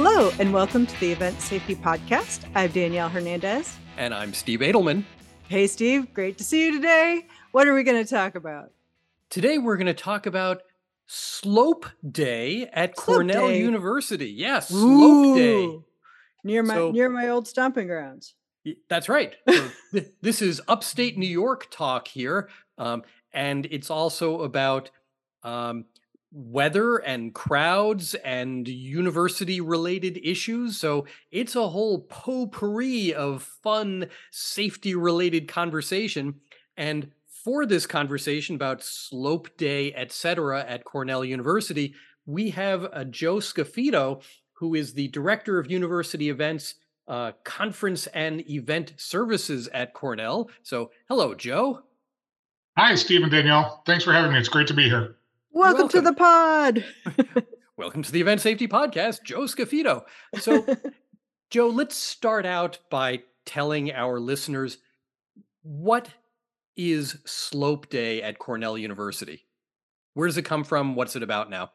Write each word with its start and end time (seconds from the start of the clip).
Hello, 0.00 0.30
and 0.38 0.54
welcome 0.54 0.86
to 0.86 1.00
the 1.00 1.10
Event 1.10 1.40
Safety 1.40 1.74
Podcast. 1.74 2.44
I'm 2.54 2.70
Danielle 2.70 3.08
Hernandez. 3.08 3.76
And 3.96 4.14
I'm 4.14 4.32
Steve 4.32 4.60
Adelman. 4.60 5.02
Hey, 5.48 5.66
Steve, 5.66 6.14
great 6.14 6.38
to 6.38 6.44
see 6.44 6.66
you 6.66 6.72
today. 6.72 7.26
What 7.50 7.66
are 7.66 7.74
we 7.74 7.82
going 7.82 8.00
to 8.00 8.08
talk 8.08 8.36
about? 8.36 8.70
Today, 9.28 9.58
we're 9.58 9.76
going 9.76 9.88
to 9.88 9.94
talk 9.94 10.26
about 10.26 10.62
Slope 11.06 11.84
Day 12.08 12.70
at 12.72 12.94
Slope 12.94 13.06
Cornell 13.06 13.48
Day. 13.48 13.58
University. 13.58 14.30
Yes, 14.30 14.68
Slope 14.68 15.36
Day. 15.36 15.80
Near 16.44 16.62
my 16.62 16.74
so, 16.74 16.92
near 16.92 17.08
my 17.08 17.26
old 17.26 17.48
stomping 17.48 17.88
grounds. 17.88 18.34
That's 18.88 19.08
right. 19.08 19.34
This 20.22 20.40
is 20.40 20.62
upstate 20.68 21.18
New 21.18 21.26
York 21.26 21.66
talk 21.72 22.06
here. 22.06 22.48
Um, 22.78 23.02
and 23.32 23.66
it's 23.68 23.90
also 23.90 24.42
about 24.42 24.92
um, 25.42 25.86
weather 26.30 26.96
and 26.96 27.34
crowds 27.34 28.14
and 28.16 28.68
university 28.68 29.60
related 29.60 30.20
issues. 30.22 30.78
So 30.78 31.06
it's 31.30 31.56
a 31.56 31.68
whole 31.68 32.00
potpourri 32.00 33.14
of 33.14 33.42
fun, 33.42 34.08
safety 34.30 34.94
related 34.94 35.48
conversation. 35.48 36.34
And 36.76 37.12
for 37.26 37.64
this 37.64 37.86
conversation 37.86 38.56
about 38.56 38.82
slope 38.82 39.56
day, 39.56 39.94
etc., 39.94 40.64
at 40.66 40.84
Cornell 40.84 41.24
University, 41.24 41.94
we 42.26 42.50
have 42.50 42.84
a 42.84 42.98
uh, 42.98 43.04
Joe 43.04 43.36
Scaffido, 43.36 44.22
who 44.52 44.74
is 44.74 44.92
the 44.92 45.08
director 45.08 45.58
of 45.58 45.70
university 45.70 46.28
events, 46.28 46.74
uh, 47.06 47.32
conference 47.44 48.06
and 48.08 48.48
event 48.50 48.92
services 48.98 49.66
at 49.68 49.94
Cornell. 49.94 50.50
So, 50.62 50.90
hello, 51.08 51.34
Joe. 51.34 51.84
Hi, 52.76 52.94
Stephen 52.96 53.30
Danielle. 53.30 53.82
Thanks 53.86 54.04
for 54.04 54.12
having 54.12 54.32
me. 54.32 54.38
It's 54.38 54.48
great 54.48 54.66
to 54.68 54.74
be 54.74 54.84
here. 54.84 55.17
Welcome, 55.50 55.82
Welcome. 55.82 55.88
to 55.88 56.00
the 56.02 56.12
pod. 56.12 56.84
Welcome 57.76 58.02
to 58.02 58.12
the 58.12 58.20
Event 58.20 58.40
Safety 58.40 58.68
Podcast, 58.68 59.22
Joe 59.24 59.42
Scaffido. 59.42 60.02
So, 60.40 60.66
Joe, 61.50 61.68
let's 61.68 61.96
start 61.96 62.44
out 62.44 62.78
by 62.90 63.22
telling 63.46 63.90
our 63.92 64.20
listeners 64.20 64.78
what 65.62 66.10
is 66.76 67.18
Slope 67.24 67.88
Day 67.88 68.22
at 68.22 68.38
Cornell 68.38 68.76
University? 68.76 69.46
Where 70.14 70.28
does 70.28 70.36
it 70.36 70.42
come 70.42 70.64
from? 70.64 70.94
What's 70.94 71.16
it 71.16 71.22
about 71.22 71.48
now? 71.48 71.70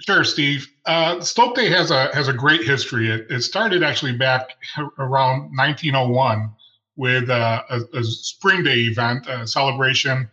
Sure, 0.00 0.24
Steve. 0.24 0.66
Uh, 0.86 1.20
Slope 1.20 1.54
Day 1.54 1.68
has 1.68 1.90
a 1.90 2.14
has 2.14 2.28
a 2.28 2.32
great 2.32 2.64
history. 2.64 3.10
It, 3.10 3.26
it 3.30 3.42
started 3.42 3.82
actually 3.82 4.16
back 4.16 4.56
around 4.98 5.50
1901 5.56 6.50
with 6.96 7.28
uh, 7.28 7.62
a, 7.68 7.80
a, 7.92 8.02
spring 8.02 8.62
day 8.62 8.78
event, 8.82 9.26
a 9.26 9.46
celebration 9.46 10.28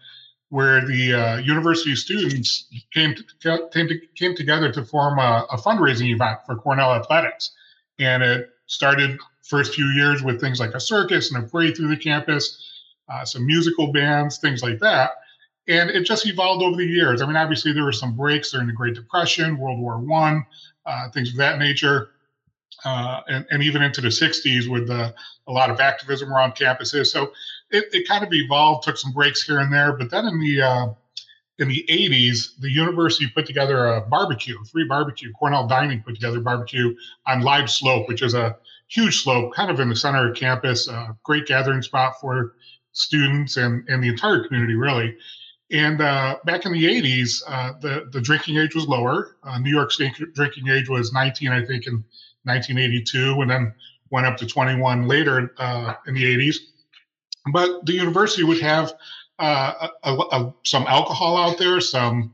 where 0.51 0.85
the 0.85 1.13
uh, 1.13 1.37
university 1.37 1.95
students 1.95 2.67
came 2.93 3.15
to, 3.15 3.69
came, 3.71 3.87
to, 3.87 3.99
came 4.15 4.35
together 4.35 4.69
to 4.69 4.83
form 4.83 5.17
a, 5.17 5.47
a, 5.49 5.57
fundraising 5.57 6.13
event 6.13 6.39
for 6.45 6.57
Cornell 6.57 6.93
athletics. 6.93 7.51
And 7.99 8.21
it 8.21 8.49
started 8.65 9.17
first 9.43 9.73
few 9.73 9.85
years 9.91 10.21
with 10.21 10.41
things 10.41 10.59
like 10.59 10.73
a 10.73 10.79
circus 10.79 11.33
and 11.33 11.41
a 11.41 11.47
parade 11.47 11.77
through 11.77 11.87
the 11.87 11.95
campus, 11.95 12.69
uh, 13.07 13.23
some 13.23 13.45
musical 13.45 13.93
bands, 13.93 14.39
things 14.39 14.61
like 14.61 14.79
that. 14.79 15.11
And 15.69 15.89
it 15.89 16.03
just 16.03 16.27
evolved 16.27 16.61
over 16.61 16.75
the 16.75 16.85
years. 16.85 17.21
I 17.21 17.27
mean, 17.27 17.37
obviously 17.37 17.71
there 17.71 17.85
were 17.85 17.93
some 17.93 18.17
breaks 18.17 18.51
during 18.51 18.67
the 18.67 18.73
Great 18.73 18.95
Depression, 18.95 19.57
World 19.57 19.79
War 19.79 19.99
One, 19.99 20.45
uh, 20.85 21.09
things 21.11 21.29
of 21.29 21.37
that 21.37 21.59
nature. 21.59 22.09
Uh, 22.83 23.21
and, 23.27 23.45
and, 23.51 23.61
even 23.61 23.83
into 23.83 24.01
the 24.01 24.07
60s 24.07 24.67
with 24.67 24.89
uh, 24.89 25.11
a 25.47 25.51
lot 25.51 25.69
of 25.69 25.79
activism 25.79 26.33
around 26.33 26.53
campuses. 26.53 27.07
So 27.07 27.31
it, 27.71 27.85
it 27.93 28.07
kind 28.07 28.23
of 28.23 28.29
evolved, 28.31 28.83
took 28.83 28.97
some 28.97 29.11
breaks 29.11 29.43
here 29.43 29.59
and 29.59 29.73
there. 29.73 29.93
But 29.93 30.09
then 30.11 30.25
in 30.25 30.39
the 30.39 30.61
uh, 30.61 30.87
in 31.59 31.67
the 31.67 31.85
80s, 31.89 32.59
the 32.59 32.71
university 32.71 33.27
put 33.27 33.45
together 33.45 33.87
a 33.87 34.01
barbecue, 34.01 34.57
free 34.71 34.85
barbecue. 34.85 35.31
Cornell 35.33 35.67
Dining 35.67 36.01
put 36.01 36.15
together 36.15 36.39
barbecue 36.39 36.95
on 37.27 37.41
Libe 37.41 37.69
Slope, 37.69 38.07
which 38.07 38.23
is 38.23 38.33
a 38.33 38.57
huge 38.87 39.21
slope, 39.21 39.53
kind 39.53 39.69
of 39.69 39.79
in 39.79 39.87
the 39.87 39.95
center 39.95 40.29
of 40.29 40.35
campus, 40.35 40.87
a 40.87 41.15
great 41.23 41.45
gathering 41.45 41.81
spot 41.81 42.19
for 42.19 42.55
students 42.93 43.57
and, 43.57 43.87
and 43.87 44.03
the 44.03 44.09
entire 44.09 44.43
community, 44.43 44.75
really. 44.75 45.15
And 45.71 46.01
uh, 46.01 46.37
back 46.45 46.65
in 46.65 46.73
the 46.73 46.83
80s, 46.83 47.41
uh, 47.47 47.73
the, 47.79 48.09
the 48.11 48.19
drinking 48.19 48.57
age 48.57 48.75
was 48.75 48.87
lower. 48.87 49.37
Uh, 49.43 49.57
New 49.59 49.69
York 49.69 49.91
State 49.91 50.13
drinking 50.33 50.67
age 50.67 50.89
was 50.89 51.13
19, 51.13 51.49
I 51.49 51.63
think, 51.65 51.87
in 51.87 52.03
1982, 52.43 53.39
and 53.41 53.49
then 53.49 53.73
went 54.09 54.25
up 54.25 54.35
to 54.37 54.45
21 54.45 55.07
later 55.07 55.53
uh, 55.57 55.93
in 56.07 56.13
the 56.13 56.23
80s. 56.23 56.57
But 57.51 57.85
the 57.85 57.93
university 57.93 58.43
would 58.43 58.61
have 58.61 58.93
uh, 59.39 59.87
a, 60.03 60.11
a, 60.11 60.53
some 60.63 60.85
alcohol 60.87 61.37
out 61.37 61.57
there, 61.57 61.81
some 61.81 62.33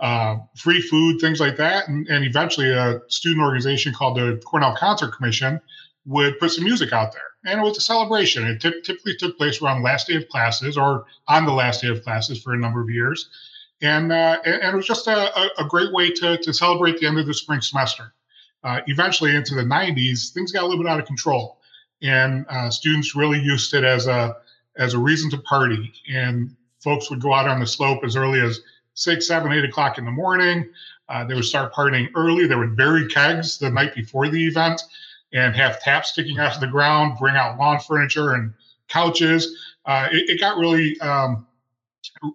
uh, 0.00 0.36
free 0.56 0.80
food, 0.80 1.20
things 1.20 1.40
like 1.40 1.56
that. 1.56 1.88
And, 1.88 2.06
and, 2.08 2.24
eventually, 2.24 2.70
a 2.70 3.00
student 3.08 3.42
organization 3.42 3.92
called 3.92 4.16
the 4.16 4.40
Cornell 4.44 4.76
Concert 4.76 5.12
Commission 5.12 5.60
would 6.06 6.38
put 6.38 6.50
some 6.50 6.64
music 6.64 6.92
out 6.92 7.12
there. 7.12 7.22
And 7.44 7.60
it 7.60 7.62
was 7.62 7.78
a 7.78 7.80
celebration. 7.80 8.46
It 8.46 8.60
t- 8.60 8.80
typically 8.82 9.16
took 9.16 9.36
place 9.36 9.60
around 9.62 9.82
last 9.82 10.08
day 10.08 10.14
of 10.16 10.28
classes 10.28 10.76
or 10.76 11.04
on 11.28 11.44
the 11.44 11.52
last 11.52 11.82
day 11.82 11.88
of 11.88 12.02
classes 12.02 12.42
for 12.42 12.54
a 12.54 12.58
number 12.58 12.80
of 12.80 12.90
years. 12.90 13.28
And, 13.80 14.10
uh, 14.10 14.38
and, 14.44 14.74
it 14.74 14.76
was 14.76 14.86
just 14.86 15.06
a, 15.06 15.30
a, 15.60 15.64
great 15.68 15.92
way 15.92 16.10
to, 16.10 16.36
to 16.38 16.52
celebrate 16.52 16.98
the 16.98 17.06
end 17.06 17.18
of 17.18 17.26
the 17.26 17.34
spring 17.34 17.60
semester. 17.60 18.12
Uh, 18.64 18.80
eventually, 18.88 19.36
into 19.36 19.54
the 19.54 19.62
90s, 19.62 20.32
things 20.32 20.50
got 20.50 20.64
a 20.64 20.66
little 20.66 20.82
bit 20.82 20.90
out 20.90 20.98
of 20.98 21.06
control. 21.06 21.60
And 22.02 22.44
uh, 22.48 22.70
students 22.70 23.14
really 23.14 23.38
used 23.38 23.74
it 23.74 23.84
as 23.84 24.08
a 24.08 24.36
as 24.78 24.94
a 24.94 24.98
reason 24.98 25.30
to 25.30 25.38
party. 25.38 25.92
And 26.10 26.56
folks 26.80 27.10
would 27.10 27.20
go 27.20 27.34
out 27.34 27.48
on 27.48 27.60
the 27.60 27.66
slope 27.66 28.04
as 28.04 28.16
early 28.16 28.40
as 28.40 28.60
six, 28.94 29.26
seven, 29.26 29.52
eight 29.52 29.64
o'clock 29.64 29.98
in 29.98 30.04
the 30.04 30.10
morning. 30.10 30.68
Uh, 31.08 31.24
they 31.24 31.34
would 31.34 31.44
start 31.44 31.72
partying 31.72 32.08
early. 32.14 32.46
They 32.46 32.54
would 32.54 32.76
bury 32.76 33.06
kegs 33.08 33.58
the 33.58 33.70
night 33.70 33.94
before 33.94 34.28
the 34.28 34.46
event 34.46 34.82
and 35.32 35.54
have 35.54 35.80
taps 35.80 36.10
sticking 36.10 36.38
out 36.38 36.54
of 36.54 36.60
the 36.60 36.66
ground, 36.66 37.18
bring 37.18 37.36
out 37.36 37.58
lawn 37.58 37.80
furniture 37.80 38.34
and 38.34 38.52
couches. 38.88 39.56
Uh, 39.84 40.08
it, 40.12 40.30
it, 40.30 40.40
got 40.40 40.58
really, 40.58 40.98
um, 41.00 41.46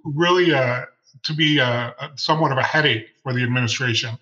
really 0.03 0.53
uh, 0.53 0.83
to 1.23 1.33
be 1.33 1.59
a, 1.59 1.95
a, 1.99 2.11
somewhat 2.15 2.51
of 2.51 2.57
a 2.57 2.63
headache 2.63 3.07
for 3.21 3.33
the 3.33 3.43
administration. 3.43 4.17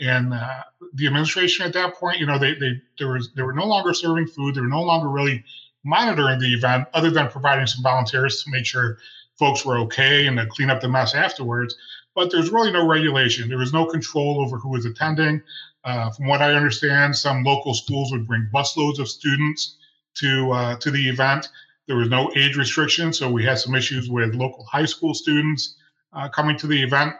And 0.00 0.34
uh, 0.34 0.62
the 0.94 1.06
administration 1.06 1.64
at 1.64 1.72
that 1.74 1.94
point, 1.94 2.18
you 2.18 2.26
know, 2.26 2.38
they, 2.38 2.54
they 2.54 2.80
there 2.98 3.08
was 3.08 3.32
they 3.34 3.42
were 3.42 3.52
no 3.52 3.66
longer 3.66 3.94
serving 3.94 4.26
food. 4.26 4.54
They 4.54 4.60
were 4.60 4.66
no 4.66 4.82
longer 4.82 5.08
really 5.08 5.44
monitoring 5.84 6.38
the 6.38 6.52
event 6.52 6.86
other 6.94 7.10
than 7.10 7.28
providing 7.28 7.66
some 7.66 7.82
volunteers 7.82 8.42
to 8.42 8.50
make 8.50 8.64
sure 8.64 8.98
folks 9.38 9.64
were 9.64 9.78
okay 9.78 10.26
and 10.26 10.36
to 10.36 10.46
clean 10.46 10.70
up 10.70 10.80
the 10.80 10.88
mess 10.88 11.14
afterwards. 11.14 11.76
But 12.14 12.30
there's 12.30 12.50
really 12.50 12.70
no 12.70 12.86
regulation. 12.86 13.48
There 13.48 13.58
was 13.58 13.72
no 13.72 13.86
control 13.86 14.42
over 14.44 14.58
who 14.58 14.68
was 14.68 14.84
attending. 14.84 15.42
Uh, 15.84 16.10
from 16.10 16.26
what 16.26 16.42
I 16.42 16.54
understand, 16.54 17.16
some 17.16 17.42
local 17.42 17.74
schools 17.74 18.12
would 18.12 18.26
bring 18.26 18.48
busloads 18.54 18.98
of 18.98 19.08
students 19.08 19.78
to 20.14 20.52
uh, 20.52 20.76
to 20.76 20.90
the 20.90 21.08
event. 21.08 21.48
There 21.88 21.96
was 21.96 22.08
no 22.08 22.30
age 22.36 22.56
restriction, 22.56 23.12
so 23.12 23.30
we 23.30 23.44
had 23.44 23.58
some 23.58 23.74
issues 23.74 24.08
with 24.08 24.34
local 24.34 24.64
high 24.64 24.84
school 24.84 25.14
students 25.14 25.76
uh, 26.12 26.28
coming 26.28 26.56
to 26.58 26.66
the 26.66 26.80
event. 26.80 27.14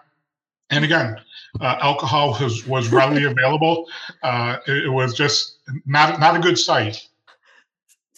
And 0.71 0.85
again, 0.85 1.17
uh, 1.61 1.79
alcohol 1.81 2.37
was 2.41 2.67
was 2.67 2.93
readily 2.93 3.25
available. 3.33 3.89
Uh, 4.23 4.59
it, 4.69 4.85
it 4.85 4.91
was 4.91 5.15
just 5.15 5.59
not 5.87 6.21
not 6.21 6.37
a 6.37 6.39
good 6.39 6.59
sight 6.59 7.09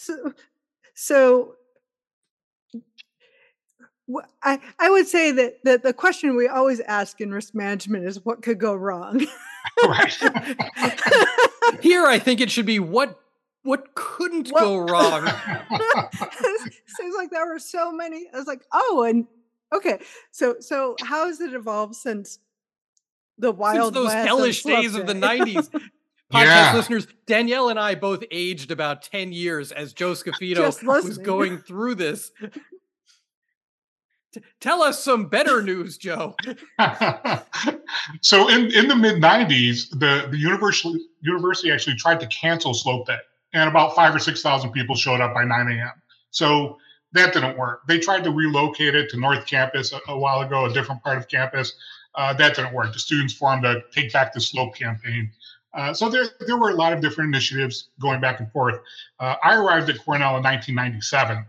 so 0.04 0.32
so 0.94 1.54
I, 4.42 4.60
I 4.78 4.91
would 4.91 5.09
say 5.09 5.31
that, 5.32 5.65
that 5.65 5.82
the 5.82 5.94
question 5.94 6.37
we 6.37 6.47
always 6.47 6.81
ask 6.81 7.20
in 7.20 7.32
risk 7.32 7.54
management 7.54 8.04
is 8.04 8.25
what 8.25 8.43
could 8.43 8.59
go 8.59 8.75
wrong. 8.75 9.20
Here, 11.81 12.06
I 12.06 12.20
think 12.22 12.41
it 12.41 12.50
should 12.50 12.66
be 12.66 12.78
what 12.78 13.19
what 13.62 13.94
couldn't 13.94 14.50
well, 14.53 14.87
go 14.87 14.93
wrong. 14.93 15.26
Seems 16.87 17.14
like 17.17 17.31
there 17.31 17.46
were 17.46 17.58
so 17.58 17.90
many. 17.90 18.28
I 18.32 18.37
was 18.37 18.46
like, 18.46 18.62
oh, 18.73 19.06
and 19.08 19.26
okay. 19.75 19.99
So 20.31 20.56
so 20.61 20.96
how 21.00 21.26
has 21.26 21.40
it 21.40 21.55
evolved 21.55 21.96
since 21.96 22.38
the 23.38 23.50
wild 23.50 23.94
since 23.94 24.05
those 24.05 24.12
hellish 24.12 24.62
days 24.62 24.94
of 24.94 25.06
the 25.06 25.14
'90s? 25.14 25.70
Podcast 26.34 26.44
yeah. 26.44 26.75
listeners, 26.75 27.06
Danielle 27.26 27.69
and 27.69 27.78
I 27.78 27.94
both 27.94 28.25
aged 28.31 28.70
about 28.70 29.02
10 29.02 29.32
years 29.32 29.72
as 29.72 29.92
Joe 29.92 30.12
Scaffido 30.12 30.82
was 30.84 31.19
going 31.19 31.58
through 31.58 31.94
this. 31.94 32.32
Tell 34.60 34.82
us 34.82 35.02
some 35.02 35.26
better 35.26 35.62
news, 35.62 35.96
Joe. 35.96 36.34
so 38.20 38.48
in, 38.48 38.72
in 38.72 38.88
the 38.88 38.96
mid 38.96 39.22
90s, 39.22 39.90
the, 39.90 40.26
the 40.31 40.36
university, 40.36 41.06
university 41.20 41.70
actually 41.70 41.96
tried 41.96 42.19
to 42.20 42.26
cancel 42.26 42.75
Slope 42.75 43.06
Day, 43.06 43.19
and 43.52 43.69
about 43.69 43.94
five 43.94 44.14
or 44.14 44.19
6,000 44.19 44.72
people 44.72 44.96
showed 44.96 45.20
up 45.20 45.34
by 45.34 45.44
9 45.44 45.69
a.m. 45.69 45.92
So 46.30 46.78
that 47.12 47.32
didn't 47.32 47.56
work. 47.56 47.87
They 47.87 48.00
tried 48.00 48.25
to 48.25 48.32
relocate 48.32 48.96
it 48.96 49.08
to 49.10 49.20
North 49.20 49.46
Campus 49.46 49.92
a, 49.92 50.00
a 50.08 50.19
while 50.19 50.40
ago, 50.40 50.66
a 50.66 50.72
different 50.72 51.02
part 51.02 51.16
of 51.16 51.28
campus. 51.28 51.72
Uh, 52.16 52.32
that 52.34 52.54
didn't 52.56 52.72
work. 52.72 52.92
The 52.92 52.98
students 52.98 53.34
formed 53.34 53.64
a 53.64 53.82
Take 53.92 54.12
Back 54.12 54.32
the 54.32 54.40
Slope 54.40 54.75
campaign. 54.75 55.30
Uh, 55.75 55.93
so 55.93 56.09
there, 56.09 56.26
there 56.47 56.56
were 56.56 56.71
a 56.71 56.75
lot 56.75 56.93
of 56.93 57.00
different 57.00 57.35
initiatives 57.35 57.88
going 58.00 58.21
back 58.21 58.41
and 58.41 58.50
forth. 58.53 58.76
Uh, 59.19 59.35
I 59.43 59.56
arrived 59.56 59.91
at 59.91 60.05
Cornell 60.05 60.37
in 60.37 60.43
1997, 60.43 61.44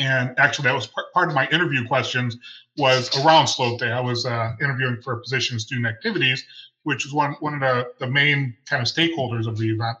and 0.00 0.38
actually 0.38 0.64
that 0.64 0.74
was 0.74 0.88
part 1.12 1.28
of 1.28 1.34
my 1.34 1.46
interview 1.48 1.86
questions 1.86 2.38
was 2.78 3.14
around 3.18 3.46
Slope 3.46 3.78
Day. 3.78 3.92
I 3.92 4.00
was 4.00 4.24
uh, 4.24 4.52
interviewing 4.60 5.02
for 5.02 5.14
a 5.14 5.20
position 5.20 5.56
in 5.56 5.60
student 5.60 5.86
activities, 5.86 6.44
which 6.84 7.04
is 7.04 7.12
one 7.12 7.36
one 7.40 7.54
of 7.54 7.60
the, 7.60 7.92
the 7.98 8.06
main 8.06 8.56
kind 8.66 8.80
of 8.80 8.88
stakeholders 8.88 9.46
of 9.46 9.58
the 9.58 9.68
event. 9.70 9.98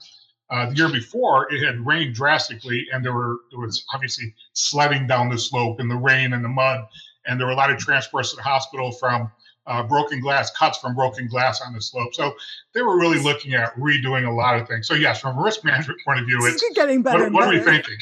Uh, 0.50 0.68
the 0.68 0.76
year 0.76 0.88
before, 0.88 1.52
it 1.52 1.64
had 1.64 1.84
rained 1.86 2.14
drastically, 2.14 2.86
and 2.92 3.04
there 3.04 3.12
were 3.12 3.36
there 3.50 3.60
was 3.60 3.84
obviously 3.92 4.34
sledding 4.54 5.06
down 5.06 5.28
the 5.28 5.38
slope 5.38 5.80
in 5.80 5.88
the 5.88 5.96
rain 5.96 6.32
and 6.32 6.44
the 6.44 6.48
mud, 6.48 6.86
and 7.26 7.38
there 7.38 7.46
were 7.46 7.52
a 7.52 7.56
lot 7.56 7.70
of 7.70 7.78
transports 7.78 8.30
to 8.30 8.36
the 8.36 8.42
hospital 8.42 8.92
from 8.92 9.30
uh, 9.66 9.82
broken 9.82 10.20
glass, 10.20 10.50
cuts 10.50 10.78
from 10.78 10.94
broken 10.94 11.28
glass 11.28 11.60
on 11.60 11.72
the 11.72 11.80
slope. 11.80 12.14
So 12.14 12.34
they 12.74 12.82
were 12.82 12.98
really 12.98 13.18
looking 13.18 13.54
at 13.54 13.74
redoing 13.76 14.26
a 14.26 14.32
lot 14.32 14.60
of 14.60 14.66
things. 14.66 14.88
So 14.88 14.94
yes, 14.94 15.20
from 15.20 15.38
a 15.38 15.42
risk 15.42 15.64
management 15.64 16.00
point 16.04 16.20
of 16.20 16.26
view, 16.26 16.38
it's 16.42 16.64
getting 16.74 17.02
better. 17.02 17.24
What, 17.24 17.32
what 17.32 17.40
better. 17.44 17.56
are 17.56 17.58
we 17.58 17.64
thinking? 17.64 17.96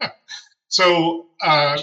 so 0.68 1.26
uh, 1.42 1.78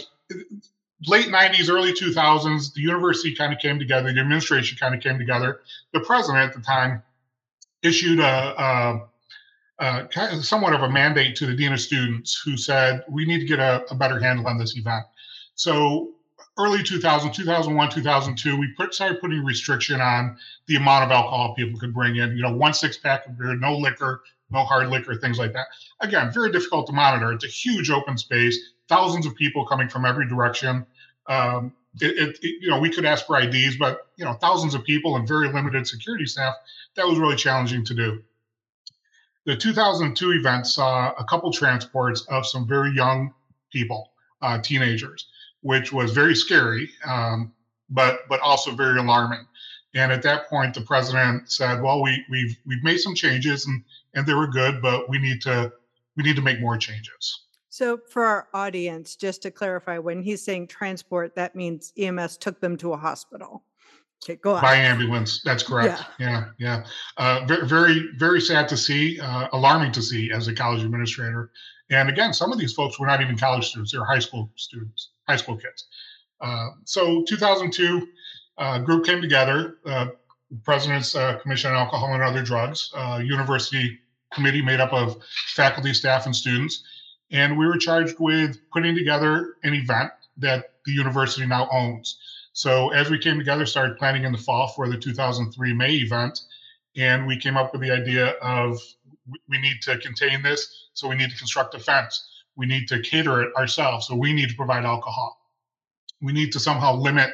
late 1.07 1.27
90s, 1.27 1.69
early 1.69 1.93
2000s, 1.93 2.73
the 2.73 2.81
university 2.81 3.35
kind 3.35 3.53
of 3.53 3.59
came 3.59 3.79
together, 3.79 4.11
the 4.11 4.19
administration 4.19 4.77
kind 4.79 4.95
of 4.95 5.01
came 5.01 5.17
together. 5.17 5.61
The 5.93 5.99
president 6.01 6.43
at 6.43 6.53
the 6.55 6.61
time 6.61 7.03
issued 7.81 8.19
a, 8.19 8.23
a, 8.61 9.07
a 9.79 10.07
kind 10.07 10.35
of 10.35 10.45
somewhat 10.45 10.73
of 10.73 10.81
a 10.81 10.89
mandate 10.89 11.35
to 11.37 11.45
the 11.45 11.53
dean 11.53 11.73
of 11.73 11.79
students 11.79 12.41
who 12.43 12.57
said, 12.57 13.03
we 13.09 13.25
need 13.25 13.39
to 13.39 13.45
get 13.45 13.59
a, 13.59 13.83
a 13.91 13.95
better 13.95 14.19
handle 14.19 14.47
on 14.47 14.57
this 14.57 14.77
event. 14.77 15.05
So 15.55 16.12
early 16.57 16.83
2000, 16.83 17.31
2001, 17.31 17.89
2002, 17.89 18.57
we 18.57 18.67
put, 18.73 18.93
started 18.93 19.19
putting 19.19 19.43
restriction 19.43 19.99
on 19.99 20.37
the 20.67 20.75
amount 20.75 21.05
of 21.05 21.11
alcohol 21.11 21.53
people 21.55 21.79
could 21.79 21.93
bring 21.93 22.15
in. 22.17 22.35
You 22.35 22.43
know, 22.43 22.55
one 22.55 22.73
six 22.73 22.97
pack 22.97 23.25
of 23.25 23.37
beer, 23.37 23.55
no 23.55 23.77
liquor, 23.77 24.21
no 24.51 24.63
hard 24.63 24.89
liquor, 24.89 25.15
things 25.15 25.39
like 25.39 25.53
that. 25.53 25.67
Again, 26.01 26.31
very 26.31 26.51
difficult 26.51 26.87
to 26.87 26.93
monitor. 26.93 27.31
It's 27.31 27.45
a 27.45 27.47
huge 27.47 27.89
open 27.89 28.17
space, 28.17 28.59
thousands 28.87 29.25
of 29.25 29.35
people 29.35 29.65
coming 29.65 29.89
from 29.89 30.05
every 30.05 30.27
direction. 30.27 30.85
Um, 31.27 31.73
it, 32.01 32.17
it, 32.17 32.39
it, 32.41 32.61
you 32.61 32.69
know, 32.69 32.79
we 32.79 32.89
could 32.89 33.05
ask 33.05 33.25
for 33.25 33.39
IDs, 33.39 33.77
but 33.77 34.07
you 34.15 34.25
know, 34.25 34.33
thousands 34.33 34.75
of 34.75 34.83
people 34.83 35.15
and 35.15 35.27
very 35.27 35.51
limited 35.51 35.87
security 35.87 36.25
staff. 36.25 36.55
That 36.95 37.07
was 37.07 37.17
really 37.17 37.35
challenging 37.35 37.83
to 37.85 37.95
do. 37.95 38.21
The 39.45 39.55
2002 39.57 40.31
event 40.31 40.67
saw 40.67 41.11
a 41.17 41.23
couple 41.25 41.51
transports 41.51 42.25
of 42.29 42.45
some 42.45 42.67
very 42.67 42.91
young 42.91 43.33
people, 43.71 44.11
uh, 44.41 44.59
teenagers 44.59 45.27
which 45.63 45.91
was 45.91 46.11
very 46.11 46.35
scary, 46.35 46.89
um, 47.05 47.51
but 47.89 48.19
but 48.29 48.39
also 48.41 48.71
very 48.71 48.99
alarming. 48.99 49.45
And 49.95 50.11
at 50.11 50.21
that 50.23 50.49
point, 50.49 50.73
the 50.75 50.81
president 50.81 51.51
said, 51.51 51.81
"Well, 51.81 52.01
we 52.01 52.23
we've 52.29 52.55
we've 52.65 52.83
made 52.83 52.99
some 52.99 53.15
changes, 53.15 53.65
and 53.65 53.83
and 54.13 54.27
they 54.27 54.33
were 54.33 54.47
good, 54.47 54.81
but 54.81 55.09
we 55.09 55.17
need 55.17 55.41
to 55.41 55.71
we 56.15 56.23
need 56.23 56.35
to 56.35 56.41
make 56.41 56.59
more 56.59 56.77
changes." 56.77 57.45
So, 57.69 57.99
for 58.09 58.23
our 58.23 58.47
audience, 58.53 59.15
just 59.15 59.41
to 59.43 59.51
clarify, 59.51 59.97
when 59.97 60.21
he's 60.21 60.43
saying 60.43 60.67
transport, 60.67 61.35
that 61.35 61.55
means 61.55 61.91
EMS 61.97 62.37
took 62.37 62.59
them 62.59 62.77
to 62.77 62.93
a 62.93 62.97
hospital. 62.97 63.63
Okay, 64.23 64.35
go 64.35 64.55
on. 64.55 64.61
By 64.61 64.75
ambulance, 64.75 65.41
that's 65.43 65.63
correct. 65.63 66.03
Yeah, 66.19 66.45
yeah. 66.59 66.83
yeah. 66.85 66.85
Uh, 67.17 67.45
very, 67.45 67.67
very, 67.67 68.09
very 68.17 68.41
sad 68.41 68.67
to 68.69 68.77
see, 68.77 69.19
uh, 69.19 69.47
alarming 69.53 69.91
to 69.93 70.01
see 70.01 70.31
as 70.31 70.47
a 70.47 70.53
college 70.53 70.83
administrator. 70.83 71.51
And 71.89 72.09
again, 72.09 72.33
some 72.33 72.51
of 72.51 72.59
these 72.59 72.73
folks 72.73 72.99
were 72.99 73.07
not 73.07 73.21
even 73.21 73.37
college 73.37 73.69
students; 73.69 73.91
they 73.91 73.97
were 73.97 74.05
high 74.05 74.19
school 74.19 74.51
students 74.55 75.12
high 75.27 75.37
school 75.37 75.57
kids. 75.57 75.85
Uh, 76.41 76.69
so 76.85 77.23
2002, 77.23 78.07
uh, 78.57 78.79
group 78.79 79.05
came 79.05 79.21
together, 79.21 79.77
uh, 79.85 80.07
President's 80.63 81.15
uh, 81.15 81.37
Commission 81.39 81.71
on 81.71 81.77
Alcohol 81.77 82.13
and 82.13 82.21
Other 82.21 82.43
Drugs, 82.43 82.91
uh, 82.95 83.21
university 83.23 83.99
committee 84.33 84.61
made 84.61 84.79
up 84.79 84.93
of 84.93 85.17
faculty, 85.55 85.93
staff, 85.93 86.25
and 86.25 86.35
students. 86.35 86.83
And 87.31 87.57
we 87.57 87.65
were 87.65 87.77
charged 87.77 88.17
with 88.19 88.57
putting 88.71 88.95
together 88.95 89.55
an 89.63 89.73
event 89.73 90.11
that 90.37 90.71
the 90.85 90.91
university 90.91 91.45
now 91.45 91.67
owns. 91.71 92.19
So 92.53 92.89
as 92.89 93.09
we 93.09 93.17
came 93.17 93.39
together, 93.39 93.65
started 93.65 93.97
planning 93.97 94.25
in 94.25 94.31
the 94.31 94.37
fall 94.37 94.67
for 94.67 94.87
the 94.87 94.97
2003 94.97 95.73
May 95.73 95.93
event, 95.93 96.39
and 96.95 97.25
we 97.25 97.37
came 97.39 97.57
up 97.57 97.71
with 97.71 97.81
the 97.81 97.91
idea 97.91 98.27
of 98.41 98.79
we 99.49 99.57
need 99.59 99.81
to 99.83 99.97
contain 99.97 100.43
this, 100.43 100.89
so 100.93 101.07
we 101.07 101.15
need 101.15 101.31
to 101.31 101.37
construct 101.37 101.73
a 101.73 101.79
fence 101.79 102.32
we 102.55 102.65
need 102.65 102.87
to 102.87 103.01
cater 103.01 103.41
it 103.41 103.55
ourselves. 103.55 104.07
So 104.07 104.15
we 104.15 104.33
need 104.33 104.49
to 104.49 104.55
provide 104.55 104.85
alcohol. 104.85 105.39
We 106.21 106.33
need 106.33 106.51
to 106.53 106.59
somehow 106.59 106.95
limit 106.95 107.31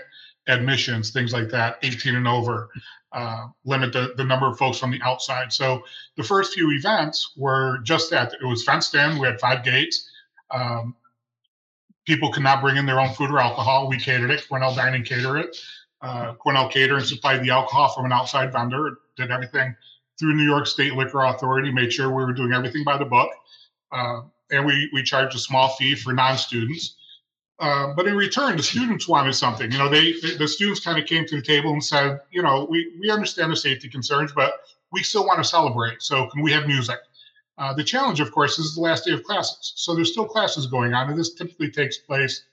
admissions, 0.48 1.12
things 1.12 1.34
like 1.34 1.50
that, 1.50 1.78
18 1.84 2.16
and 2.16 2.28
over, 2.28 2.70
uh, 3.12 3.48
limit 3.66 3.94
the, 3.94 4.14
the 4.18 4.24
number 4.24 4.48
of 4.48 4.58
folks 4.58 4.80
from 4.80 4.92
the 4.92 5.02
outside. 5.04 5.54
So 5.54 5.84
the 6.18 6.24
first 6.24 6.54
few 6.54 6.72
events 6.72 7.34
were 7.38 7.80
just 7.84 8.10
that. 8.12 8.34
It 8.42 8.46
was 8.46 8.64
fenced 8.64 8.96
in. 8.96 9.20
We 9.20 9.28
had 9.28 9.40
five 9.40 9.64
gates. 9.64 10.10
Um, 10.52 10.96
people 12.06 12.32
could 12.32 12.44
not 12.44 12.62
bring 12.62 12.78
in 12.78 12.86
their 12.86 13.00
own 13.00 13.14
food 13.14 13.30
or 13.30 13.40
alcohol. 13.40 13.88
We 13.88 14.00
catered 14.00 14.32
it. 14.32 14.48
Cornell 14.48 14.74
Dining 14.74 15.04
catered 15.04 15.46
it. 15.46 15.58
Uh, 16.02 16.34
Cornell 16.36 16.70
Catering 16.70 17.04
supplied 17.04 17.44
the 17.44 17.50
alcohol 17.50 17.90
from 17.90 18.06
an 18.06 18.14
outside 18.14 18.54
vendor. 18.54 19.00
Did 19.18 19.32
everything 19.32 19.76
through 20.20 20.34
New 20.34 20.44
York 20.44 20.68
State 20.68 20.94
Liquor 20.94 21.24
Authority. 21.24 21.72
Made 21.72 21.94
sure 21.94 22.10
we 22.10 22.26
were 22.26 22.34
doing 22.34 22.54
everything 22.54 22.84
by 22.84 22.98
the 22.98 23.06
book. 23.06 23.30
Uh, 23.92 24.22
and 24.52 24.66
we 24.66 24.90
we 24.94 25.04
charge 25.04 25.36
a 25.36 25.40
small 25.40 25.70
fee 25.70 25.96
for 25.96 26.14
non-students. 26.14 26.96
Uh, 27.60 27.94
but 27.94 28.08
in 28.08 28.16
return, 28.16 28.56
the 28.56 28.64
students 28.64 29.08
wanted 29.08 29.34
something. 29.34 29.72
You 29.72 29.78
know, 29.78 29.90
they 29.90 30.14
the 30.38 30.48
students 30.48 30.80
kind 30.80 30.98
of 30.98 31.06
came 31.06 31.26
to 31.26 31.36
the 31.36 31.42
table 31.42 31.72
and 31.72 31.84
said, 31.84 32.22
you 32.32 32.42
know, 32.42 32.66
we 32.70 32.94
we 33.00 33.12
understand 33.12 33.52
the 33.52 33.56
safety 33.56 33.90
concerns, 33.90 34.32
but 34.32 34.62
we 34.92 35.04
still 35.04 35.26
want 35.26 35.40
to 35.40 35.44
celebrate. 35.44 36.02
So 36.02 36.28
can 36.30 36.42
we 36.42 36.52
have 36.52 36.68
music? 36.68 37.00
Uh, 37.58 37.74
the 37.74 37.84
challenge, 37.84 38.22
of 38.22 38.32
course, 38.32 38.58
is 38.58 38.76
the 38.76 38.82
last 38.82 39.06
day 39.06 39.12
of 39.12 39.24
classes. 39.24 39.74
So 39.76 39.94
there's 39.94 40.14
still 40.14 40.26
classes 40.26 40.66
going 40.68 40.94
on, 40.94 41.10
and 41.10 41.20
this 41.20 41.34
typically 41.34 41.70
takes 41.70 41.98
place 41.98 42.44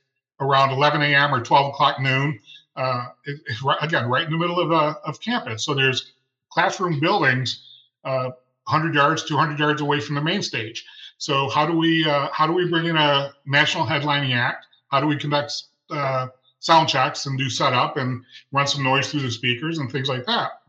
around 0.41 0.71
11 0.71 1.01
a.m. 1.01 1.33
or 1.33 1.41
12 1.41 1.69
o'clock 1.69 2.01
noon. 2.01 2.41
Uh, 2.75 3.07
it, 3.25 3.41
it, 3.47 3.77
again, 3.81 4.09
right 4.09 4.25
in 4.25 4.33
the 4.33 4.37
middle 4.37 4.59
of 4.59 4.73
uh, 4.73 4.95
of 5.05 5.21
campus. 5.21 5.65
So 5.65 5.73
there's 5.73 6.13
classroom 6.51 6.99
buildings, 6.99 7.63
100 8.03 8.91
uh, 8.97 9.01
yards, 9.01 9.25
200 9.25 9.59
yards 9.59 9.81
away 9.81 10.01
from 10.01 10.17
the 10.17 10.21
main 10.21 10.43
stage. 10.43 10.85
So 11.19 11.49
how 11.49 11.67
do 11.67 11.77
we 11.77 12.09
uh, 12.09 12.29
how 12.33 12.47
do 12.47 12.53
we 12.53 12.69
bring 12.69 12.87
in 12.87 12.97
a 12.97 13.33
national 13.47 13.87
headlining 13.87 14.35
act? 14.37 14.67
How 14.89 15.01
do 15.01 15.07
we 15.07 15.17
conduct 15.17 15.65
uh, 15.91 16.29
sound 16.61 16.89
checks 16.89 17.27
and 17.27 17.39
do 17.39 17.49
setup 17.49 17.97
and 17.97 18.23
run 18.53 18.67
some 18.67 18.83
noise 18.83 19.11
through 19.11 19.23
the 19.23 19.31
speakers 19.31 19.79
and 19.79 19.91
things 19.91 20.09
like 20.09 20.27
that? 20.27 20.63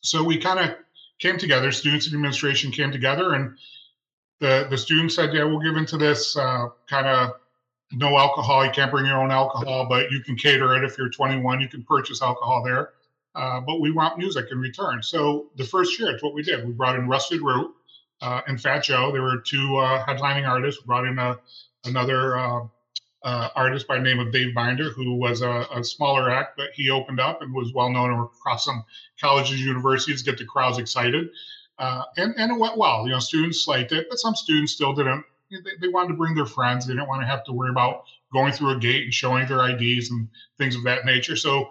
So 0.00 0.22
we 0.22 0.38
kind 0.38 0.58
of 0.58 0.76
came 1.18 1.38
together. 1.38 1.70
Students 1.72 2.06
and 2.06 2.14
administration 2.14 2.70
came 2.70 2.92
together, 2.92 3.34
and 3.34 3.56
the 4.40 4.66
the 4.70 4.78
students 4.78 5.14
said, 5.14 5.32
"Yeah, 5.34 5.44
we'll 5.44 5.60
give 5.60 5.76
into 5.76 5.96
this 5.96 6.36
uh, 6.36 6.68
kind 6.88 7.06
of 7.06 7.32
no 7.92 8.16
alcohol. 8.18 8.64
You 8.64 8.70
can't 8.70 8.90
bring 8.90 9.06
your 9.06 9.22
own 9.22 9.30
alcohol, 9.30 9.86
but 9.88 10.10
you 10.10 10.20
can 10.20 10.36
cater 10.36 10.74
it 10.76 10.84
if 10.84 10.98
you're 10.98 11.10
21. 11.10 11.60
You 11.60 11.68
can 11.68 11.82
purchase 11.84 12.22
alcohol 12.22 12.62
there." 12.64 12.90
Uh, 13.34 13.60
but 13.60 13.80
we 13.80 13.90
want 13.90 14.16
music 14.16 14.46
in 14.52 14.60
return. 14.60 15.02
So 15.02 15.46
the 15.56 15.64
first 15.64 15.98
year, 15.98 16.10
it's 16.10 16.22
what 16.22 16.34
we 16.34 16.42
did. 16.42 16.64
We 16.64 16.72
brought 16.72 16.96
in 16.96 17.08
Rusted 17.08 17.40
Root, 17.40 17.74
uh, 18.24 18.40
and 18.46 18.60
Fat 18.60 18.82
Joe. 18.82 19.12
There 19.12 19.22
were 19.22 19.38
two 19.38 19.76
uh, 19.76 20.04
headlining 20.06 20.48
artists. 20.48 20.82
Brought 20.82 21.06
in 21.06 21.18
a, 21.18 21.38
another 21.84 22.38
uh, 22.38 22.64
uh, 23.22 23.48
artist 23.54 23.86
by 23.86 23.98
the 23.98 24.02
name 24.02 24.18
of 24.18 24.32
Dave 24.32 24.54
Binder, 24.54 24.90
who 24.90 25.14
was 25.14 25.42
a, 25.42 25.66
a, 25.74 25.84
smaller 25.84 26.30
act, 26.30 26.56
but 26.56 26.68
he 26.74 26.90
opened 26.90 27.20
up 27.20 27.42
and 27.42 27.54
was 27.54 27.72
well 27.74 27.90
known 27.90 28.18
across 28.18 28.64
some 28.64 28.84
colleges, 29.20 29.60
universities, 29.60 30.22
get 30.22 30.38
the 30.38 30.44
crowds 30.44 30.78
excited. 30.78 31.28
Uh, 31.78 32.04
and, 32.16 32.34
and 32.38 32.52
it 32.52 32.58
went 32.58 32.78
well. 32.78 33.04
You 33.04 33.12
know, 33.12 33.18
students 33.18 33.68
liked 33.68 33.92
it, 33.92 34.06
but 34.08 34.18
some 34.18 34.34
students 34.34 34.72
still 34.72 34.94
didn't. 34.94 35.24
They, 35.50 35.58
they 35.80 35.88
wanted 35.88 36.08
to 36.08 36.14
bring 36.14 36.34
their 36.34 36.46
friends. 36.46 36.86
They 36.86 36.94
didn't 36.94 37.08
want 37.08 37.22
to 37.22 37.26
have 37.26 37.44
to 37.44 37.52
worry 37.52 37.70
about 37.70 38.04
going 38.32 38.52
through 38.52 38.70
a 38.70 38.78
gate 38.78 39.04
and 39.04 39.12
showing 39.12 39.46
their 39.46 39.68
IDs 39.68 40.10
and 40.10 40.28
things 40.56 40.76
of 40.76 40.84
that 40.84 41.04
nature. 41.04 41.36
So 41.36 41.68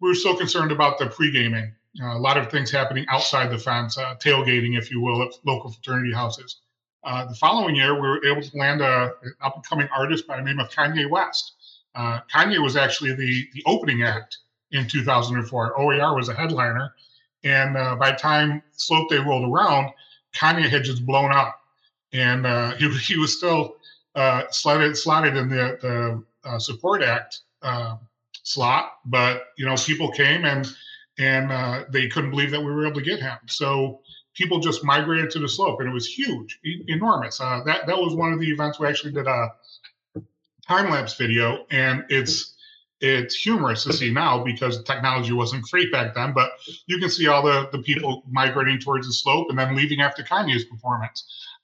we 0.00 0.08
were 0.08 0.14
still 0.14 0.36
concerned 0.36 0.72
about 0.72 0.98
the 0.98 1.06
pre 1.06 1.30
gaming 1.30 1.72
a 1.98 2.18
lot 2.18 2.38
of 2.38 2.50
things 2.50 2.70
happening 2.70 3.04
outside 3.08 3.50
the 3.50 3.58
fence, 3.58 3.98
uh, 3.98 4.14
tailgating, 4.16 4.78
if 4.78 4.90
you 4.90 5.00
will, 5.00 5.22
at 5.22 5.32
local 5.44 5.70
fraternity 5.70 6.12
houses. 6.12 6.60
Uh, 7.02 7.24
the 7.26 7.34
following 7.34 7.74
year, 7.74 7.94
we 7.94 8.00
were 8.00 8.24
able 8.24 8.42
to 8.42 8.56
land 8.56 8.80
a, 8.80 9.12
an 9.22 9.34
up 9.42 9.56
and 9.56 9.64
coming 9.66 9.88
artist 9.96 10.26
by 10.26 10.36
the 10.36 10.42
name 10.42 10.60
of 10.60 10.70
Kanye 10.70 11.08
West. 11.08 11.54
Uh, 11.94 12.20
Kanye 12.32 12.62
was 12.62 12.76
actually 12.76 13.14
the, 13.14 13.48
the 13.54 13.62
opening 13.66 14.02
act 14.02 14.38
in 14.70 14.86
2004. 14.86 15.80
O.A.R. 15.80 16.14
was 16.14 16.28
a 16.28 16.34
headliner. 16.34 16.94
And 17.42 17.76
uh, 17.76 17.96
by 17.96 18.12
the 18.12 18.18
time 18.18 18.62
Slope 18.72 19.08
Day 19.08 19.18
rolled 19.18 19.50
around, 19.50 19.90
Kanye 20.34 20.68
had 20.68 20.84
just 20.84 21.04
blown 21.04 21.32
up. 21.32 21.58
And 22.12 22.46
uh, 22.46 22.72
he, 22.76 22.88
he 22.98 23.18
was 23.18 23.36
still 23.36 23.76
slotted, 24.50 24.96
slotted 24.96 25.36
in 25.36 25.48
the, 25.48 26.22
the 26.44 26.60
support 26.60 27.02
act 27.02 27.40
slot. 28.42 28.92
But, 29.06 29.44
you 29.56 29.66
know, 29.66 29.74
people 29.74 30.12
came 30.12 30.44
and 30.44 30.70
and 31.20 31.52
uh, 31.52 31.84
they 31.92 32.08
couldn't 32.08 32.30
believe 32.30 32.50
that 32.52 32.60
we 32.60 32.72
were 32.72 32.86
able 32.86 33.00
to 33.00 33.10
get 33.12 33.20
him. 33.20 33.38
So 33.46 34.00
people 34.34 34.58
just 34.60 34.84
migrated 34.84 35.30
to 35.32 35.38
the 35.38 35.48
slope, 35.48 35.80
and 35.80 35.88
it 35.90 35.92
was 35.92 36.06
huge, 36.06 36.58
e- 36.64 36.84
enormous. 36.88 37.40
Uh, 37.40 37.60
that 37.66 37.86
that 37.88 37.98
was 38.04 38.14
one 38.14 38.32
of 38.32 38.40
the 38.40 38.50
events 38.50 38.78
we 38.78 38.86
actually 38.88 39.12
did 39.12 39.26
a 39.26 39.40
time 40.66 40.90
lapse 40.90 41.14
video, 41.16 41.66
and 41.70 42.04
it's 42.08 42.56
it's 43.00 43.34
humorous 43.34 43.84
to 43.84 43.92
see 43.92 44.10
now 44.12 44.44
because 44.44 44.82
technology 44.84 45.32
wasn't 45.32 45.62
great 45.70 45.90
back 45.92 46.14
then. 46.14 46.32
But 46.32 46.50
you 46.86 46.98
can 46.98 47.10
see 47.10 47.26
all 47.28 47.42
the 47.42 47.68
the 47.72 47.82
people 47.82 48.22
migrating 48.30 48.78
towards 48.80 49.06
the 49.06 49.12
slope 49.12 49.46
and 49.50 49.58
then 49.58 49.76
leaving 49.76 50.00
after 50.00 50.22
Kanye's 50.22 50.64
performance. 50.64 51.18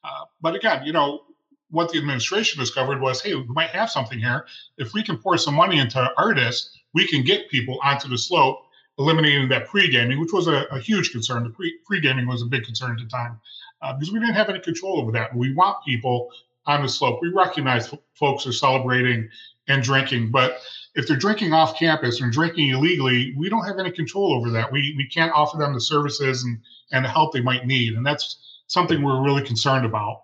Uh, 0.04 0.24
but 0.40 0.54
again, 0.54 0.84
you 0.86 0.92
know. 0.92 1.22
What 1.70 1.90
the 1.90 1.98
administration 1.98 2.60
discovered 2.60 3.00
was, 3.00 3.20
hey, 3.20 3.34
we 3.34 3.44
might 3.48 3.70
have 3.70 3.90
something 3.90 4.20
here. 4.20 4.46
If 4.78 4.94
we 4.94 5.02
can 5.02 5.16
pour 5.18 5.36
some 5.36 5.54
money 5.54 5.80
into 5.80 5.98
artists, 6.16 6.70
we 6.94 7.08
can 7.08 7.24
get 7.24 7.50
people 7.50 7.80
onto 7.82 8.08
the 8.08 8.16
slope 8.16 8.58
eliminating 8.98 9.48
that 9.48 9.66
pre-gaming, 9.68 10.20
which 10.20 10.32
was 10.32 10.48
a, 10.48 10.64
a 10.70 10.78
huge 10.78 11.12
concern. 11.12 11.44
The 11.44 11.50
pre, 11.50 11.78
pre-gaming 11.84 12.26
was 12.26 12.42
a 12.42 12.46
big 12.46 12.64
concern 12.64 12.92
at 12.92 12.98
the 12.98 13.08
time 13.08 13.38
uh, 13.82 13.92
because 13.92 14.12
we 14.12 14.20
didn't 14.20 14.34
have 14.34 14.48
any 14.48 14.60
control 14.60 15.00
over 15.00 15.12
that. 15.12 15.34
We 15.34 15.54
want 15.54 15.84
people 15.84 16.30
on 16.66 16.82
the 16.82 16.88
slope. 16.88 17.20
We 17.22 17.28
recognize 17.28 17.92
f- 17.92 17.98
folks 18.14 18.46
are 18.46 18.52
celebrating 18.52 19.28
and 19.68 19.82
drinking, 19.82 20.30
but 20.30 20.58
if 20.94 21.06
they're 21.06 21.16
drinking 21.16 21.52
off 21.52 21.78
campus 21.78 22.20
and 22.20 22.32
drinking 22.32 22.70
illegally, 22.70 23.34
we 23.36 23.48
don't 23.48 23.66
have 23.66 23.78
any 23.78 23.90
control 23.90 24.32
over 24.32 24.50
that. 24.50 24.72
We 24.72 24.94
we 24.96 25.06
can't 25.08 25.32
offer 25.32 25.58
them 25.58 25.74
the 25.74 25.80
services 25.80 26.44
and 26.44 26.58
and 26.92 27.04
the 27.04 27.08
help 27.08 27.32
they 27.32 27.42
might 27.42 27.66
need, 27.66 27.94
and 27.94 28.06
that's 28.06 28.38
something 28.66 29.02
we're 29.02 29.22
really 29.22 29.42
concerned 29.42 29.84
about. 29.84 30.22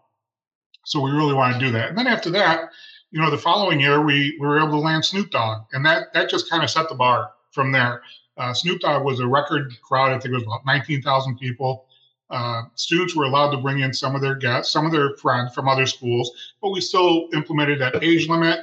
So 0.85 1.01
we 1.01 1.11
really 1.11 1.35
want 1.35 1.55
to 1.55 1.61
do 1.61 1.71
that. 1.73 1.91
And 1.91 1.99
then 1.99 2.07
after 2.07 2.31
that, 2.31 2.71
you 3.11 3.21
know, 3.21 3.31
the 3.31 3.39
following 3.39 3.79
year 3.79 4.03
we, 4.03 4.37
we 4.41 4.47
were 4.47 4.59
able 4.59 4.71
to 4.71 4.79
land 4.79 5.05
Snoop 5.05 5.31
Dogg, 5.31 5.67
and 5.73 5.85
that 5.85 6.13
that 6.15 6.31
just 6.31 6.49
kind 6.49 6.65
of 6.65 6.71
set 6.71 6.89
the 6.89 6.95
bar 6.95 7.31
from 7.51 7.71
there. 7.73 8.03
Uh, 8.37 8.55
Snoop 8.55 8.81
Dogg 8.81 9.05
was 9.05 9.21
a 9.21 9.27
record 9.27 9.73
crowd. 9.83 10.11
I 10.11 10.19
think 10.19 10.33
it 10.33 10.39
was 10.39 10.45
about 10.45 10.65
19,000 10.67 11.39
people. 11.39 11.87
Uh, 12.31 12.63
students 12.77 13.15
were 13.15 13.25
allowed 13.25 13.51
to 13.51 13.59
bring 13.59 13.81
in 13.81 13.93
some 13.93 14.15
of 14.15 14.23
their 14.23 14.35
guests, 14.35 14.73
some 14.73 14.87
of 14.87 14.93
their 14.93 15.15
friends 15.17 15.55
from 15.55 15.69
other 15.69 15.85
schools, 15.85 16.31
but 16.63 16.71
we 16.71 16.81
still 16.81 17.29
implemented 17.35 17.79
that 17.79 18.03
age 18.03 18.27
limit. 18.27 18.61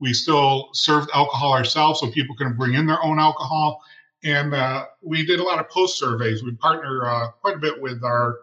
We 0.00 0.14
still 0.14 0.70
served 0.72 1.10
alcohol 1.14 1.52
ourselves, 1.52 2.00
so 2.00 2.10
people 2.10 2.34
can 2.34 2.56
bring 2.56 2.74
in 2.74 2.86
their 2.86 3.02
own 3.04 3.18
alcohol. 3.18 3.82
And 4.24 4.54
uh, 4.54 4.86
we 5.02 5.26
did 5.26 5.40
a 5.40 5.42
lot 5.42 5.58
of 5.58 5.68
post 5.68 5.98
surveys. 5.98 6.42
We 6.42 6.52
partner 6.52 7.06
uh, 7.06 7.28
quite 7.42 7.56
a 7.56 7.58
bit 7.58 7.80
with 7.80 8.02
our 8.02 8.38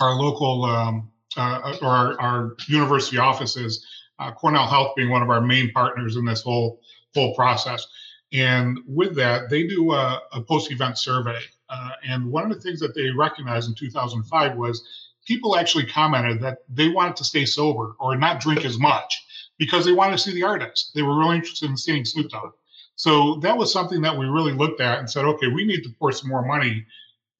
our 0.00 0.14
local 0.14 0.64
um, 0.64 1.10
uh, 1.36 1.76
or 1.82 1.88
our, 1.88 2.20
our, 2.20 2.56
university 2.68 3.18
offices. 3.18 3.86
Uh, 4.18 4.32
Cornell 4.32 4.66
Health 4.66 4.94
being 4.96 5.10
one 5.10 5.22
of 5.22 5.30
our 5.30 5.40
main 5.40 5.70
partners 5.72 6.16
in 6.16 6.24
this 6.24 6.42
whole 6.42 6.80
whole 7.14 7.34
process. 7.34 7.86
And 8.32 8.80
with 8.86 9.14
that, 9.16 9.50
they 9.50 9.66
do 9.66 9.92
a, 9.92 10.22
a 10.32 10.40
post 10.42 10.70
event 10.70 10.98
survey. 10.98 11.40
Uh, 11.68 11.90
and 12.06 12.30
one 12.30 12.44
of 12.44 12.56
the 12.56 12.60
things 12.60 12.80
that 12.80 12.94
they 12.94 13.10
recognized 13.10 13.68
in 13.68 13.74
2005 13.74 14.56
was 14.56 14.82
people 15.26 15.56
actually 15.56 15.86
commented 15.86 16.40
that 16.40 16.58
they 16.68 16.88
wanted 16.88 17.16
to 17.16 17.24
stay 17.24 17.44
sober 17.44 17.94
or 17.98 18.16
not 18.16 18.40
drink 18.40 18.64
as 18.64 18.78
much 18.78 19.26
because 19.58 19.84
they 19.84 19.92
wanted 19.92 20.12
to 20.12 20.22
see 20.22 20.34
the 20.34 20.42
artist. 20.42 20.92
They 20.94 21.02
were 21.02 21.18
really 21.18 21.36
interested 21.36 21.70
in 21.70 21.76
seeing 21.76 22.04
Snoop 22.04 22.30
Dogg. 22.30 22.52
So 22.96 23.36
that 23.36 23.56
was 23.56 23.72
something 23.72 24.00
that 24.02 24.16
we 24.16 24.26
really 24.26 24.52
looked 24.52 24.80
at 24.80 24.98
and 24.98 25.10
said, 25.10 25.24
okay, 25.24 25.48
we 25.48 25.64
need 25.64 25.82
to 25.82 25.90
pour 25.98 26.12
some 26.12 26.30
more 26.30 26.44
money 26.44 26.86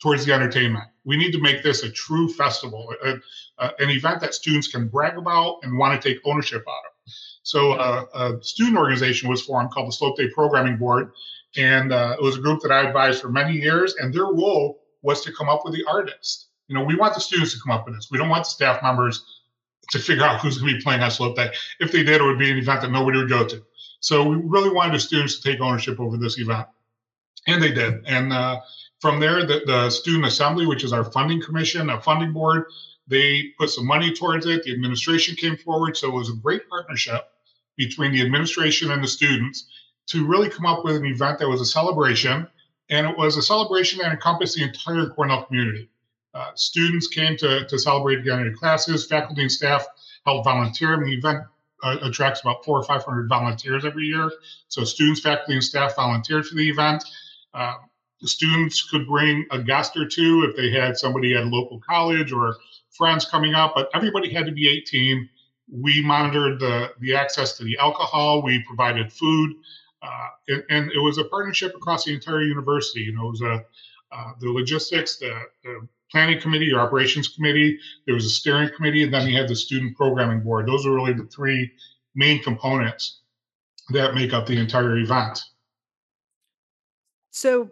towards 0.01 0.27
the 0.27 0.33
entertainment. 0.33 0.85
We 1.05 1.17
need 1.17 1.33
to 1.33 1.41
make 1.41 1.63
this 1.63 1.83
a 1.83 1.91
true 1.91 2.29
festival, 2.29 2.95
a, 3.03 3.15
a, 3.59 3.73
an 3.79 3.91
event 3.91 4.21
that 4.21 4.35
students 4.35 4.69
can 4.69 4.89
brag 4.89 5.17
about 5.17 5.61
and 5.63 5.79
want 5.79 6.01
to 6.01 6.09
take 6.09 6.21
ownership 6.25 6.63
out 6.69 6.85
of. 6.87 6.96
So 7.47 7.75
uh, 7.75 8.07
a 8.13 8.43
student 8.43 8.77
organization 8.77 9.29
was 9.29 9.41
formed 9.41 9.71
called 9.71 9.87
the 9.87 9.93
Slope 9.93 10.17
Day 10.17 10.29
Programming 10.31 10.79
Board, 10.79 11.13
and 11.57 11.93
uh, 11.93 12.17
it 12.19 12.21
was 12.21 12.37
a 12.37 12.41
group 12.41 12.61
that 12.63 12.73
I 12.73 12.89
advised 12.89 13.23
for 13.23 13.29
many 13.29 13.53
years. 13.53 13.95
And 13.95 14.13
their 14.13 14.25
role 14.25 14.83
was 15.03 15.21
to 15.21 15.33
come 15.33 15.49
up 15.49 15.61
with 15.65 15.73
the 15.73 15.85
artist. 15.89 16.49
You 16.67 16.75
know, 16.75 16.83
we 16.83 16.97
want 16.97 17.15
the 17.15 17.21
students 17.21 17.55
to 17.55 17.61
come 17.65 17.71
up 17.71 17.87
with 17.87 17.95
this. 17.95 18.09
We 18.11 18.19
don't 18.19 18.29
want 18.29 18.43
the 18.43 18.51
staff 18.51 18.83
members 18.83 19.25
to 19.93 20.01
figure 20.01 20.25
out 20.25 20.41
who's 20.41 20.59
going 20.59 20.73
to 20.73 20.79
be 20.79 20.83
playing 20.83 21.03
on 21.03 21.11
Slope 21.13 21.37
Day. 21.37 21.53
If 21.79 21.93
they 21.93 22.03
did, 22.03 22.21
it 22.21 22.25
would 22.25 22.41
be 22.41 22.51
an 22.51 22.59
event 22.59 22.81
that 22.81 22.91
nobody 22.91 23.19
would 23.19 23.29
go 23.29 23.47
to. 23.47 23.63
So 24.01 24.29
we 24.29 24.39
really 24.39 24.71
wanted 24.71 24.95
the 24.95 24.99
students 24.99 25.39
to 25.39 25.49
take 25.49 25.61
ownership 25.61 26.01
over 26.01 26.17
this 26.17 26.41
event, 26.41 26.67
and 27.47 27.63
they 27.63 27.71
did. 27.71 28.05
And 28.07 28.33
uh, 28.33 28.59
from 29.01 29.21
there, 29.21 29.47
the, 29.47 29.63
the 29.65 29.91
Student 29.91 30.27
Assembly, 30.27 30.67
which 30.67 30.83
is 30.83 30.93
our 30.93 31.05
funding 31.05 31.41
commission, 31.41 31.91
a 31.91 32.01
funding 32.01 32.33
board, 32.33 32.65
they 33.07 33.53
put 33.57 33.71
some 33.71 33.87
money 33.87 34.13
towards 34.13 34.47
it. 34.47 34.65
The 34.65 34.73
administration 34.73 35.37
came 35.37 35.57
forward. 35.57 35.97
So 35.97 36.09
it 36.09 36.15
was 36.15 36.31
a 36.31 36.35
great 36.35 36.69
partnership 36.69 37.29
between 37.77 38.13
the 38.13 38.23
administration 38.23 38.91
and 38.91 39.03
the 39.03 39.09
students 39.09 39.67
to 40.07 40.27
really 40.27 40.49
come 40.49 40.67
up 40.67 40.85
with 40.85 40.97
an 40.97 41.07
event 41.07 41.39
that 41.39 41.49
was 41.49 41.61
a 41.61 41.67
celebration. 41.67 42.47
And 42.89 43.07
it 43.07 43.17
was 43.17 43.37
a 43.37 43.43
celebration 43.43 43.99
that 43.99 44.13
encompassed 44.13 44.57
the 44.57 44.63
entire 44.63 45.09
Cornell 45.09 45.45
community. 45.45 45.89
Uh, 46.35 46.51
students 46.55 47.09
came 47.09 47.37
to, 47.39 47.67
to 47.67 47.79
celebrate 47.79 48.19
again 48.19 48.41
in 48.41 48.55
classes, 48.55 49.07
faculty 49.07 49.43
and 49.43 49.51
staff 49.51 49.87
helped 50.25 50.45
volunteer. 50.45 50.97
Mean, 50.97 51.11
the 51.11 51.17
event 51.17 51.45
uh, 51.83 51.97
attracts 52.03 52.41
about 52.43 52.65
four 52.65 52.79
or 52.79 52.85
500 52.85 53.29
volunteers 53.29 53.85
every 53.85 54.05
year. 54.05 54.31
So 54.69 54.85
students, 54.85 55.21
faculty, 55.21 55.55
and 55.55 55.65
staff 55.65 55.97
volunteered 55.97 56.47
for 56.47 56.55
the 56.55 56.69
event. 56.69 57.05
Uh, 57.55 57.75
the 58.21 58.29
students 58.29 58.89
could 58.91 59.07
bring 59.07 59.47
a 59.51 59.63
guest 59.63 59.97
or 59.97 60.07
two 60.07 60.47
if 60.49 60.57
they 60.57 60.71
had 60.71 60.97
somebody 60.97 61.35
at 61.35 61.45
a 61.45 61.47
local 61.47 61.81
college 61.81 62.33
or 62.33 62.57
friends 62.91 63.25
coming 63.25 63.55
up, 63.55 63.73
but 63.75 63.91
everybody 63.95 64.33
had 64.33 64.47
to 64.47 64.53
be 64.53 64.69
18. 64.69 65.29
We 65.71 66.03
monitored 66.03 66.61
the, 66.61 66.93
the 67.01 67.15
access 67.15 67.57
to 67.59 67.65
the 67.65 67.77
alcohol, 67.79 68.43
we 68.43 68.63
provided 68.67 69.13
food, 69.13 69.55
uh, 70.03 70.29
and, 70.49 70.65
and, 70.71 70.93
it 70.93 71.01
was 71.01 71.19
a 71.19 71.25
partnership 71.25 71.75
across 71.75 72.05
the 72.05 72.15
entire 72.15 72.43
university. 72.43 73.01
You 73.01 73.15
know, 73.15 73.27
it 73.27 73.31
was 73.31 73.41
a, 73.41 73.65
uh, 74.13 74.33
the 74.41 74.51
logistics, 74.51 75.19
the, 75.19 75.35
the 75.65 75.89
planning 76.11 76.41
committee 76.41 76.73
or 76.73 76.81
operations 76.81 77.29
committee, 77.29 77.79
there 78.07 78.15
was 78.15 78.25
a 78.25 78.31
steering 78.31 78.71
committee, 78.77 79.03
and 79.03 79.13
then 79.13 79.27
you 79.27 79.37
had 79.37 79.49
the 79.49 79.57
student 79.57 79.97
programming 79.97 80.41
board. 80.41 80.67
Those 80.67 80.87
are 80.87 80.93
really 80.93 81.13
the 81.13 81.27
three 81.27 81.73
main 82.15 82.43
components 82.43 83.21
that 83.91 84.15
make 84.15 84.33
up 84.33 84.47
the 84.47 84.59
entire 84.59 84.97
event. 84.99 85.41
So 87.31 87.71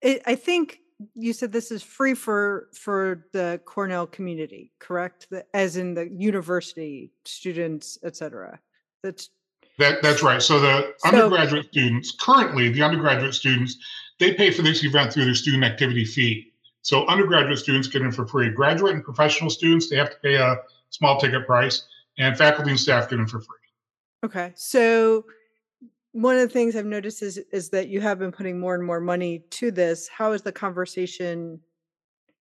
it, 0.00 0.22
I 0.26 0.34
think 0.34 0.80
you 1.14 1.32
said 1.32 1.52
this 1.52 1.70
is 1.70 1.82
free 1.82 2.14
for 2.14 2.68
for 2.74 3.26
the 3.32 3.60
Cornell 3.64 4.06
community, 4.06 4.72
correct? 4.78 5.28
The, 5.30 5.44
as 5.54 5.76
in 5.76 5.94
the 5.94 6.08
university 6.08 7.12
students, 7.24 7.98
et 8.02 8.16
cetera. 8.16 8.58
That's 9.02 9.30
that 9.78 10.02
that's 10.02 10.22
right. 10.22 10.42
So 10.42 10.58
the 10.60 10.94
so, 10.98 11.08
undergraduate 11.08 11.66
students 11.66 12.16
currently, 12.20 12.70
the 12.70 12.82
undergraduate 12.82 13.34
students, 13.34 13.76
they 14.18 14.34
pay 14.34 14.50
for 14.50 14.62
this 14.62 14.82
event 14.84 15.12
through 15.12 15.26
their 15.26 15.34
student 15.34 15.64
activity 15.64 16.04
fee. 16.04 16.52
So 16.82 17.06
undergraduate 17.06 17.58
students 17.58 17.88
get 17.88 18.02
in 18.02 18.12
for 18.12 18.26
free. 18.26 18.50
Graduate 18.50 18.94
and 18.94 19.04
professional 19.04 19.50
students, 19.50 19.88
they 19.88 19.96
have 19.96 20.10
to 20.10 20.16
pay 20.22 20.34
a 20.34 20.56
small 20.90 21.20
ticket 21.20 21.46
price, 21.46 21.86
and 22.18 22.36
faculty 22.36 22.70
and 22.70 22.80
staff 22.80 23.08
get 23.08 23.18
in 23.18 23.26
for 23.26 23.40
free. 23.40 23.56
Okay, 24.24 24.52
so 24.56 25.24
one 26.18 26.34
of 26.34 26.40
the 26.40 26.48
things 26.48 26.74
I've 26.74 26.84
noticed 26.84 27.22
is 27.22 27.38
is 27.52 27.70
that 27.70 27.88
you 27.88 28.00
have 28.00 28.18
been 28.18 28.32
putting 28.32 28.58
more 28.58 28.74
and 28.74 28.84
more 28.84 29.00
money 29.00 29.44
to 29.50 29.70
this. 29.70 30.08
How 30.08 30.32
is 30.32 30.42
the 30.42 30.50
conversation? 30.50 31.60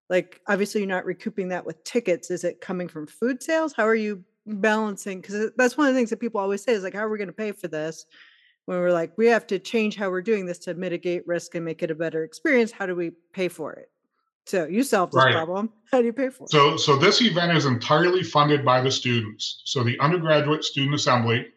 Like, 0.09 0.39
obviously, 0.47 0.81
you're 0.81 0.87
not 0.87 1.03
recouping 1.03 1.49
that 1.49 1.65
with 1.65 1.83
tickets. 1.83 2.31
Is 2.31 2.45
it 2.45 2.61
coming 2.61 2.87
from 2.87 3.05
food 3.05 3.43
sales? 3.43 3.73
How 3.73 3.85
are 3.85 3.95
you 3.95 4.23
balancing? 4.45 5.19
Because 5.19 5.51
that's 5.57 5.77
one 5.77 5.87
of 5.87 5.93
the 5.93 5.99
things 5.99 6.09
that 6.11 6.21
people 6.21 6.39
always 6.39 6.63
say 6.63 6.71
is 6.71 6.83
like, 6.83 6.93
how 6.93 7.01
are 7.01 7.09
we 7.09 7.17
going 7.17 7.27
to 7.27 7.33
pay 7.33 7.51
for 7.51 7.67
this? 7.67 8.05
When 8.65 8.79
we're 8.79 8.93
like, 8.93 9.17
we 9.17 9.27
have 9.27 9.45
to 9.47 9.59
change 9.59 9.95
how 9.97 10.09
we're 10.09 10.21
doing 10.21 10.45
this 10.45 10.59
to 10.59 10.73
mitigate 10.73 11.27
risk 11.27 11.55
and 11.55 11.65
make 11.65 11.83
it 11.83 11.91
a 11.91 11.95
better 11.95 12.23
experience. 12.23 12.71
How 12.71 12.85
do 12.85 12.95
we 12.95 13.11
pay 13.33 13.49
for 13.49 13.73
it? 13.73 13.89
So 14.45 14.65
you 14.67 14.83
solve 14.83 15.11
this 15.11 15.23
right. 15.23 15.33
problem. 15.33 15.71
How 15.91 15.99
do 15.99 16.05
you 16.05 16.13
pay 16.13 16.29
for 16.29 16.45
it? 16.45 16.51
So, 16.51 16.77
so 16.77 16.95
this 16.95 17.21
event 17.21 17.57
is 17.57 17.65
entirely 17.65 18.23
funded 18.23 18.63
by 18.63 18.79
the 18.79 18.91
students. 18.91 19.61
So 19.65 19.83
the 19.83 19.99
undergraduate 19.99 20.63
student 20.63 20.93
assembly 20.95 21.47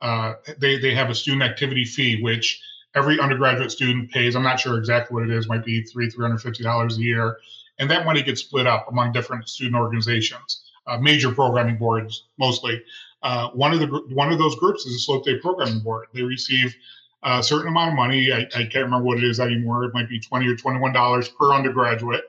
uh, 0.00 0.34
they 0.58 0.78
they 0.78 0.94
have 0.94 1.10
a 1.10 1.14
student 1.14 1.42
activity 1.42 1.84
fee, 1.84 2.22
which 2.22 2.60
every 2.94 3.18
undergraduate 3.18 3.70
student 3.70 4.10
pays. 4.10 4.36
I'm 4.36 4.42
not 4.42 4.60
sure 4.60 4.78
exactly 4.78 5.14
what 5.14 5.28
it 5.28 5.30
is. 5.30 5.48
Might 5.48 5.64
be 5.64 5.82
three 5.82 6.10
three 6.10 6.24
hundred 6.24 6.38
fifty 6.42 6.62
dollars 6.62 6.98
a 6.98 7.00
year, 7.00 7.38
and 7.78 7.90
that 7.90 8.04
money 8.04 8.22
gets 8.22 8.40
split 8.42 8.66
up 8.66 8.86
among 8.90 9.12
different 9.12 9.48
student 9.48 9.76
organizations, 9.76 10.62
uh, 10.86 10.98
major 10.98 11.32
programming 11.32 11.76
boards 11.76 12.26
mostly. 12.38 12.82
Uh, 13.22 13.48
one 13.50 13.72
of 13.72 13.80
the 13.80 13.86
one 14.14 14.30
of 14.32 14.38
those 14.38 14.56
groups 14.56 14.84
is 14.84 14.92
the 14.94 14.98
slope 14.98 15.24
day 15.24 15.38
programming 15.38 15.80
board. 15.80 16.06
They 16.12 16.22
receive 16.22 16.74
a 17.22 17.42
certain 17.42 17.68
amount 17.68 17.90
of 17.90 17.96
money. 17.96 18.30
I, 18.30 18.40
I 18.40 18.64
can't 18.64 18.84
remember 18.84 19.04
what 19.04 19.18
it 19.18 19.24
is 19.24 19.40
anymore. 19.40 19.84
It 19.84 19.94
might 19.94 20.08
be 20.08 20.20
twenty 20.20 20.46
or 20.46 20.56
twenty 20.56 20.78
one 20.78 20.92
dollars 20.92 21.28
per 21.28 21.54
undergraduate, 21.54 22.24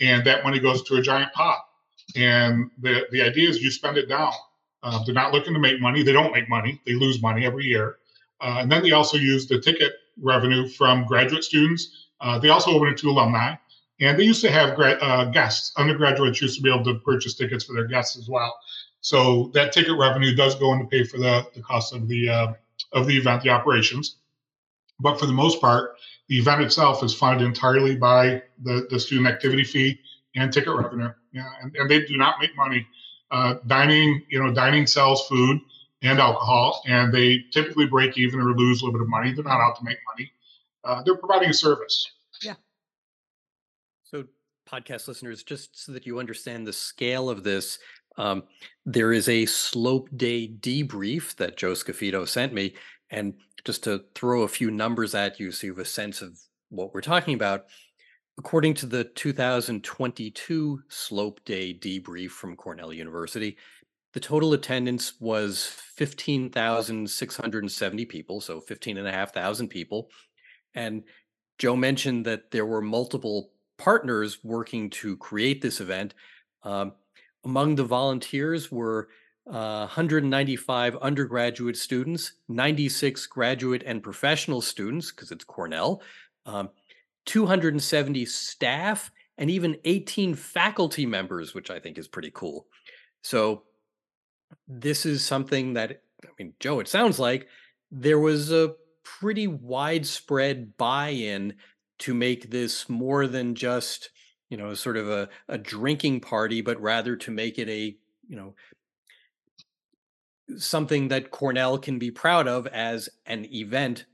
and 0.00 0.24
that 0.26 0.44
money 0.44 0.58
goes 0.58 0.82
to 0.82 0.96
a 0.96 1.02
giant 1.02 1.32
pot. 1.32 1.58
And 2.14 2.70
the 2.78 3.06
the 3.10 3.22
idea 3.22 3.48
is 3.48 3.62
you 3.62 3.70
spend 3.70 3.96
it 3.96 4.08
down. 4.08 4.32
Uh, 4.84 5.02
they're 5.04 5.14
not 5.14 5.32
looking 5.32 5.54
to 5.54 5.58
make 5.58 5.80
money. 5.80 6.02
They 6.02 6.12
don't 6.12 6.32
make 6.32 6.48
money. 6.48 6.80
They 6.86 6.92
lose 6.92 7.22
money 7.22 7.46
every 7.46 7.64
year. 7.64 7.96
Uh, 8.40 8.58
and 8.60 8.70
then 8.70 8.82
they 8.82 8.92
also 8.92 9.16
use 9.16 9.48
the 9.48 9.58
ticket 9.58 9.94
revenue 10.20 10.68
from 10.68 11.06
graduate 11.06 11.42
students. 11.42 12.08
Uh, 12.20 12.38
they 12.38 12.50
also 12.50 12.70
open 12.72 12.88
it 12.88 12.98
to 12.98 13.08
alumni. 13.08 13.54
And 14.00 14.18
they 14.18 14.24
used 14.24 14.42
to 14.42 14.50
have 14.50 14.76
gra- 14.76 14.98
uh, 15.00 15.24
guests. 15.26 15.72
Undergraduates 15.78 16.42
used 16.42 16.56
to 16.56 16.62
be 16.62 16.72
able 16.72 16.84
to 16.84 16.98
purchase 17.00 17.34
tickets 17.34 17.64
for 17.64 17.72
their 17.72 17.86
guests 17.86 18.18
as 18.18 18.28
well. 18.28 18.54
So 19.00 19.50
that 19.54 19.72
ticket 19.72 19.96
revenue 19.98 20.34
does 20.34 20.54
go 20.54 20.72
in 20.72 20.80
to 20.80 20.86
pay 20.86 21.04
for 21.04 21.18
the, 21.18 21.46
the 21.54 21.62
cost 21.62 21.94
of 21.94 22.08
the 22.08 22.28
uh, 22.28 22.52
of 22.92 23.06
the 23.06 23.16
event, 23.16 23.42
the 23.42 23.50
operations. 23.50 24.16
But 25.00 25.18
for 25.18 25.26
the 25.26 25.32
most 25.32 25.60
part, 25.60 25.96
the 26.28 26.38
event 26.38 26.62
itself 26.62 27.02
is 27.02 27.14
funded 27.14 27.46
entirely 27.46 27.96
by 27.96 28.42
the, 28.62 28.86
the 28.90 28.98
student 28.98 29.28
activity 29.28 29.64
fee 29.64 30.00
and 30.36 30.52
ticket 30.52 30.74
revenue. 30.74 31.10
Yeah, 31.32 31.50
and, 31.62 31.74
and 31.76 31.90
they 31.90 32.04
do 32.04 32.16
not 32.16 32.36
make 32.40 32.56
money 32.56 32.86
uh, 33.34 33.54
dining, 33.66 34.22
you 34.28 34.40
know, 34.40 34.54
dining 34.54 34.86
sells 34.86 35.26
food 35.26 35.60
and 36.02 36.20
alcohol, 36.20 36.80
and 36.86 37.12
they 37.12 37.44
typically 37.50 37.84
break 37.84 38.16
even 38.16 38.38
or 38.38 38.54
lose 38.54 38.80
a 38.80 38.84
little 38.84 38.96
bit 38.96 39.02
of 39.02 39.08
money. 39.08 39.32
They're 39.32 39.42
not 39.42 39.60
out 39.60 39.76
to 39.78 39.84
make 39.84 39.98
money. 40.14 40.30
Uh, 40.84 41.02
they're 41.02 41.16
providing 41.16 41.50
a 41.50 41.54
service. 41.54 42.12
Yeah. 42.42 42.54
So, 44.04 44.26
podcast 44.70 45.08
listeners, 45.08 45.42
just 45.42 45.84
so 45.84 45.90
that 45.90 46.06
you 46.06 46.20
understand 46.20 46.64
the 46.64 46.72
scale 46.72 47.28
of 47.28 47.42
this, 47.42 47.80
um, 48.16 48.44
there 48.86 49.12
is 49.12 49.28
a 49.28 49.46
slope 49.46 50.08
day 50.16 50.46
debrief 50.46 51.34
that 51.34 51.56
Joe 51.56 51.72
Scaffido 51.72 52.28
sent 52.28 52.52
me, 52.52 52.74
and 53.10 53.34
just 53.64 53.82
to 53.82 54.04
throw 54.14 54.42
a 54.42 54.48
few 54.48 54.70
numbers 54.70 55.12
at 55.12 55.40
you 55.40 55.50
so 55.50 55.66
you 55.66 55.72
have 55.72 55.80
a 55.80 55.84
sense 55.84 56.22
of 56.22 56.38
what 56.68 56.94
we're 56.94 57.00
talking 57.00 57.34
about. 57.34 57.64
According 58.36 58.74
to 58.74 58.86
the 58.86 59.04
2022 59.04 60.82
Slope 60.88 61.44
Day 61.44 61.72
debrief 61.72 62.30
from 62.30 62.56
Cornell 62.56 62.92
University, 62.92 63.56
the 64.12 64.20
total 64.20 64.54
attendance 64.54 65.20
was 65.20 65.66
15,670 65.66 68.04
people, 68.06 68.40
so 68.40 68.60
15,500 68.60 69.70
people. 69.70 70.10
And 70.74 71.04
Joe 71.58 71.76
mentioned 71.76 72.26
that 72.26 72.50
there 72.50 72.66
were 72.66 72.80
multiple 72.80 73.52
partners 73.78 74.42
working 74.42 74.90
to 74.90 75.16
create 75.16 75.62
this 75.62 75.80
event. 75.80 76.14
Um, 76.64 76.94
among 77.44 77.76
the 77.76 77.84
volunteers 77.84 78.72
were 78.72 79.08
uh, 79.46 79.86
195 79.86 80.96
undergraduate 80.96 81.76
students, 81.76 82.32
96 82.48 83.26
graduate 83.26 83.82
and 83.84 84.02
professional 84.02 84.60
students, 84.60 85.10
because 85.10 85.30
it's 85.30 85.44
Cornell, 85.44 86.02
um, 86.46 86.70
270 87.26 88.24
staff, 88.26 89.10
and 89.38 89.50
even 89.50 89.76
18 89.84 90.34
faculty 90.34 91.06
members, 91.06 91.54
which 91.54 91.70
I 91.70 91.80
think 91.80 91.98
is 91.98 92.08
pretty 92.08 92.30
cool. 92.32 92.66
So, 93.22 93.64
this 94.68 95.04
is 95.04 95.24
something 95.24 95.74
that, 95.74 96.02
I 96.24 96.28
mean, 96.38 96.54
Joe, 96.60 96.80
it 96.80 96.88
sounds 96.88 97.18
like 97.18 97.48
there 97.90 98.20
was 98.20 98.52
a 98.52 98.74
pretty 99.02 99.46
widespread 99.46 100.76
buy 100.76 101.08
in 101.10 101.54
to 102.00 102.14
make 102.14 102.50
this 102.50 102.88
more 102.88 103.26
than 103.26 103.54
just, 103.54 104.10
you 104.50 104.56
know, 104.56 104.74
sort 104.74 104.96
of 104.96 105.08
a, 105.08 105.28
a 105.48 105.58
drinking 105.58 106.20
party, 106.20 106.60
but 106.60 106.80
rather 106.80 107.16
to 107.16 107.30
make 107.30 107.58
it 107.58 107.68
a, 107.68 107.96
you 108.26 108.36
know, 108.36 108.54
something 110.56 111.08
that 111.08 111.30
Cornell 111.30 111.78
can 111.78 111.98
be 111.98 112.10
proud 112.10 112.48
of 112.48 112.66
as 112.68 113.08
an 113.26 113.46
event, 113.52 114.06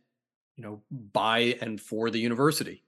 you 0.56 0.64
know, 0.64 0.82
by 0.90 1.56
and 1.60 1.80
for 1.80 2.10
the 2.10 2.20
university. 2.20 2.84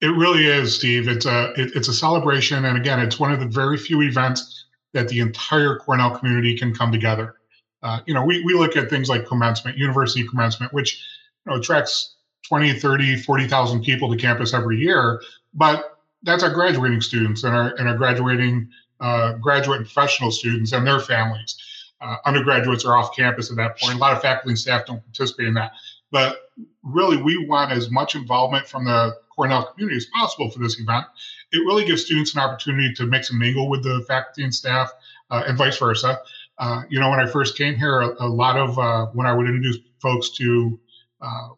It 0.00 0.08
really 0.08 0.46
is, 0.46 0.74
Steve. 0.76 1.08
It's 1.08 1.26
a 1.26 1.52
it, 1.56 1.72
it's 1.74 1.88
a 1.88 1.94
celebration, 1.94 2.64
and 2.64 2.76
again, 2.76 3.00
it's 3.00 3.18
one 3.18 3.32
of 3.32 3.40
the 3.40 3.46
very 3.46 3.78
few 3.78 4.02
events 4.02 4.66
that 4.92 5.08
the 5.08 5.20
entire 5.20 5.76
Cornell 5.78 6.16
community 6.16 6.56
can 6.56 6.74
come 6.74 6.92
together. 6.92 7.36
Uh, 7.82 8.00
you 8.06 8.14
know, 8.14 8.24
we, 8.24 8.42
we 8.44 8.54
look 8.54 8.76
at 8.76 8.88
things 8.88 9.08
like 9.08 9.26
commencement, 9.26 9.76
university 9.76 10.26
commencement, 10.26 10.72
which 10.72 11.04
you 11.44 11.52
know, 11.52 11.58
attracts 11.58 12.14
20, 12.48 12.78
30, 12.78 13.16
40,000 13.16 13.82
people 13.82 14.10
to 14.10 14.16
campus 14.16 14.54
every 14.54 14.78
year, 14.78 15.20
but 15.52 15.98
that's 16.22 16.42
our 16.42 16.52
graduating 16.52 17.00
students 17.00 17.44
and 17.44 17.54
our, 17.54 17.74
and 17.76 17.88
our 17.88 17.96
graduating 17.96 18.68
uh, 19.00 19.34
graduate 19.34 19.78
and 19.78 19.86
professional 19.86 20.30
students 20.30 20.72
and 20.72 20.86
their 20.86 21.00
families. 21.00 21.56
Uh, 22.00 22.16
undergraduates 22.24 22.84
are 22.84 22.96
off 22.96 23.14
campus 23.14 23.50
at 23.50 23.56
that 23.56 23.78
point. 23.78 23.96
A 23.96 23.98
lot 23.98 24.14
of 24.14 24.22
faculty 24.22 24.50
and 24.50 24.58
staff 24.58 24.86
don't 24.86 25.02
participate 25.04 25.46
in 25.46 25.54
that. 25.54 25.72
But 26.10 26.50
really, 26.82 27.16
we 27.20 27.46
want 27.46 27.72
as 27.72 27.90
much 27.90 28.14
involvement 28.14 28.66
from 28.66 28.84
the 28.84 29.16
Cornell 29.34 29.66
community 29.72 29.96
as 29.96 30.06
possible 30.06 30.50
for 30.50 30.58
this 30.60 30.78
event. 30.80 31.04
It 31.52 31.58
really 31.58 31.84
gives 31.84 32.04
students 32.04 32.34
an 32.34 32.40
opportunity 32.40 32.92
to 32.94 33.06
mix 33.06 33.30
and 33.30 33.38
mingle 33.38 33.68
with 33.68 33.82
the 33.82 34.04
faculty 34.06 34.44
and 34.44 34.54
staff, 34.54 34.90
uh, 35.30 35.44
and 35.46 35.56
vice 35.58 35.78
versa. 35.78 36.20
Uh, 36.58 36.82
you 36.88 37.00
know, 37.00 37.10
when 37.10 37.20
I 37.20 37.26
first 37.26 37.56
came 37.56 37.74
here, 37.74 38.00
a, 38.00 38.14
a 38.20 38.28
lot 38.28 38.56
of 38.56 38.78
uh, 38.78 39.06
when 39.06 39.26
I 39.26 39.34
would 39.34 39.46
introduce 39.46 39.78
folks 40.00 40.30
to 40.30 40.78
uh, 41.20 41.48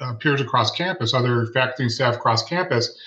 uh, 0.00 0.14
peers 0.14 0.40
across 0.40 0.70
campus, 0.70 1.14
other 1.14 1.46
faculty 1.46 1.84
and 1.84 1.92
staff 1.92 2.16
across 2.16 2.42
campus, 2.48 2.98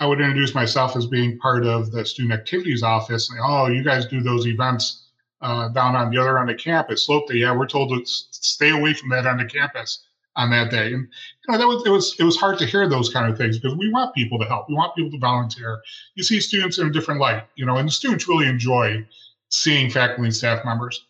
I 0.00 0.06
would 0.06 0.20
introduce 0.20 0.54
myself 0.54 0.96
as 0.96 1.06
being 1.06 1.38
part 1.38 1.66
of 1.66 1.90
the 1.90 2.04
student 2.04 2.34
activities 2.34 2.82
office. 2.82 3.30
And, 3.30 3.40
oh, 3.42 3.66
you 3.66 3.82
guys 3.82 4.06
do 4.06 4.20
those 4.20 4.46
events 4.46 5.08
uh, 5.42 5.68
down 5.68 5.96
on 5.96 6.10
the 6.10 6.18
other 6.18 6.38
end 6.38 6.50
of 6.50 6.58
campus, 6.58 7.06
Slope. 7.06 7.32
Yeah, 7.32 7.54
we're 7.54 7.66
told 7.66 7.90
to 7.90 8.02
stay 8.04 8.70
away 8.70 8.94
from 8.94 9.10
that 9.10 9.26
end 9.26 9.40
of 9.40 9.48
campus 9.48 10.05
on 10.36 10.50
that 10.50 10.70
day. 10.70 10.92
And 10.92 11.08
you 11.08 11.52
know, 11.52 11.58
that 11.58 11.66
was 11.66 11.86
it 11.86 11.90
was 11.90 12.14
it 12.18 12.24
was 12.24 12.36
hard 12.36 12.58
to 12.58 12.66
hear 12.66 12.88
those 12.88 13.08
kind 13.08 13.30
of 13.30 13.36
things 13.36 13.58
because 13.58 13.76
we 13.76 13.90
want 13.90 14.14
people 14.14 14.38
to 14.38 14.44
help. 14.44 14.68
We 14.68 14.74
want 14.74 14.94
people 14.94 15.10
to 15.10 15.18
volunteer. 15.18 15.80
You 16.14 16.22
see 16.22 16.40
students 16.40 16.78
in 16.78 16.86
a 16.86 16.90
different 16.90 17.20
light, 17.20 17.44
you 17.56 17.66
know, 17.66 17.76
and 17.76 17.88
the 17.88 17.92
students 17.92 18.28
really 18.28 18.46
enjoy 18.46 19.06
seeing 19.48 19.90
faculty 19.90 20.24
and 20.24 20.36
staff 20.36 20.64
members. 20.64 21.04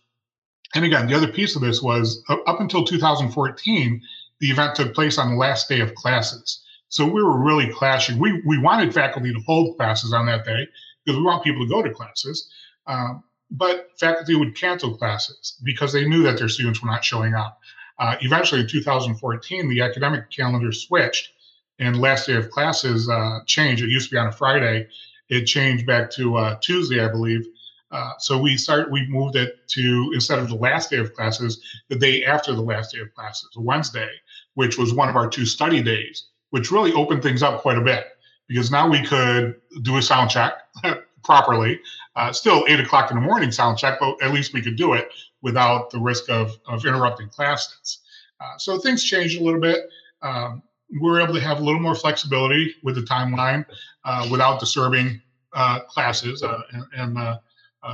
And 0.75 0.85
again, 0.85 1.07
the 1.07 1.15
other 1.15 1.29
piece 1.29 1.57
of 1.57 1.63
this 1.63 1.83
was 1.83 2.23
up 2.29 2.61
until 2.61 2.85
2014, 2.85 4.03
the 4.41 4.51
event 4.51 4.75
took 4.75 4.95
place 4.95 5.19
on 5.19 5.31
the 5.31 5.37
last 5.37 5.69
day 5.69 5.81
of 5.81 5.95
classes. 5.95 6.63
So 6.89 7.05
we 7.05 7.23
were 7.23 7.43
really 7.43 7.73
clashing. 7.73 8.19
We 8.19 8.43
we 8.47 8.59
wanted 8.59 8.95
faculty 8.95 9.33
to 9.33 9.41
hold 9.41 9.77
classes 9.77 10.13
on 10.13 10.27
that 10.27 10.45
day 10.45 10.67
because 11.05 11.19
we 11.19 11.25
want 11.25 11.45
people 11.45 11.65
to 11.65 11.71
go 11.71 11.83
to 11.83 11.91
classes. 11.91 12.51
Um, 12.87 13.25
but 13.51 13.91
faculty 13.99 14.35
would 14.35 14.57
cancel 14.57 14.97
classes 14.97 15.57
because 15.63 15.93
they 15.93 16.09
knew 16.09 16.23
that 16.25 16.39
their 16.39 16.49
students 16.49 16.83
were 16.83 16.91
not 16.91 17.05
showing 17.05 17.35
up. 17.35 17.61
Uh, 17.99 18.17
eventually, 18.21 18.61
in 18.61 18.69
2014, 18.69 19.69
the 19.69 19.81
academic 19.81 20.31
calendar 20.31 20.73
switched, 20.73 21.31
and 21.79 22.01
last 22.01 22.27
day 22.27 22.35
of 22.35 22.51
classes 22.51 23.09
uh, 23.09 23.41
changed. 23.47 23.83
It 23.83 23.89
used 23.89 24.09
to 24.11 24.15
be 24.15 24.19
on 24.19 24.29
a 24.29 24.33
Friday. 24.33 24.89
It 25.29 25.45
changed 25.45 25.87
back 25.87 26.11
to 26.13 26.37
uh, 26.37 26.57
Tuesday, 26.61 27.05
I 27.05 27.09
believe. 27.09 27.47
Uh, 27.91 28.13
so 28.19 28.39
we 28.39 28.57
start. 28.57 28.91
We 28.91 29.07
moved 29.07 29.37
it 29.37 29.67
to 29.69 30.11
instead 30.15 30.39
of 30.39 30.49
the 30.49 30.57
last 30.57 30.91
day 30.91 30.99
of 30.99 31.15
classes, 31.15 31.63
the 31.89 31.97
day 31.97 32.25
after 32.25 32.53
the 32.53 32.63
last 32.63 32.93
day 32.93 33.01
of 33.01 33.15
classes, 33.15 33.51
Wednesday, 33.57 34.11
which 34.55 34.77
was 34.77 34.93
one 34.93 35.09
of 35.09 35.17
our 35.17 35.29
two 35.29 35.47
study 35.47 35.83
days, 35.83 36.29
which 36.51 36.71
really 36.71 36.93
opened 36.93 37.23
things 37.23 37.43
up 37.43 37.61
quite 37.61 37.79
a 37.79 37.83
bit 37.83 38.07
because 38.49 38.71
now 38.71 38.89
we 38.89 39.03
could 39.03 39.57
do 39.83 39.97
a 39.97 40.03
sound 40.03 40.31
check 40.31 40.55
properly. 41.25 41.81
Uh, 42.15 42.33
still 42.33 42.65
eight 42.69 42.81
o'clock 42.81 43.11
in 43.11 43.17
the 43.17 43.21
morning 43.21 43.53
sound 43.53 43.79
check, 43.79 43.99
but 44.01 44.21
at 44.23 44.33
least 44.33 44.53
we 44.53 44.63
could 44.63 44.77
do 44.77 44.95
it 44.95 45.09
without 45.47 45.91
the 45.91 46.01
risk 46.11 46.29
of, 46.29 46.59
of 46.67 46.85
interrupting 46.85 47.29
classes. 47.29 48.01
Uh, 48.41 48.59
so 48.59 48.79
things 48.79 49.05
changed 49.05 49.41
a 49.41 49.45
little 49.45 49.61
bit. 49.61 49.89
Um, 50.23 50.61
we 50.91 50.99
were 50.99 51.21
able 51.21 51.35
to 51.35 51.41
have 51.41 51.61
a 51.61 51.63
little 51.63 51.81
more 51.81 51.95
flexibility 51.95 52.75
with 52.83 52.97
the 52.97 53.03
timeline 53.03 53.65
uh, 54.05 54.27
without 54.29 54.59
disturbing 54.59 55.23
uh, 55.53 55.81
classes 55.89 56.43
uh, 56.43 56.61
and, 56.73 56.85
and 56.97 57.19
uh, 57.19 57.39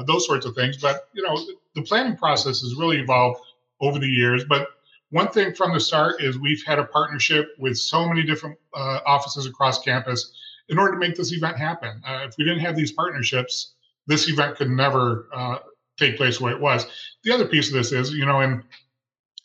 those 0.06 0.26
sorts 0.26 0.46
of 0.46 0.54
things. 0.54 0.78
But 0.78 1.08
you 1.12 1.22
know, 1.22 1.36
the 1.74 1.82
planning 1.82 2.16
process 2.16 2.62
has 2.62 2.74
really 2.74 3.00
evolved 3.00 3.40
over 3.82 3.98
the 3.98 4.08
years. 4.08 4.44
But 4.48 4.68
one 5.10 5.28
thing 5.28 5.54
from 5.54 5.74
the 5.74 5.80
start 5.80 6.22
is 6.22 6.38
we've 6.38 6.64
had 6.64 6.78
a 6.78 6.84
partnership 6.84 7.50
with 7.58 7.76
so 7.76 8.08
many 8.08 8.22
different 8.22 8.58
offices 8.74 9.44
across 9.44 9.82
campus 9.82 10.32
in 10.70 10.78
order 10.78 10.92
to 10.94 10.98
make 10.98 11.16
this 11.16 11.32
event 11.32 11.58
happen. 11.58 12.00
Uh, 12.06 12.24
if 12.26 12.34
we 12.38 12.44
didn't 12.44 12.60
have 12.60 12.74
these 12.74 12.92
partnerships, 12.92 13.74
this 14.06 14.28
event 14.28 14.56
could 14.56 14.70
never 14.70 15.28
uh, 15.34 15.58
take 15.98 16.16
place 16.16 16.38
the 16.38 16.44
way 16.44 16.52
it 16.52 16.60
was. 16.60 16.86
The 17.24 17.32
other 17.32 17.46
piece 17.46 17.68
of 17.68 17.74
this 17.74 17.92
is, 17.92 18.12
you 18.12 18.26
know, 18.26 18.40
in 18.40 18.62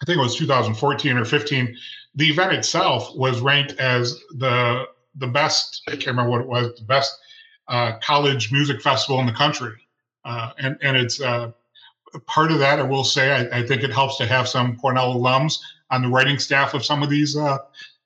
I 0.01 0.05
think 0.05 0.19
it 0.19 0.21
was 0.21 0.35
2014 0.35 1.17
or 1.17 1.25
15, 1.25 1.75
the 2.15 2.29
event 2.29 2.53
itself 2.53 3.15
was 3.15 3.41
ranked 3.41 3.73
as 3.79 4.19
the 4.37 4.85
the 5.15 5.27
best. 5.27 5.81
I 5.87 5.91
can't 5.91 6.07
remember 6.07 6.31
what 6.31 6.41
it 6.41 6.47
was. 6.47 6.77
The 6.77 6.85
best 6.85 7.11
uh, 7.67 7.97
college 7.99 8.51
music 8.51 8.81
festival 8.81 9.19
in 9.19 9.25
the 9.25 9.33
country, 9.33 9.73
uh, 10.25 10.51
and 10.59 10.77
and 10.81 10.95
it's 10.95 11.19
uh, 11.19 11.51
part 12.25 12.51
of 12.51 12.59
that. 12.59 12.79
I 12.79 12.83
will 12.83 13.03
say, 13.03 13.31
I, 13.31 13.59
I, 13.59 13.65
think 13.65 13.83
it 13.83 13.91
helps 13.91 14.17
to 14.17 14.27
have 14.27 14.47
some 14.47 14.77
Cornell 14.77 15.15
alums 15.15 15.57
on 15.89 16.01
the 16.01 16.07
writing 16.07 16.39
staff 16.39 16.73
of 16.73 16.85
some 16.85 17.01
of 17.01 17.09
these 17.09 17.35
uh, 17.35 17.57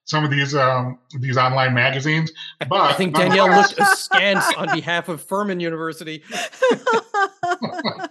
some 0.06 0.24
of 0.24 0.32
these 0.32 0.56
um, 0.56 1.00
these 1.20 1.38
online 1.38 1.74
magazines. 1.74 2.32
But 2.60 2.82
I 2.82 2.94
think 2.94 3.16
Danielle 3.16 3.50
looked 3.50 3.80
askance 3.80 4.46
on 4.58 4.74
behalf 4.74 5.10
of 5.10 5.22
Furman 5.22 5.60
University. 5.60 6.24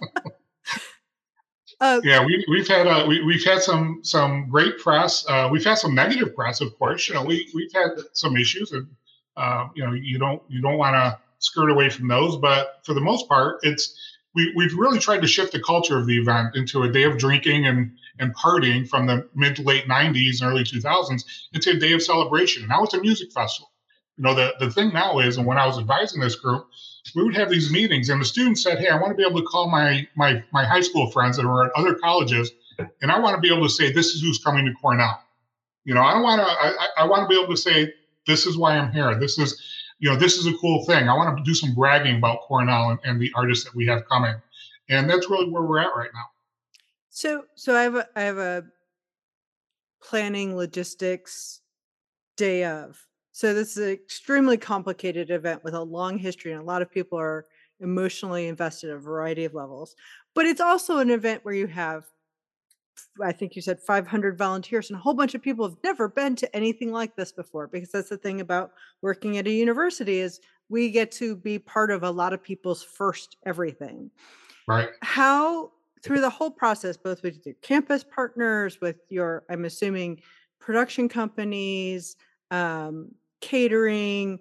uh, 1.81 1.99
yeah, 2.03 2.23
we, 2.23 2.45
we've 2.47 2.67
had 2.67 2.85
uh, 2.85 3.05
we, 3.07 3.23
we've 3.23 3.43
had 3.43 3.61
some 3.61 4.01
some 4.03 4.47
great 4.49 4.77
press. 4.77 5.25
Uh, 5.27 5.49
we've 5.51 5.65
had 5.65 5.79
some 5.79 5.95
negative 5.95 6.35
press, 6.35 6.61
of 6.61 6.77
course. 6.77 7.07
You 7.07 7.15
know, 7.15 7.23
we 7.23 7.49
we've 7.55 7.73
had 7.73 7.89
some 8.13 8.37
issues, 8.37 8.71
and 8.71 8.87
uh, 9.35 9.67
you 9.75 9.83
know, 9.83 9.91
you 9.93 10.19
don't 10.19 10.43
you 10.47 10.61
don't 10.61 10.77
want 10.77 10.93
to 10.93 11.17
skirt 11.39 11.71
away 11.71 11.89
from 11.89 12.07
those. 12.07 12.37
But 12.37 12.81
for 12.85 12.93
the 12.93 13.01
most 13.01 13.27
part, 13.27 13.57
it's 13.63 13.99
we 14.35 14.53
we've 14.55 14.75
really 14.75 14.99
tried 14.99 15.23
to 15.23 15.27
shift 15.27 15.53
the 15.53 15.59
culture 15.59 15.97
of 15.97 16.05
the 16.05 16.19
event 16.19 16.55
into 16.55 16.83
a 16.83 16.91
day 16.91 17.03
of 17.03 17.17
drinking 17.17 17.65
and 17.65 17.91
and 18.19 18.35
partying 18.35 18.87
from 18.87 19.07
the 19.07 19.27
mid 19.33 19.55
to 19.55 19.63
late 19.63 19.87
90s 19.87 20.41
and 20.41 20.51
early 20.51 20.63
2000s 20.63 21.23
into 21.53 21.71
a 21.71 21.79
day 21.79 21.93
of 21.93 22.03
celebration. 22.03 22.67
Now 22.67 22.83
it's 22.83 22.93
a 22.93 23.01
music 23.01 23.31
festival. 23.31 23.71
You 24.17 24.25
know, 24.25 24.35
the, 24.35 24.53
the 24.59 24.69
thing 24.69 24.93
now 24.93 25.17
is, 25.17 25.37
and 25.37 25.47
when 25.47 25.57
I 25.57 25.65
was 25.65 25.79
advising 25.79 26.21
this 26.21 26.35
group, 26.35 26.67
we 27.15 27.23
would 27.23 27.35
have 27.35 27.49
these 27.49 27.71
meetings 27.71 28.09
and 28.09 28.21
the 28.21 28.25
students 28.25 28.63
said, 28.63 28.79
Hey, 28.79 28.89
I 28.89 28.95
want 28.95 29.09
to 29.09 29.15
be 29.15 29.27
able 29.27 29.39
to 29.39 29.45
call 29.45 29.69
my 29.69 30.07
my 30.15 30.43
my 30.51 30.63
high 30.65 30.81
school 30.81 31.09
friends 31.11 31.37
that 31.37 31.45
are 31.45 31.65
at 31.65 31.71
other 31.75 31.95
colleges, 31.95 32.51
and 33.01 33.11
I 33.11 33.19
want 33.19 33.35
to 33.35 33.41
be 33.41 33.53
able 33.53 33.67
to 33.67 33.73
say, 33.73 33.91
This 33.91 34.07
is 34.07 34.21
who's 34.21 34.39
coming 34.43 34.65
to 34.65 34.73
Cornell. 34.73 35.21
You 35.83 35.95
know, 35.95 36.01
I 36.01 36.13
don't 36.13 36.23
want 36.23 36.41
to 36.41 36.47
I, 36.47 36.87
I 36.97 37.07
want 37.07 37.23
to 37.23 37.27
be 37.27 37.41
able 37.41 37.53
to 37.53 37.61
say, 37.61 37.93
This 38.27 38.45
is 38.45 38.57
why 38.57 38.77
I'm 38.77 38.91
here. 38.91 39.19
This 39.19 39.37
is 39.37 39.61
you 39.99 40.09
know, 40.09 40.15
this 40.15 40.35
is 40.35 40.47
a 40.47 40.53
cool 40.57 40.83
thing. 40.85 41.07
I 41.07 41.15
want 41.15 41.37
to 41.37 41.43
do 41.43 41.53
some 41.53 41.75
bragging 41.75 42.17
about 42.17 42.41
Cornell 42.41 42.89
and, 42.89 42.99
and 43.03 43.21
the 43.21 43.31
artists 43.35 43.65
that 43.65 43.75
we 43.75 43.85
have 43.85 44.07
coming. 44.09 44.33
And 44.89 45.07
that's 45.07 45.29
really 45.29 45.47
where 45.49 45.61
we're 45.61 45.79
at 45.79 45.95
right 45.95 46.09
now. 46.13 46.25
So 47.09 47.45
so 47.55 47.75
I 47.75 47.83
have 47.83 47.95
a 47.95 48.07
I 48.15 48.21
have 48.21 48.37
a 48.37 48.63
planning 50.01 50.55
logistics 50.55 51.61
day 52.35 52.65
of. 52.65 53.07
So 53.41 53.55
this 53.55 53.71
is 53.71 53.77
an 53.77 53.89
extremely 53.89 54.55
complicated 54.55 55.31
event 55.31 55.63
with 55.63 55.73
a 55.73 55.81
long 55.81 56.19
history 56.19 56.51
and 56.51 56.61
a 56.61 56.63
lot 56.63 56.83
of 56.83 56.91
people 56.91 57.17
are 57.17 57.47
emotionally 57.79 58.47
invested 58.47 58.91
at 58.91 58.97
a 58.97 58.99
variety 58.99 59.45
of 59.45 59.55
levels. 59.55 59.95
But 60.35 60.45
it's 60.45 60.61
also 60.61 60.99
an 60.99 61.09
event 61.09 61.43
where 61.43 61.55
you 61.55 61.65
have 61.65 62.03
I 63.19 63.31
think 63.31 63.55
you 63.55 63.63
said 63.63 63.79
500 63.79 64.37
volunteers, 64.37 64.91
and 64.91 64.99
a 64.99 65.01
whole 65.01 65.15
bunch 65.15 65.33
of 65.33 65.41
people 65.41 65.67
have 65.67 65.77
never 65.83 66.07
been 66.07 66.35
to 66.35 66.55
anything 66.55 66.91
like 66.91 67.15
this 67.15 67.31
before. 67.31 67.67
Because 67.67 67.89
that's 67.89 68.09
the 68.09 68.17
thing 68.17 68.41
about 68.41 68.73
working 69.01 69.39
at 69.39 69.47
a 69.47 69.51
university 69.51 70.19
is 70.19 70.39
we 70.69 70.91
get 70.91 71.11
to 71.13 71.35
be 71.35 71.57
part 71.57 71.89
of 71.89 72.03
a 72.03 72.11
lot 72.11 72.33
of 72.33 72.43
people's 72.43 72.83
first 72.83 73.37
everything. 73.47 74.11
Right. 74.67 74.89
How 75.01 75.71
through 76.03 76.21
the 76.21 76.29
whole 76.29 76.51
process, 76.51 76.95
both 76.95 77.23
with 77.23 77.43
your 77.43 77.55
campus 77.63 78.03
partners, 78.03 78.79
with 78.81 78.97
your, 79.09 79.45
I'm 79.49 79.65
assuming, 79.65 80.21
production 80.59 81.09
companies, 81.09 82.17
um, 82.51 83.09
catering, 83.41 84.39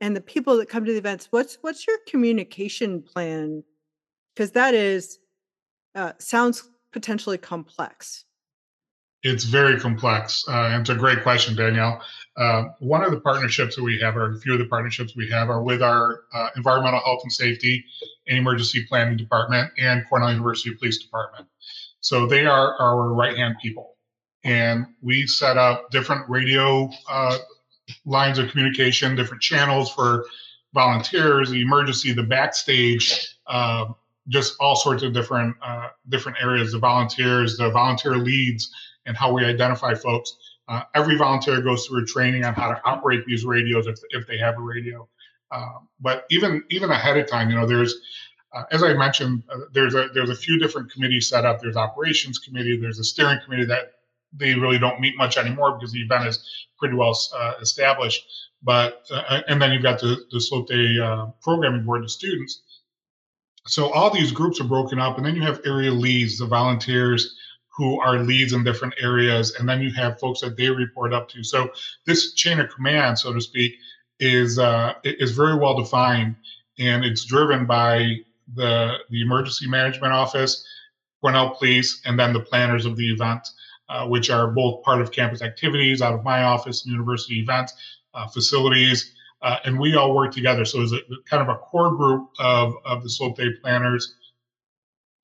and 0.00 0.14
the 0.14 0.20
people 0.20 0.56
that 0.58 0.68
come 0.68 0.84
to 0.84 0.92
the 0.92 0.98
events, 0.98 1.28
what's 1.30 1.58
what's 1.62 1.86
your 1.86 1.96
communication 2.06 3.02
plan? 3.02 3.62
Because 4.34 4.52
that 4.52 4.74
is 4.74 5.18
uh, 5.94 6.12
sounds 6.18 6.68
potentially 6.92 7.38
complex. 7.38 8.24
It's 9.22 9.44
very 9.44 9.80
complex. 9.80 10.44
Uh, 10.46 10.66
and 10.66 10.82
it's 10.82 10.90
a 10.90 10.94
great 10.94 11.22
question, 11.22 11.56
Danielle. 11.56 12.00
Uh, 12.36 12.64
one 12.78 13.02
of 13.02 13.10
the 13.10 13.20
partnerships 13.20 13.74
that 13.76 13.82
we 13.82 13.98
have, 13.98 14.16
or 14.16 14.30
a 14.30 14.38
few 14.38 14.52
of 14.52 14.58
the 14.58 14.66
partnerships 14.66 15.16
we 15.16 15.28
have, 15.30 15.48
are 15.48 15.62
with 15.62 15.82
our 15.82 16.24
uh, 16.34 16.50
environmental 16.54 17.00
health 17.00 17.20
and 17.22 17.32
safety 17.32 17.84
and 18.28 18.38
emergency 18.38 18.84
planning 18.88 19.16
department 19.16 19.70
and 19.78 20.04
Cornell 20.08 20.30
University 20.30 20.74
Police 20.74 21.02
Department. 21.02 21.48
So 22.00 22.26
they 22.26 22.46
are 22.46 22.76
our 22.78 23.12
right 23.14 23.36
hand 23.36 23.56
people. 23.60 23.96
And 24.44 24.86
we 25.02 25.26
set 25.26 25.56
up 25.56 25.90
different 25.90 26.28
radio 26.28 26.88
uh, 27.10 27.38
lines 28.04 28.38
of 28.38 28.50
communication, 28.50 29.16
different 29.16 29.42
channels 29.42 29.90
for 29.92 30.26
volunteers, 30.74 31.50
the 31.50 31.62
emergency, 31.62 32.12
the 32.12 32.22
backstage, 32.22 33.36
uh, 33.46 33.86
just 34.28 34.56
all 34.60 34.76
sorts 34.76 35.02
of 35.02 35.12
different 35.12 35.54
uh, 35.62 35.88
different 36.08 36.38
areas. 36.40 36.72
The 36.72 36.78
volunteers, 36.78 37.56
the 37.56 37.70
volunteer 37.70 38.16
leads, 38.16 38.70
and 39.06 39.16
how 39.16 39.32
we 39.32 39.44
identify 39.44 39.94
folks. 39.94 40.36
Uh, 40.68 40.82
every 40.94 41.16
volunteer 41.16 41.60
goes 41.60 41.86
through 41.86 42.02
a 42.02 42.06
training 42.06 42.44
on 42.44 42.52
how 42.52 42.68
to 42.68 42.80
operate 42.84 43.24
these 43.24 43.44
radios 43.44 43.86
if, 43.86 43.98
if 44.10 44.26
they 44.26 44.36
have 44.36 44.56
a 44.58 44.60
radio. 44.60 45.08
Uh, 45.52 45.78
but 46.00 46.24
even 46.30 46.64
even 46.70 46.90
ahead 46.90 47.16
of 47.16 47.26
time, 47.28 47.48
you 47.48 47.56
know, 47.56 47.66
there's 47.66 47.94
uh, 48.52 48.64
as 48.70 48.82
I 48.82 48.94
mentioned, 48.94 49.42
uh, 49.48 49.60
there's 49.72 49.94
a 49.94 50.08
there's 50.12 50.30
a 50.30 50.34
few 50.34 50.58
different 50.58 50.90
committees 50.90 51.28
set 51.28 51.44
up. 51.44 51.60
There's 51.60 51.76
operations 51.76 52.38
committee. 52.38 52.76
There's 52.76 52.98
a 52.98 53.04
steering 53.04 53.38
committee 53.44 53.66
that 53.66 53.92
they 54.36 54.54
really 54.54 54.78
don't 54.78 55.00
meet 55.00 55.16
much 55.16 55.36
anymore 55.36 55.72
because 55.72 55.92
the 55.92 56.02
event 56.02 56.26
is 56.26 56.66
pretty 56.78 56.94
well 56.94 57.18
uh, 57.34 57.54
established. 57.60 58.24
But 58.62 59.04
uh, 59.10 59.42
and 59.48 59.60
then 59.60 59.72
you've 59.72 59.82
got 59.82 60.00
the 60.00 60.24
the 60.30 60.40
Slope 60.40 60.68
Day 60.68 60.96
programming 61.42 61.84
board 61.84 62.04
the 62.04 62.08
students. 62.08 62.62
So 63.66 63.92
all 63.92 64.10
these 64.10 64.30
groups 64.32 64.60
are 64.60 64.64
broken 64.64 64.98
up, 64.98 65.16
and 65.16 65.26
then 65.26 65.34
you 65.34 65.42
have 65.42 65.60
area 65.64 65.90
leads, 65.90 66.38
the 66.38 66.46
volunteers 66.46 67.36
who 67.76 68.00
are 68.00 68.20
leads 68.20 68.52
in 68.52 68.64
different 68.64 68.94
areas, 69.00 69.54
and 69.56 69.68
then 69.68 69.82
you 69.82 69.92
have 69.92 70.18
folks 70.18 70.40
that 70.40 70.56
they 70.56 70.70
report 70.70 71.12
up 71.12 71.28
to. 71.28 71.44
So 71.44 71.70
this 72.06 72.32
chain 72.32 72.58
of 72.58 72.70
command, 72.70 73.18
so 73.18 73.32
to 73.32 73.40
speak, 73.40 73.74
is 74.18 74.58
uh, 74.58 74.94
is 75.04 75.32
very 75.32 75.56
well 75.56 75.76
defined, 75.76 76.36
and 76.78 77.04
it's 77.04 77.24
driven 77.24 77.66
by 77.66 78.16
the 78.54 78.94
the 79.10 79.20
emergency 79.20 79.68
management 79.68 80.12
office, 80.12 80.66
Cornell 81.20 81.50
Police, 81.50 82.00
and 82.06 82.18
then 82.18 82.32
the 82.32 82.40
planners 82.40 82.86
of 82.86 82.96
the 82.96 83.12
event, 83.12 83.46
uh, 83.88 84.06
which 84.06 84.30
are 84.30 84.48
both 84.48 84.82
part 84.82 85.00
of 85.00 85.12
campus 85.12 85.42
activities 85.42 86.02
out 86.02 86.14
of 86.14 86.24
my 86.24 86.42
office, 86.42 86.84
and 86.84 86.92
university 86.92 87.40
events, 87.40 87.74
uh, 88.14 88.26
facilities, 88.28 89.14
uh, 89.42 89.56
and 89.64 89.78
we 89.78 89.94
all 89.94 90.14
work 90.14 90.32
together. 90.32 90.64
So 90.64 90.82
it's 90.82 90.92
a 90.92 91.00
kind 91.28 91.42
of 91.42 91.48
a 91.48 91.58
core 91.58 91.94
group 91.94 92.28
of 92.38 92.74
of 92.84 93.02
the 93.02 93.10
Slope 93.10 93.36
Day 93.36 93.50
planners 93.62 94.16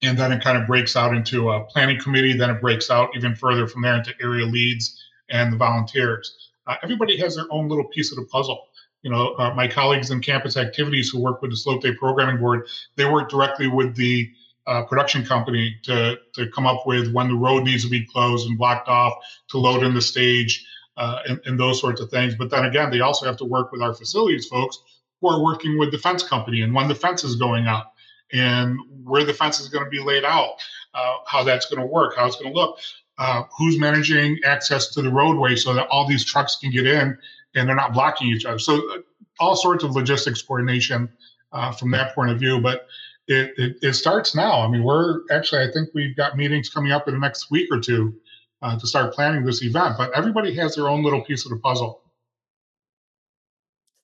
and 0.03 0.19
then 0.19 0.33
it 0.33 0.43
kind 0.43 0.59
of 0.59 0.67
breaks 0.67 0.97
out 0.97 1.15
into 1.15 1.51
a 1.51 1.65
planning 1.65 1.99
committee. 1.99 2.37
Then 2.37 2.51
it 2.51 2.61
breaks 2.61 2.91
out 2.91 3.11
even 3.17 3.35
further 3.35 3.67
from 3.67 3.83
there 3.83 3.97
into 3.97 4.13
area 4.21 4.45
leads 4.45 5.01
and 5.31 5.53
the 5.53 5.57
volunteers. 5.57 6.51
Uh, 6.67 6.77
everybody 6.83 7.17
has 7.19 7.37
their 7.37 7.47
own 7.51 7.69
little 7.69 7.85
piece 7.85 8.11
of 8.11 8.17
the 8.17 8.25
puzzle. 8.27 8.67
You 9.03 9.11
know, 9.11 9.35
uh, 9.35 9.55
my 9.55 9.67
colleagues 9.67 10.11
in 10.11 10.21
campus 10.21 10.57
activities 10.57 11.11
who 11.11 11.21
work 11.21 11.43
with 11.43 11.51
the 11.51 11.57
Slope 11.57 11.83
Day 11.83 11.95
Programming 11.95 12.39
Board, 12.39 12.69
they 12.97 13.05
work 13.05 13.31
directly 13.31 13.67
with 13.67 13.97
the 13.97 14.31
uh, 14.67 14.85
production 14.85 15.25
company 15.25 15.77
to 15.83 16.17
to 16.35 16.49
come 16.51 16.67
up 16.67 16.87
with 16.87 17.13
when 17.13 17.29
the 17.29 17.35
road 17.35 17.65
needs 17.65 17.85
to 17.85 17.91
be 17.91 18.07
closed 18.07 18.49
and 18.49 18.59
blocked 18.59 18.89
off 18.89 19.15
to 19.49 19.59
load 19.59 19.83
in 19.83 19.95
the 19.95 20.01
stage 20.01 20.65
uh, 20.97 21.21
and, 21.27 21.41
and 21.47 21.59
those 21.59 21.81
sorts 21.81 22.01
of 22.01 22.11
things. 22.11 22.35
But 22.35 22.51
then 22.51 22.65
again, 22.65 22.91
they 22.91 23.01
also 23.01 23.27
have 23.27 23.37
to 23.39 23.45
work 23.45 23.73
with 23.73 23.83
our 23.83 23.95
facilities 23.95 24.47
folks 24.47 24.79
who 25.21 25.29
are 25.29 25.43
working 25.43 25.79
with 25.79 25.91
the 25.91 25.99
fence 25.99 26.23
company 26.23 26.63
and 26.63 26.75
when 26.75 26.89
the 26.89 26.95
fence 26.95 27.25
is 27.25 27.37
going 27.37 27.67
up 27.67 27.95
and 28.33 28.79
where 29.05 29.25
the 29.25 29.35
fence 29.35 29.61
is 29.61 29.69
going 29.69 29.85
to 29.85 29.91
be 29.91 30.01
laid 30.01 30.25
out, 30.25 30.55
uh, 30.95 31.15
how 31.27 31.43
that's 31.45 31.67
going 31.67 31.81
to 31.81 31.87
work, 31.87 32.17
how 32.17 32.27
it's 32.27 32.37
going 32.37 32.53
to 32.53 32.59
look, 32.59 32.79
uh, 33.19 33.43
who's 33.57 33.79
managing 33.79 34.39
access 34.45 34.89
to 34.89 35.03
the 35.03 35.11
roadway 35.11 35.55
so 35.55 35.75
that 35.75 35.87
all 35.89 36.07
these 36.07 36.25
trucks 36.25 36.57
can 36.57 36.71
get 36.71 36.87
in 36.87 37.17
and 37.55 37.69
they're 37.69 37.77
not 37.77 37.93
blocking 37.93 38.29
each 38.29 38.45
other. 38.45 38.59
So 38.59 38.77
uh, 38.93 38.99
all 39.39 39.57
sorts 39.57 39.85
of 39.85 39.93
logistics 39.93 40.43
coordination 40.43 41.11
uh, 41.53 41.73
from 41.73 41.91
that 41.93 42.15
point 42.15 42.31
of 42.31 42.39
view. 42.39 42.61
But 42.61 42.87
it, 43.29 43.53
it, 43.57 43.77
it, 43.83 43.93
starts 43.95 44.35
now. 44.35 44.61
I 44.61 44.69
mean, 44.69 44.83
we're 44.83 45.21
actually, 45.31 45.63
I 45.63 45.71
think 45.73 45.91
we've 45.95 46.17
got 46.17 46.37
meetings 46.37 46.69
coming 46.69 46.93
up 46.93 47.07
in 47.07 47.15
the 47.15 47.21
next 47.21 47.51
week 47.51 47.69
or 47.71 47.81
two 47.81 48.15
uh, 48.63 48.79
to 48.79 48.87
start 48.87 49.15
planning 49.15 49.45
this 49.45 49.63
event. 49.63 49.97
But 49.97 50.13
everybody 50.13 50.55
has 50.57 50.75
their 50.75 50.89
own 50.89 51.03
little 51.03 51.23
piece 51.23 51.45
of 51.45 51.51
the 51.51 51.59
puzzle. 51.59 52.03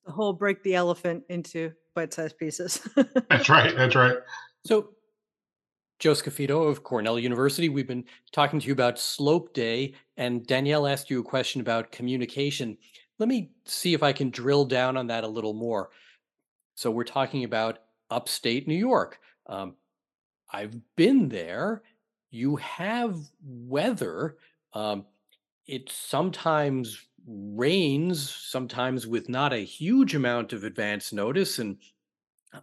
The 0.07 0.13
whole 0.13 0.33
break 0.33 0.63
the 0.63 0.75
elephant 0.75 1.25
into 1.29 1.73
bite-sized 1.95 2.39
pieces. 2.39 2.87
that's 3.29 3.49
right. 3.49 3.75
That's 3.77 3.95
right. 3.95 4.17
So, 4.65 4.91
Joe 5.99 6.13
Scaffido 6.13 6.69
of 6.69 6.85
Cornell 6.85 7.19
University, 7.19 7.69
we've 7.69 7.89
been 7.89 8.05
talking 8.31 8.61
to 8.61 8.67
you 8.67 8.73
about 8.73 9.01
Slope 9.01 9.53
Day, 9.53 9.95
and 10.17 10.47
Danielle 10.47 10.87
asked 10.87 11.11
you 11.11 11.21
a 11.21 11.25
question 11.25 11.61
about 11.61 11.91
communication. 11.91 12.79
Let 13.19 13.29
me 13.29 13.51
see 13.65 13.95
if 13.95 14.03
I 14.05 14.13
can 14.13 14.31
drill 14.31 14.65
down 14.65 14.97
on 14.97 15.09
that 15.09 15.25
a 15.25 15.29
little 15.29 15.55
more. 15.55 15.91
So, 16.77 16.91
we're 16.91 17.05
talking 17.05 17.45
about 17.45 17.81
upstate 18.11 18.67
New 18.67 18.75
York. 18.75 19.19
Um, 19.47 19.75
I've 20.51 20.77
been 20.97 21.29
there. 21.29 21.83
You 22.31 22.57
have 22.57 23.17
weather. 23.43 24.37
Um, 24.73 25.07
it 25.67 25.91
sometimes 25.91 27.07
rains, 27.27 28.31
sometimes 28.31 29.07
with 29.07 29.29
not 29.29 29.53
a 29.53 29.59
huge 29.59 30.15
amount 30.15 30.53
of 30.53 30.65
advance 30.65 31.13
notice. 31.13 31.59
And 31.59 31.77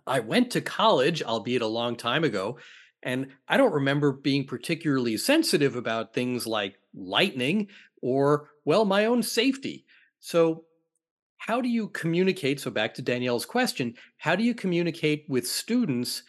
I 0.07 0.19
went 0.19 0.51
to 0.51 0.61
college, 0.61 1.21
albeit 1.21 1.61
a 1.61 1.67
long 1.67 1.95
time 1.95 2.23
ago, 2.23 2.57
and 3.03 3.27
I 3.47 3.57
don't 3.57 3.73
remember 3.73 4.11
being 4.11 4.47
particularly 4.47 5.17
sensitive 5.17 5.75
about 5.75 6.13
things 6.13 6.47
like 6.47 6.79
lightning 6.95 7.67
or, 8.01 8.49
well, 8.65 8.85
my 8.85 9.05
own 9.05 9.21
safety. 9.21 9.85
So, 10.19 10.65
how 11.45 11.61
do 11.61 11.69
you 11.69 11.89
communicate? 11.89 12.59
So, 12.59 12.71
back 12.71 12.95
to 12.95 13.03
Danielle's 13.03 13.45
question 13.45 13.93
how 14.17 14.35
do 14.35 14.43
you 14.43 14.55
communicate 14.55 15.25
with 15.29 15.47
students 15.47 16.23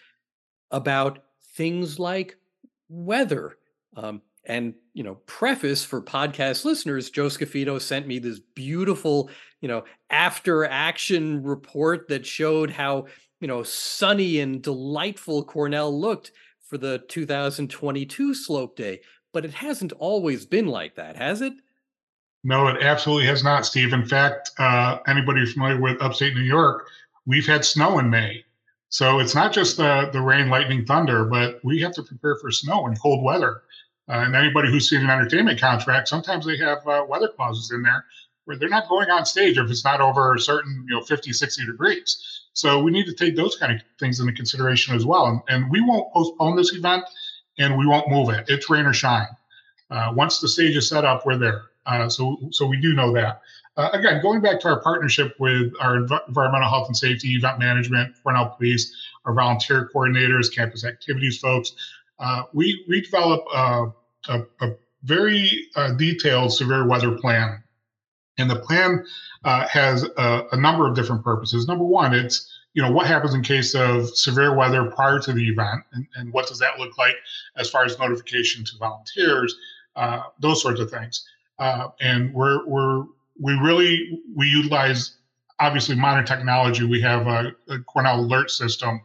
about 0.71 1.21
things 1.55 1.99
like 1.99 2.37
weather? 2.89 3.57
Um, 3.97 4.21
and 4.45 4.75
you 4.95 5.03
know 5.03 5.17
preface 5.27 5.85
for 5.85 6.01
podcast 6.01 6.65
listeners 6.65 7.11
joe 7.11 7.27
scaffido 7.27 7.81
sent 7.81 8.07
me 8.07 8.21
this 8.21 8.39
beautiful 8.55 9.29
you 9.61 9.67
know 9.67 9.83
after 10.09 10.65
action 10.65 11.43
report 11.43 12.07
that 12.07 12.25
showed 12.25 12.71
how 12.71 13.07
you 13.41 13.49
know 13.49 13.65
sunny 13.65 14.39
and 14.39 14.63
delightful 14.63 15.43
cornell 15.43 15.99
looked 15.99 16.31
for 16.69 16.79
the 16.79 17.03
2022 17.09 18.35
slope 18.35 18.77
day 18.77 19.01
but 19.33 19.45
it 19.45 19.53
hasn't 19.53 19.93
always 19.95 20.47
been 20.47 20.67
like 20.67 20.95
that 20.95 21.17
has 21.17 21.41
it 21.41 21.55
no 22.47 22.69
it 22.69 22.83
absolutely 22.83 23.27
has 23.27 23.43
not 23.45 23.67
steve 23.67 23.93
in 23.93 24.05
fact 24.05 24.51
uh, 24.59 24.99
anybody 25.07 25.45
familiar 25.47 25.81
with 25.81 26.01
upstate 26.01 26.35
new 26.35 26.41
york 26.41 26.89
we've 27.27 27.47
had 27.47 27.65
snow 27.65 27.99
in 27.99 28.09
may 28.09 28.45
so 28.89 29.19
it's 29.19 29.35
not 29.35 29.53
just 29.53 29.77
the, 29.77 30.09
the 30.13 30.21
rain 30.21 30.49
lightning 30.49 30.85
thunder 30.85 31.25
but 31.25 31.61
we 31.65 31.81
have 31.81 31.93
to 31.93 32.03
prepare 32.03 32.37
for 32.41 32.51
snow 32.51 32.87
and 32.87 33.01
cold 33.01 33.23
weather 33.23 33.63
uh, 34.09 34.23
and 34.25 34.37
anybody 34.37 34.71
who's 34.71 34.89
seen 34.89 35.03
an 35.03 35.11
entertainment 35.11 35.61
contract, 35.61 36.09
sometimes 36.09 36.47
they 36.47 36.57
have 36.59 36.87
uh, 36.87 37.05
weather 37.09 37.29
clauses 37.29 37.73
in 37.73 37.83
there 37.83 38.05
where 38.45 38.57
they're 38.57 38.69
not 38.69 38.89
going 38.89 39.11
on 39.11 39.27
stage 39.27 39.59
if 39.59 39.69
it's 39.69 39.85
not 39.85 40.01
over 40.01 40.35
a 40.35 40.41
certain, 40.41 40.87
you 40.89 40.95
know, 40.95 41.03
50, 41.03 41.33
60 41.33 41.67
degrees. 41.67 42.43
So 42.53 42.81
we 42.81 42.93
need 42.93 43.07
to 43.07 43.13
take 43.13 43.35
those 43.35 43.57
kind 43.57 43.73
of 43.75 43.81
things 43.99 44.21
into 44.21 44.33
consideration 44.33 44.95
as 44.95 45.05
well. 45.05 45.27
And, 45.27 45.41
and 45.49 45.71
we 45.71 45.81
won't 45.81 46.13
postpone 46.13 46.55
this 46.55 46.73
event 46.73 47.05
and 47.59 47.77
we 47.77 47.87
won't 47.87 48.09
move 48.09 48.29
it. 48.29 48.45
It's 48.49 48.71
rain 48.71 48.87
or 48.87 48.93
shine. 48.93 49.27
Uh, 49.91 50.13
once 50.15 50.41
the 50.41 50.49
stage 50.49 50.77
is 50.77 50.89
set 50.89 51.05
up, 51.05 51.27
we're 51.27 51.37
there. 51.37 51.63
Uh, 51.87 52.09
so, 52.09 52.37
so 52.51 52.67
we 52.67 52.81
do 52.81 52.93
know 52.93 53.13
that. 53.13 53.41
Uh, 53.77 53.91
again, 53.93 54.21
going 54.23 54.41
back 54.41 54.59
to 54.61 54.69
our 54.69 54.81
partnership 54.81 55.35
with 55.39 55.73
our 55.81 55.99
env- 55.99 56.29
environmental 56.29 56.69
health 56.69 56.89
and 56.89 56.97
safety, 56.97 57.35
event 57.35 57.59
management, 57.59 58.15
Cornell 58.23 58.55
Police, 58.57 58.95
our 59.25 59.35
volunteer 59.35 59.91
coordinators, 59.95 60.55
campus 60.55 60.85
activities 60.85 61.39
folks, 61.39 61.73
uh, 62.19 62.45
we 62.55 62.85
we 62.89 63.03
develop 63.03 63.45
a, 63.55 63.87
a, 64.29 64.43
a 64.63 64.77
very 65.03 65.69
uh, 65.77 65.93
detailed 65.93 66.53
severe 66.53 66.87
weather 66.87 67.13
plan, 67.19 67.63
and 68.39 68.51
the 68.51 68.57
plan 68.57 69.05
uh, 69.45 69.67
has 69.69 70.05
a, 70.05 70.47
a, 70.53 70.57
number 70.57 70.89
of 70.89 70.95
different 70.95 71.23
purposes. 71.23 71.69
Number 71.69 71.85
one, 71.85 72.15
it's 72.15 72.51
you 72.77 72.83
know, 72.83 72.91
what 72.91 73.07
happens 73.07 73.33
in 73.33 73.43
case 73.43 73.75
of 73.75 74.15
severe 74.17 74.55
weather 74.55 74.91
prior 74.91 75.19
to 75.19 75.33
the 75.33 75.49
event, 75.49 75.83
and, 75.93 76.07
and 76.17 76.33
what 76.33 76.47
does 76.47 76.59
that 76.59 76.79
look 76.79 76.99
like 76.99 77.17
as 77.57 77.71
far 77.71 77.85
as 77.87 77.99
notification 77.99 78.65
to 78.67 78.77
volunteers, 78.79 79.57
uh, 79.97 80.25
those 80.41 80.61
sorts 80.61 80.79
of 80.79 80.91
things. 80.91 81.27
Uh, 81.59 81.89
and 82.01 82.33
we're 82.35 82.67
we're 82.67 83.05
we 83.41 83.55
really 83.55 84.21
we 84.35 84.47
utilize 84.47 85.17
obviously 85.59 85.97
modern 85.97 86.25
technology. 86.25 86.85
We 86.85 87.01
have 87.01 87.27
a, 87.27 87.53
a 87.69 87.79
Cornell 87.81 88.21
alert 88.21 88.51
system. 88.51 89.01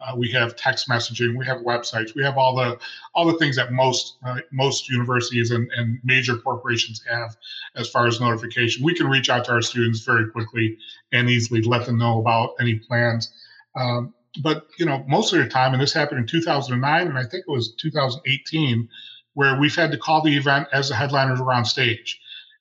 Uh, 0.00 0.14
we 0.14 0.30
have 0.30 0.54
text 0.56 0.88
messaging. 0.88 1.36
We 1.36 1.46
have 1.46 1.58
websites. 1.58 2.14
We 2.14 2.22
have 2.22 2.36
all 2.36 2.54
the 2.54 2.78
all 3.14 3.26
the 3.26 3.38
things 3.38 3.56
that 3.56 3.72
most 3.72 4.18
uh, 4.24 4.38
most 4.52 4.88
universities 4.88 5.50
and, 5.50 5.70
and 5.76 5.98
major 6.04 6.36
corporations 6.36 7.02
have 7.10 7.36
as 7.76 7.88
far 7.88 8.06
as 8.06 8.20
notification. 8.20 8.84
We 8.84 8.94
can 8.94 9.08
reach 9.08 9.30
out 9.30 9.46
to 9.46 9.52
our 9.52 9.62
students 9.62 10.00
very 10.00 10.28
quickly 10.30 10.76
and 11.12 11.30
easily 11.30 11.62
let 11.62 11.86
them 11.86 11.98
know 11.98 12.20
about 12.20 12.54
any 12.60 12.74
plans. 12.74 13.32
Um, 13.74 14.12
but 14.42 14.66
you 14.78 14.84
know, 14.84 15.02
most 15.08 15.32
of 15.32 15.38
the 15.38 15.48
time, 15.48 15.72
and 15.72 15.82
this 15.82 15.94
happened 15.94 16.20
in 16.20 16.26
2009, 16.26 17.06
and 17.06 17.18
I 17.18 17.22
think 17.22 17.44
it 17.48 17.50
was 17.50 17.74
2018, 17.76 18.88
where 19.36 19.60
we've 19.60 19.76
had 19.76 19.90
to 19.90 19.98
call 19.98 20.22
the 20.22 20.34
event 20.34 20.66
as 20.72 20.88
the 20.88 20.94
headliners 20.94 21.40
are 21.40 21.52
on 21.52 21.62
stage. 21.62 22.18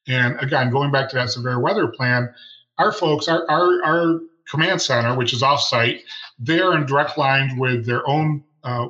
And 0.07 0.37
again, 0.41 0.69
going 0.69 0.91
back 0.91 1.09
to 1.09 1.15
that 1.15 1.29
severe 1.29 1.57
weather 1.57 1.87
plan, 1.87 2.33
our 2.77 2.91
folks, 2.91 3.29
our 3.29 3.49
our, 3.49 3.83
our 3.83 4.19
command 4.49 4.81
center, 4.81 5.15
which 5.15 5.33
is 5.33 5.41
offsite, 5.41 6.01
they're 6.37 6.75
in 6.75 6.85
direct 6.85 7.17
line 7.17 7.57
with 7.57 7.85
their 7.85 8.07
own 8.07 8.43
uh, 8.65 8.89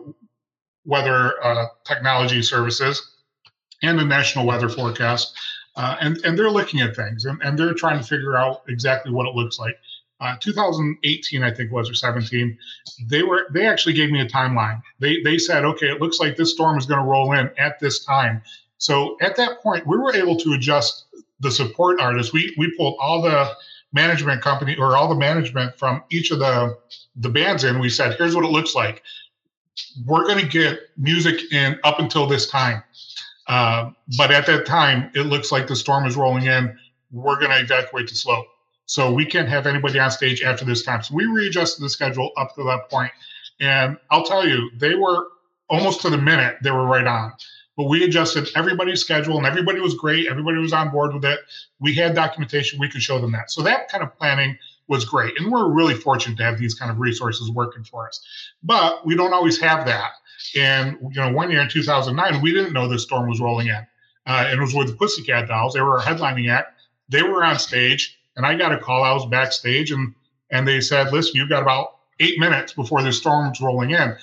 weather 0.83 1.33
uh, 1.43 1.67
technology 1.85 2.41
services 2.41 3.17
and 3.83 3.99
the 3.99 4.03
national 4.03 4.47
weather 4.47 4.67
forecast. 4.67 5.37
Uh, 5.75 5.95
and, 6.01 6.17
and 6.25 6.39
they're 6.39 6.49
looking 6.49 6.79
at 6.79 6.95
things 6.95 7.25
and, 7.25 7.39
and 7.43 7.59
they're 7.59 7.73
trying 7.73 7.99
to 7.99 8.07
figure 8.07 8.35
out 8.35 8.63
exactly 8.67 9.11
what 9.11 9.27
it 9.27 9.35
looks 9.35 9.59
like. 9.59 9.77
Uh, 10.21 10.35
2018, 10.39 11.43
I 11.43 11.51
think 11.51 11.71
was 11.71 11.89
or 11.89 11.93
17, 11.93 12.57
they 13.07 13.23
were 13.23 13.47
they 13.53 13.65
actually 13.65 13.93
gave 13.93 14.11
me 14.11 14.21
a 14.21 14.25
timeline. 14.25 14.81
They 14.99 15.21
they 15.21 15.37
said, 15.37 15.65
okay, 15.65 15.87
it 15.87 16.01
looks 16.01 16.19
like 16.19 16.35
this 16.35 16.51
storm 16.51 16.77
is 16.77 16.85
going 16.85 17.01
to 17.01 17.05
roll 17.05 17.33
in 17.33 17.51
at 17.57 17.79
this 17.79 18.05
time. 18.05 18.41
So 18.77 19.17
at 19.21 19.35
that 19.35 19.61
point, 19.61 19.85
we 19.85 19.97
were 19.97 20.13
able 20.15 20.37
to 20.37 20.53
adjust 20.53 21.05
the 21.41 21.51
support 21.51 21.99
artists. 21.99 22.31
We 22.31 22.53
we 22.57 22.73
pulled 22.77 22.95
all 22.99 23.21
the 23.21 23.51
management 23.93 24.41
company 24.41 24.75
or 24.77 24.95
all 24.95 25.07
the 25.07 25.15
management 25.15 25.77
from 25.77 26.03
each 26.11 26.31
of 26.31 26.39
the 26.39 26.77
the 27.15 27.29
bands 27.29 27.63
in. 27.63 27.79
We 27.79 27.89
said, 27.89 28.15
here's 28.17 28.35
what 28.35 28.45
it 28.45 28.51
looks 28.51 28.75
like. 28.75 29.03
We're 30.05 30.25
going 30.25 30.39
to 30.39 30.47
get 30.47 30.79
music 30.97 31.51
in 31.51 31.79
up 31.83 31.99
until 31.99 32.27
this 32.27 32.47
time. 32.47 32.83
Uh, 33.47 33.91
but 34.17 34.31
at 34.31 34.45
that 34.47 34.65
time, 34.65 35.11
it 35.13 35.23
looks 35.23 35.51
like 35.51 35.67
the 35.67 35.75
storm 35.75 36.05
is 36.05 36.15
rolling 36.15 36.45
in. 36.45 36.77
We're 37.11 37.39
going 37.39 37.51
to 37.51 37.59
evacuate 37.59 38.09
the 38.09 38.15
slope. 38.15 38.47
So 38.85 39.11
we 39.11 39.25
can't 39.25 39.49
have 39.49 39.65
anybody 39.65 39.99
on 39.99 40.11
stage 40.11 40.43
after 40.43 40.65
this 40.65 40.83
time. 40.83 41.01
So 41.01 41.15
we 41.15 41.25
readjusted 41.25 41.83
the 41.83 41.89
schedule 41.89 42.31
up 42.37 42.55
to 42.55 42.63
that 42.63 42.89
point. 42.89 43.11
And 43.59 43.97
I'll 44.11 44.23
tell 44.23 44.47
you, 44.47 44.69
they 44.77 44.95
were 44.95 45.27
almost 45.69 46.01
to 46.01 46.09
the 46.09 46.17
minute, 46.17 46.57
they 46.61 46.71
were 46.71 46.85
right 46.85 47.07
on 47.07 47.33
but 47.77 47.89
we 47.89 48.03
adjusted 48.03 48.49
everybody's 48.55 49.01
schedule 49.01 49.37
and 49.37 49.45
everybody 49.45 49.79
was 49.79 49.95
great. 49.95 50.27
Everybody 50.27 50.57
was 50.57 50.73
on 50.73 50.91
board 50.91 51.13
with 51.13 51.25
it. 51.25 51.39
We 51.79 51.93
had 51.93 52.15
documentation. 52.15 52.79
We 52.79 52.89
could 52.89 53.01
show 53.01 53.19
them 53.19 53.31
that. 53.33 53.51
So 53.51 53.61
that 53.63 53.89
kind 53.89 54.03
of 54.03 54.15
planning 54.17 54.57
was 54.87 55.03
great. 55.03 55.33
And 55.39 55.51
we're 55.51 55.69
really 55.71 55.95
fortunate 55.95 56.37
to 56.37 56.43
have 56.43 56.57
these 56.57 56.75
kind 56.75 56.89
of 56.89 56.99
resources 56.99 57.51
working 57.51 57.83
for 57.83 58.07
us. 58.07 58.25
But 58.63 59.05
we 59.05 59.15
don't 59.15 59.33
always 59.33 59.59
have 59.59 59.85
that. 59.87 60.11
And, 60.55 60.97
you 61.01 61.21
know, 61.21 61.31
one 61.31 61.51
year 61.51 61.61
in 61.61 61.69
2009, 61.69 62.41
we 62.41 62.53
didn't 62.53 62.71
know 62.71 62.87
this 62.87 63.03
storm 63.03 63.27
was 63.27 63.41
rolling 63.41 63.67
in. 63.67 63.87
Uh, 64.27 64.45
and 64.47 64.59
it 64.59 64.61
was 64.61 64.73
with 64.73 64.87
the 64.87 64.93
Pussycat 64.93 65.47
Dolls. 65.47 65.73
They 65.73 65.81
were 65.81 65.99
headlining 65.99 66.49
act. 66.49 66.79
They 67.09 67.23
were 67.23 67.43
on 67.43 67.59
stage, 67.59 68.14
and 68.35 68.45
I 68.45 68.55
got 68.55 68.71
a 68.71 68.77
call. 68.77 69.03
I 69.03 69.13
was 69.13 69.25
backstage, 69.25 69.91
and 69.91 70.13
and 70.51 70.67
they 70.67 70.81
said, 70.81 71.11
"Listen, 71.11 71.35
you've 71.35 71.49
got 71.49 71.63
about 71.63 71.99
eight 72.19 72.39
minutes 72.39 72.73
before 72.73 73.01
the 73.01 73.11
storm's 73.11 73.61
rolling 73.61 73.91
in." 73.91 74.15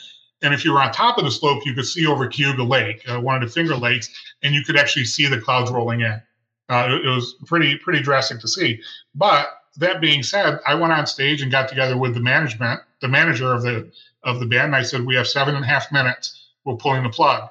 And 0.43 0.53
if 0.53 0.65
you 0.65 0.73
were 0.73 0.83
on 0.83 0.93
top 0.93 1.19
of 1.19 1.25
the 1.25 1.31
slope, 1.31 1.65
you 1.65 1.75
could 1.75 1.87
see 1.87 2.07
over 2.07 2.27
Cayuga 2.27 2.65
Lake, 2.65 3.03
uh, 3.09 3.21
one 3.21 3.41
of 3.41 3.49
the 3.49 3.53
Finger 3.53 3.77
Lakes, 3.77 4.11
and 4.43 4.55
you 4.55 4.65
could 4.65 4.77
actually 4.77 5.05
see 5.05 5.27
the 5.29 5.41
clouds 5.41 5.71
rolling 5.71 6.01
in. 6.01 6.21
Uh, 6.69 6.89
it, 6.89 7.07
it, 7.07 7.09
was 7.09 7.35
pretty 7.47 7.77
pretty 7.77 8.01
drastic 8.01 8.41
to 8.41 8.49
see. 8.49 8.81
But 9.15 9.49
that 9.77 10.01
being 10.01 10.23
said, 10.23 10.59
I 10.67 10.75
went 10.75 10.93
on 10.93 11.07
stage 11.07 11.43
and 11.43 11.51
got 11.51 11.69
together 11.69 11.97
with 11.97 12.15
the 12.15 12.21
management, 12.21 12.81
the 13.01 13.09
manager 13.09 13.53
of 13.53 13.63
the 13.63 13.91
of 14.25 14.41
the 14.41 14.47
band. 14.47 14.67
And 14.67 14.77
I 14.77 14.83
said, 14.83 15.07
"We 15.07 15.15
have 15.17 15.29
seven 15.29 15.55
and 15.55 15.65
a 15.65 15.69
half 15.69 15.91
minutes. 15.93 16.49
We're 16.65 16.77
pulling 16.77 17.03
the 17.03 17.11
plug." 17.11 17.49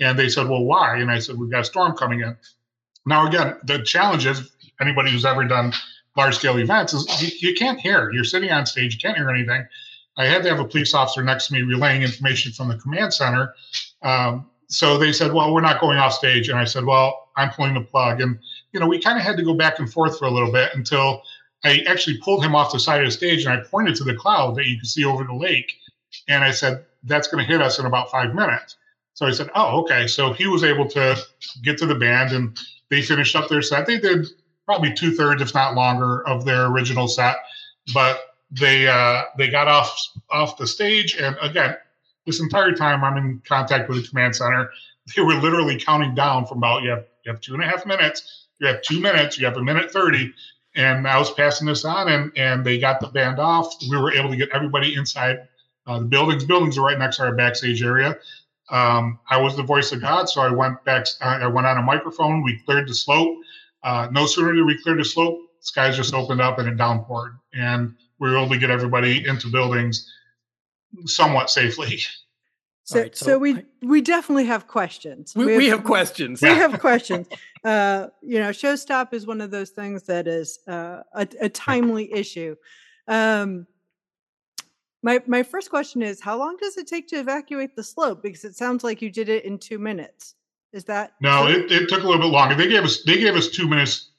And 0.00 0.18
they 0.18 0.28
said, 0.28 0.48
"Well, 0.48 0.64
why?" 0.64 0.98
And 0.98 1.10
I 1.10 1.18
said, 1.18 1.36
"We've 1.36 1.50
got 1.50 1.60
a 1.60 1.64
storm 1.64 1.96
coming 1.96 2.20
in." 2.20 2.36
Now, 3.06 3.26
again, 3.26 3.56
the 3.64 3.82
challenge 3.82 4.26
is 4.26 4.50
anybody 4.80 5.10
who's 5.10 5.24
ever 5.24 5.44
done 5.44 5.72
large 6.16 6.36
scale 6.36 6.58
events 6.58 6.92
is 6.92 7.22
you, 7.22 7.50
you 7.50 7.54
can't 7.54 7.80
hear. 7.80 8.10
You're 8.12 8.24
sitting 8.24 8.50
on 8.50 8.66
stage, 8.66 8.94
you 8.94 9.00
can't 9.00 9.16
hear 9.16 9.30
anything. 9.30 9.66
I 10.16 10.26
had 10.26 10.42
to 10.44 10.48
have 10.48 10.60
a 10.60 10.64
police 10.64 10.94
officer 10.94 11.22
next 11.22 11.48
to 11.48 11.54
me 11.54 11.62
relaying 11.62 12.02
information 12.02 12.52
from 12.52 12.68
the 12.68 12.76
command 12.76 13.12
center. 13.12 13.54
Um, 14.02 14.48
so 14.68 14.96
they 14.96 15.12
said, 15.12 15.32
"Well, 15.32 15.52
we're 15.52 15.60
not 15.60 15.80
going 15.80 15.98
off 15.98 16.14
stage," 16.14 16.48
and 16.48 16.58
I 16.58 16.64
said, 16.64 16.84
"Well, 16.84 17.30
I'm 17.36 17.50
pulling 17.50 17.74
the 17.74 17.80
plug." 17.80 18.20
And 18.20 18.38
you 18.72 18.80
know, 18.80 18.86
we 18.86 19.00
kind 19.00 19.18
of 19.18 19.24
had 19.24 19.36
to 19.36 19.42
go 19.42 19.54
back 19.54 19.78
and 19.78 19.92
forth 19.92 20.18
for 20.18 20.26
a 20.26 20.30
little 20.30 20.52
bit 20.52 20.70
until 20.74 21.22
I 21.64 21.82
actually 21.86 22.18
pulled 22.18 22.44
him 22.44 22.54
off 22.54 22.72
the 22.72 22.80
side 22.80 23.00
of 23.00 23.06
the 23.06 23.10
stage 23.10 23.44
and 23.44 23.52
I 23.52 23.62
pointed 23.64 23.94
to 23.96 24.04
the 24.04 24.14
cloud 24.14 24.56
that 24.56 24.66
you 24.66 24.78
could 24.78 24.88
see 24.88 25.04
over 25.04 25.24
the 25.24 25.34
lake, 25.34 25.72
and 26.28 26.44
I 26.44 26.50
said, 26.50 26.84
"That's 27.02 27.28
going 27.28 27.44
to 27.44 27.52
hit 27.52 27.60
us 27.60 27.78
in 27.78 27.86
about 27.86 28.10
five 28.10 28.34
minutes." 28.34 28.76
So 29.14 29.26
I 29.26 29.32
said, 29.32 29.50
"Oh, 29.54 29.80
okay." 29.82 30.06
So 30.06 30.32
he 30.32 30.46
was 30.46 30.64
able 30.64 30.88
to 30.90 31.16
get 31.62 31.76
to 31.78 31.86
the 31.86 31.94
band, 31.94 32.32
and 32.32 32.56
they 32.88 33.02
finished 33.02 33.36
up 33.36 33.48
their 33.48 33.62
set. 33.62 33.86
They 33.86 33.98
did 33.98 34.28
probably 34.66 34.92
two 34.92 35.14
thirds, 35.14 35.42
if 35.42 35.54
not 35.54 35.74
longer, 35.74 36.26
of 36.26 36.44
their 36.44 36.66
original 36.66 37.08
set, 37.08 37.36
but 37.92 38.34
they 38.50 38.86
uh, 38.86 39.22
they 39.36 39.48
got 39.48 39.68
off 39.68 39.96
off 40.30 40.56
the 40.56 40.66
stage, 40.66 41.16
and 41.16 41.36
again, 41.42 41.76
this 42.26 42.40
entire 42.40 42.72
time 42.72 43.04
I'm 43.04 43.16
in 43.16 43.42
contact 43.46 43.88
with 43.88 44.02
the 44.02 44.08
command 44.08 44.36
center. 44.36 44.70
They 45.14 45.22
were 45.22 45.34
literally 45.34 45.78
counting 45.78 46.14
down 46.14 46.46
from 46.46 46.58
about 46.58 46.82
you 46.82 46.90
have 46.90 47.04
you 47.24 47.32
have 47.32 47.40
two 47.40 47.54
and 47.54 47.62
a 47.62 47.66
half 47.66 47.84
minutes, 47.86 48.46
you 48.58 48.66
have 48.66 48.82
two 48.82 49.00
minutes, 49.00 49.38
you 49.38 49.46
have 49.46 49.56
a 49.56 49.62
minute 49.62 49.90
thirty, 49.90 50.32
and 50.76 51.06
I 51.06 51.18
was 51.18 51.30
passing 51.32 51.66
this 51.66 51.84
on, 51.84 52.08
and 52.08 52.32
and 52.36 52.64
they 52.64 52.78
got 52.78 53.00
the 53.00 53.08
band 53.08 53.38
off. 53.38 53.74
We 53.88 53.96
were 53.96 54.12
able 54.12 54.30
to 54.30 54.36
get 54.36 54.50
everybody 54.50 54.94
inside 54.94 55.48
uh, 55.86 55.98
the 55.98 56.06
buildings. 56.06 56.44
Buildings 56.44 56.78
are 56.78 56.84
right 56.84 56.98
next 56.98 57.16
to 57.16 57.24
our 57.24 57.34
backstage 57.34 57.82
area. 57.82 58.16
Um, 58.70 59.18
I 59.28 59.36
was 59.36 59.56
the 59.56 59.62
voice 59.62 59.92
of 59.92 60.00
God, 60.00 60.28
so 60.28 60.40
I 60.40 60.50
went 60.50 60.82
back. 60.84 61.06
I 61.20 61.46
went 61.46 61.66
on 61.66 61.76
a 61.76 61.82
microphone. 61.82 62.42
We 62.42 62.58
cleared 62.64 62.88
the 62.88 62.94
slope. 62.94 63.38
Uh, 63.84 64.08
no 64.10 64.26
sooner 64.26 64.54
did 64.54 64.64
we 64.64 64.80
clear 64.82 64.96
the 64.96 65.04
slope, 65.04 65.38
skies 65.60 65.96
just 65.96 66.14
opened 66.14 66.40
up 66.40 66.58
and 66.58 66.68
it 66.68 66.76
downpoured. 66.76 67.38
And 67.52 67.94
we 68.18 68.30
were 68.30 68.38
able 68.38 68.48
to 68.48 68.58
get 68.58 68.70
everybody 68.70 69.26
into 69.26 69.48
buildings 69.48 70.10
somewhat 71.04 71.50
safely. 71.50 72.00
So, 72.86 73.00
right, 73.00 73.16
so, 73.16 73.24
so, 73.24 73.38
we 73.38 73.54
I, 73.54 73.64
we 73.80 74.02
definitely 74.02 74.44
have 74.44 74.66
questions. 74.66 75.34
We, 75.34 75.46
we, 75.46 75.52
have, 75.52 75.58
we 75.58 75.68
have, 75.68 75.84
questions. 75.84 76.42
We 76.42 76.48
have 76.50 76.78
questions. 76.80 77.26
Uh, 77.64 78.08
you 78.20 78.38
know, 78.38 78.50
Showstop 78.50 79.14
is 79.14 79.26
one 79.26 79.40
of 79.40 79.50
those 79.50 79.70
things 79.70 80.02
that 80.02 80.28
is 80.28 80.58
uh, 80.68 81.00
a, 81.14 81.26
a, 81.40 81.48
timely 81.48 82.12
issue. 82.12 82.54
Um, 83.08 83.66
my 85.02 85.22
my 85.26 85.42
first 85.42 85.70
question 85.70 86.02
is, 86.02 86.20
how 86.20 86.36
long 86.36 86.58
does 86.58 86.76
it 86.76 86.86
take 86.86 87.08
to 87.08 87.16
evacuate 87.16 87.74
the 87.74 87.82
slope? 87.82 88.22
Because 88.22 88.44
it 88.44 88.54
sounds 88.54 88.84
like 88.84 89.00
you 89.00 89.10
did 89.10 89.30
it 89.30 89.46
in 89.46 89.56
two 89.56 89.78
minutes. 89.78 90.34
Is 90.74 90.84
that 90.84 91.14
no? 91.20 91.46
It, 91.46 91.72
it 91.72 91.88
took 91.88 92.02
a 92.02 92.06
little 92.06 92.20
bit 92.20 92.32
longer. 92.32 92.54
They 92.54 92.68
gave 92.68 92.84
us 92.84 93.02
they 93.04 93.18
gave 93.18 93.34
us 93.34 93.48
two 93.48 93.66
minutes 93.66 94.10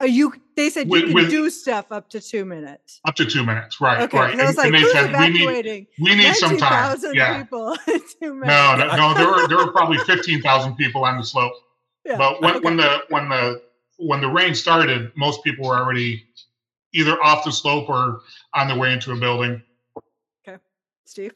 Oh, 0.00 0.06
you 0.06 0.32
they 0.54 0.70
said 0.70 0.88
you 0.88 1.06
can 1.06 1.12
with, 1.12 1.30
do 1.30 1.50
stuff 1.50 1.86
up 1.90 2.08
to 2.10 2.20
two 2.20 2.44
minutes. 2.44 3.00
Up 3.04 3.16
to 3.16 3.24
two 3.24 3.44
minutes, 3.44 3.80
right? 3.80 4.02
Okay, 4.02 4.16
right. 4.16 4.38
I 4.38 4.46
was 4.46 4.50
and, 4.50 4.56
like, 4.56 4.66
and 4.68 4.76
who's 4.76 4.92
said, 4.92 5.10
evacuating? 5.10 5.86
We 5.98 6.10
need, 6.10 6.18
we 6.18 6.24
need 6.24 6.34
some 6.36 6.56
time. 6.56 6.98
Yeah. 7.14 7.42
people 7.42 7.76
No, 8.22 8.76
no, 8.76 8.96
no. 8.96 9.14
There 9.14 9.26
were 9.26 9.48
there 9.48 9.56
were 9.56 9.72
probably 9.72 9.98
fifteen 10.06 10.40
thousand 10.40 10.76
people 10.76 11.04
on 11.04 11.16
the 11.16 11.24
slope. 11.24 11.52
Yeah. 12.04 12.16
But 12.16 12.40
when, 12.40 12.56
okay. 12.56 12.64
when 12.64 12.76
the 12.76 12.98
when 13.08 13.28
the 13.28 13.62
when 13.96 14.20
the 14.20 14.28
rain 14.28 14.54
started, 14.54 15.10
most 15.16 15.42
people 15.42 15.68
were 15.68 15.76
already 15.76 16.24
either 16.94 17.20
off 17.20 17.44
the 17.44 17.50
slope 17.50 17.88
or 17.88 18.20
on 18.54 18.68
their 18.68 18.78
way 18.78 18.92
into 18.92 19.10
a 19.10 19.16
building. 19.16 19.60
Okay, 20.46 20.58
Steve. 21.06 21.34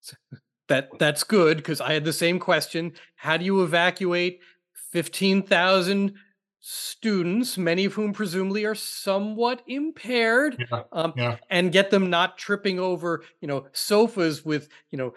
That 0.68 0.90
that's 0.98 1.24
good 1.24 1.58
because 1.58 1.80
I 1.80 1.92
had 1.92 2.04
the 2.04 2.12
same 2.12 2.38
question. 2.38 2.92
How 3.16 3.36
do 3.36 3.44
you 3.44 3.62
evacuate 3.62 4.40
fifteen 4.72 5.42
thousand 5.42 6.14
students, 6.66 7.58
many 7.58 7.84
of 7.84 7.92
whom 7.92 8.14
presumably 8.14 8.64
are 8.64 8.74
somewhat 8.74 9.60
impaired, 9.66 10.66
yeah, 10.70 10.82
um, 10.92 11.12
yeah. 11.14 11.36
and 11.50 11.70
get 11.70 11.90
them 11.90 12.08
not 12.08 12.38
tripping 12.38 12.78
over, 12.78 13.22
you 13.42 13.46
know, 13.46 13.66
sofas 13.72 14.46
with, 14.46 14.70
you 14.90 14.96
know, 14.96 15.12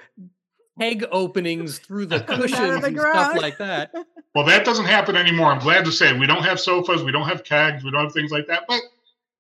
egg 0.81 1.05
openings 1.10 1.79
through 1.79 2.05
the 2.05 2.19
cushions 2.27 2.81
the 2.81 2.88
and 2.88 2.99
stuff 2.99 3.38
like 3.38 3.57
that. 3.57 3.93
Well, 4.36 4.45
that 4.45 4.65
doesn't 4.65 4.86
happen 4.86 5.15
anymore. 5.15 5.47
I'm 5.47 5.57
glad 5.57 5.83
to 5.86 5.91
say 5.91 6.15
we 6.15 6.27
don't 6.27 6.43
have 6.43 6.60
sofas, 6.60 7.01
we 7.01 7.12
don't 7.12 7.27
have 7.27 7.43
kegs, 7.43 7.83
we 7.83 7.89
don't 7.89 8.03
have 8.03 8.13
things 8.13 8.29
like 8.29 8.45
that, 8.45 8.65
but 8.67 8.81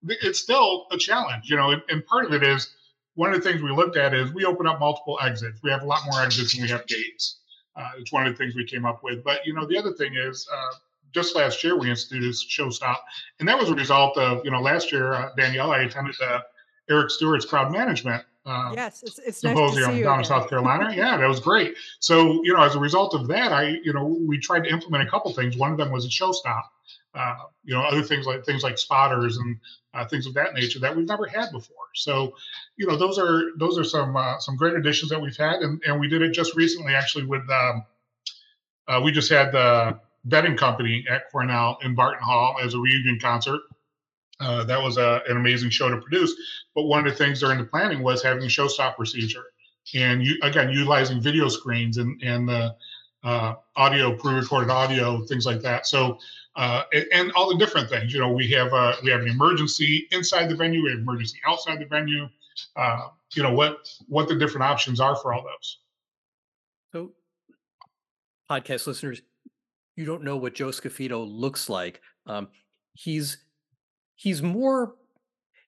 it's 0.07 0.39
still 0.39 0.87
a 0.91 0.97
challenge, 0.97 1.51
you 1.51 1.55
know, 1.55 1.69
and, 1.69 1.83
and 1.89 2.03
part 2.07 2.25
of 2.25 2.33
it 2.33 2.41
is 2.41 2.73
one 3.17 3.33
of 3.33 3.43
the 3.43 3.49
things 3.49 3.63
we 3.63 3.71
looked 3.71 3.97
at 3.97 4.13
is 4.13 4.31
we 4.31 4.45
open 4.45 4.67
up 4.67 4.79
multiple 4.79 5.17
exits. 5.21 5.59
We 5.63 5.71
have 5.71 5.81
a 5.81 5.85
lot 5.85 6.01
more 6.09 6.21
exits 6.21 6.53
than 6.53 6.61
we 6.61 6.69
have 6.69 6.85
gates. 6.85 7.37
Uh, 7.75 7.89
it's 7.97 8.13
one 8.13 8.27
of 8.27 8.33
the 8.33 8.37
things 8.37 8.55
we 8.55 8.63
came 8.63 8.85
up 8.85 9.03
with. 9.03 9.23
But 9.23 9.45
you 9.45 9.53
know, 9.53 9.65
the 9.65 9.77
other 9.77 9.91
thing 9.93 10.15
is 10.15 10.47
uh, 10.53 10.75
just 11.11 11.35
last 11.35 11.63
year 11.63 11.77
we 11.77 11.89
instituted 11.89 12.31
Showstop, 12.33 12.97
and 13.39 13.49
that 13.49 13.57
was 13.57 13.69
a 13.69 13.75
result 13.75 14.17
of 14.17 14.45
you 14.45 14.51
know 14.51 14.61
last 14.61 14.91
year 14.91 15.13
uh, 15.13 15.29
Danielle 15.35 15.71
I 15.71 15.79
attended 15.79 16.15
the 16.19 16.43
Eric 16.89 17.09
Stewart's 17.09 17.45
crowd 17.45 17.71
management. 17.71 18.23
Uh, 18.45 18.71
yes, 18.75 19.03
it's, 19.03 19.19
it's 19.19 19.39
symposium 19.39 19.95
nice 19.95 20.03
down 20.03 20.19
in 20.19 20.25
South 20.25 20.47
Carolina. 20.47 20.93
yeah, 20.95 21.17
that 21.17 21.27
was 21.27 21.39
great. 21.39 21.75
So, 21.99 22.41
you 22.43 22.53
know, 22.53 22.61
as 22.61 22.75
a 22.75 22.79
result 22.79 23.13
of 23.13 23.27
that, 23.27 23.51
I, 23.51 23.79
you 23.83 23.91
know, 23.91 24.05
we 24.05 24.39
tried 24.39 24.63
to 24.63 24.69
implement 24.69 25.05
a 25.05 25.11
couple 25.11 25.33
things. 25.33 25.57
One 25.57 25.71
of 25.71 25.77
them 25.77 25.91
was 25.91 26.05
a 26.05 26.09
show 26.09 26.31
stop. 26.31 26.71
Uh, 27.17 27.35
you 27.63 27.73
know, 27.73 27.81
other 27.81 28.03
things 28.03 28.25
like 28.25 28.45
things 28.45 28.63
like 28.63 28.77
spotters 28.77 29.37
and 29.37 29.57
uh, 29.93 30.05
things 30.05 30.27
of 30.27 30.33
that 30.35 30.53
nature 30.53 30.79
that 30.79 30.95
we've 30.95 31.07
never 31.07 31.25
had 31.25 31.51
before. 31.51 31.75
So, 31.95 32.35
you 32.77 32.85
know, 32.85 32.95
those 32.95 33.17
are 33.17 33.51
those 33.57 33.77
are 33.77 33.83
some 33.83 34.15
uh, 34.15 34.37
some 34.39 34.55
great 34.55 34.75
additions 34.75 35.09
that 35.09 35.19
we've 35.19 35.35
had, 35.35 35.61
and, 35.61 35.81
and 35.85 35.99
we 35.99 36.07
did 36.07 36.21
it 36.21 36.31
just 36.31 36.55
recently 36.55 36.93
actually 36.93 37.25
with 37.25 37.41
um, 37.49 37.85
uh, 38.87 39.01
we 39.03 39.11
just 39.11 39.29
had 39.29 39.51
the 39.51 39.99
betting 40.25 40.55
company 40.55 41.05
at 41.09 41.31
Cornell 41.31 41.79
in 41.83 41.95
Barton 41.95 42.23
Hall 42.23 42.57
as 42.63 42.73
a 42.73 42.79
reunion 42.79 43.19
concert. 43.19 43.61
Uh, 44.39 44.63
that 44.65 44.81
was 44.81 44.97
a, 44.97 45.21
an 45.27 45.37
amazing 45.37 45.71
show 45.71 45.89
to 45.89 45.97
produce. 45.97 46.35
But 46.75 46.83
one 46.83 47.07
of 47.07 47.11
the 47.11 47.17
things 47.17 47.39
during 47.39 47.57
the 47.57 47.63
planning 47.63 48.03
was 48.03 48.21
having 48.21 48.43
a 48.43 48.49
show 48.49 48.67
stop 48.67 48.95
procedure, 48.95 49.45
and 49.95 50.23
you 50.23 50.37
again 50.43 50.69
utilizing 50.69 51.19
video 51.19 51.49
screens 51.49 51.97
and 51.97 52.21
and 52.21 52.47
the 52.47 52.75
uh, 53.23 53.55
audio, 53.75 54.15
pre-recorded 54.15 54.69
audio, 54.69 55.23
things 55.25 55.45
like 55.45 55.61
that. 55.61 55.85
So, 55.87 56.17
uh, 56.57 56.83
and, 56.91 57.05
and, 57.13 57.31
all 57.33 57.47
the 57.47 57.57
different 57.57 57.87
things. 57.87 58.11
You 58.11 58.19
know, 58.19 58.31
we 58.31 58.49
have 58.51 58.73
uh, 58.73 58.95
we 59.03 59.11
have 59.11 59.21
an 59.21 59.29
emergency 59.29 60.07
inside 60.11 60.49
the 60.49 60.55
venue, 60.55 60.83
we 60.83 60.89
have 60.89 60.99
emergency 60.99 61.39
outside 61.45 61.79
the 61.79 61.85
venue. 61.85 62.27
Uh, 62.75 63.09
you 63.35 63.43
know 63.43 63.53
what 63.53 63.87
what 64.07 64.27
the 64.27 64.35
different 64.35 64.63
options 64.63 64.99
are 64.99 65.15
for 65.15 65.33
all 65.33 65.43
those. 65.43 65.77
So, 66.91 67.11
podcast 68.49 68.87
listeners, 68.87 69.21
you 69.95 70.05
don't 70.05 70.23
know 70.23 70.37
what 70.37 70.55
Joe 70.55 70.69
Scaffido 70.69 71.25
looks 71.29 71.69
like. 71.69 72.01
Um, 72.25 72.47
he's 72.93 73.37
he's 74.15 74.41
more 74.41 74.95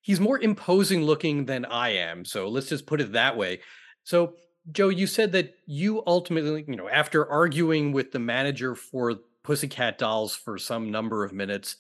he's 0.01 0.19
more 0.19 0.39
imposing 0.39 1.03
looking 1.03 1.45
than 1.45 1.65
I 1.65 1.89
am. 1.89 2.25
So 2.25 2.49
let's 2.49 2.67
just 2.67 2.87
put 2.87 2.99
it 2.99 3.11
that 3.13 3.37
way. 3.37 3.59
So 4.03 4.33
Joe, 4.71 4.89
you 4.89 5.07
said 5.07 5.31
that 5.33 5.55
you 5.65 6.03
ultimately, 6.07 6.65
you 6.67 6.75
know, 6.75 6.89
after 6.89 7.29
arguing 7.29 7.91
with 7.91 8.11
the 8.11 8.19
manager 8.19 8.75
for 8.75 9.15
Pussycat 9.43 9.97
Dolls 9.97 10.35
for 10.35 10.57
some 10.57 10.91
number 10.91 11.23
of 11.23 11.33
minutes, 11.33 11.75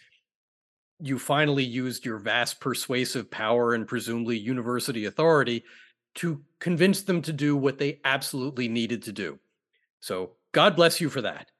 you 0.99 1.17
finally 1.17 1.63
used 1.63 2.05
your 2.05 2.17
vast 2.17 2.59
persuasive 2.59 3.31
power 3.31 3.73
and 3.73 3.87
presumably 3.87 4.37
university 4.37 5.05
authority 5.05 5.63
to 6.15 6.41
convince 6.59 7.03
them 7.03 7.21
to 7.21 7.33
do 7.33 7.55
what 7.55 7.77
they 7.77 7.99
absolutely 8.03 8.67
needed 8.67 9.03
to 9.03 9.11
do. 9.11 9.39
So, 10.01 10.31
God 10.51 10.75
bless 10.75 10.99
you 10.99 11.09
for 11.09 11.21
that. 11.21 11.51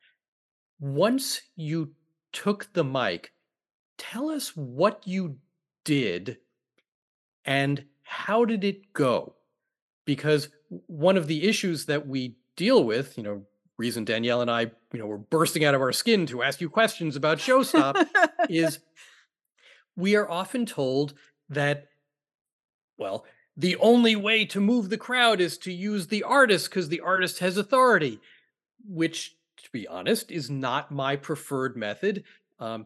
Once 0.79 1.41
you 1.55 1.93
took 2.33 2.71
the 2.73 2.83
mic, 2.83 3.31
tell 3.97 4.29
us 4.29 4.55
what 4.55 5.05
you 5.05 5.37
did 5.83 6.37
and 7.45 7.85
how 8.03 8.45
did 8.45 8.63
it 8.63 8.93
go? 8.93 9.35
Because 10.05 10.49
one 10.87 11.17
of 11.17 11.27
the 11.27 11.47
issues 11.47 11.85
that 11.85 12.07
we 12.07 12.35
deal 12.55 12.83
with, 12.83 13.17
you 13.17 13.23
know, 13.23 13.43
reason 13.79 14.03
Danielle 14.03 14.41
and 14.41 14.51
I, 14.51 14.63
you 14.91 14.99
know, 14.99 15.07
were 15.07 15.17
bursting 15.17 15.63
out 15.63 15.73
of 15.73 15.81
our 15.81 15.93
skin 15.93 16.25
to 16.27 16.43
ask 16.43 16.59
you 16.59 16.69
questions 16.69 17.15
about 17.15 17.39
Showstop 17.39 18.05
is 18.49 18.79
we 19.95 20.15
are 20.15 20.29
often 20.29 20.65
told 20.65 21.13
that, 21.49 21.87
well, 22.97 23.25
the 23.55 23.77
only 23.77 24.15
way 24.15 24.45
to 24.45 24.59
move 24.59 24.89
the 24.89 24.97
crowd 24.97 25.41
is 25.41 25.57
to 25.59 25.73
use 25.73 26.07
the 26.07 26.23
artist 26.23 26.69
because 26.69 26.89
the 26.89 26.99
artist 26.99 27.39
has 27.39 27.57
authority, 27.57 28.19
which, 28.85 29.35
to 29.63 29.69
be 29.71 29.87
honest, 29.87 30.29
is 30.29 30.49
not 30.49 30.91
my 30.91 31.15
preferred 31.15 31.75
method. 31.75 32.23
Um, 32.59 32.85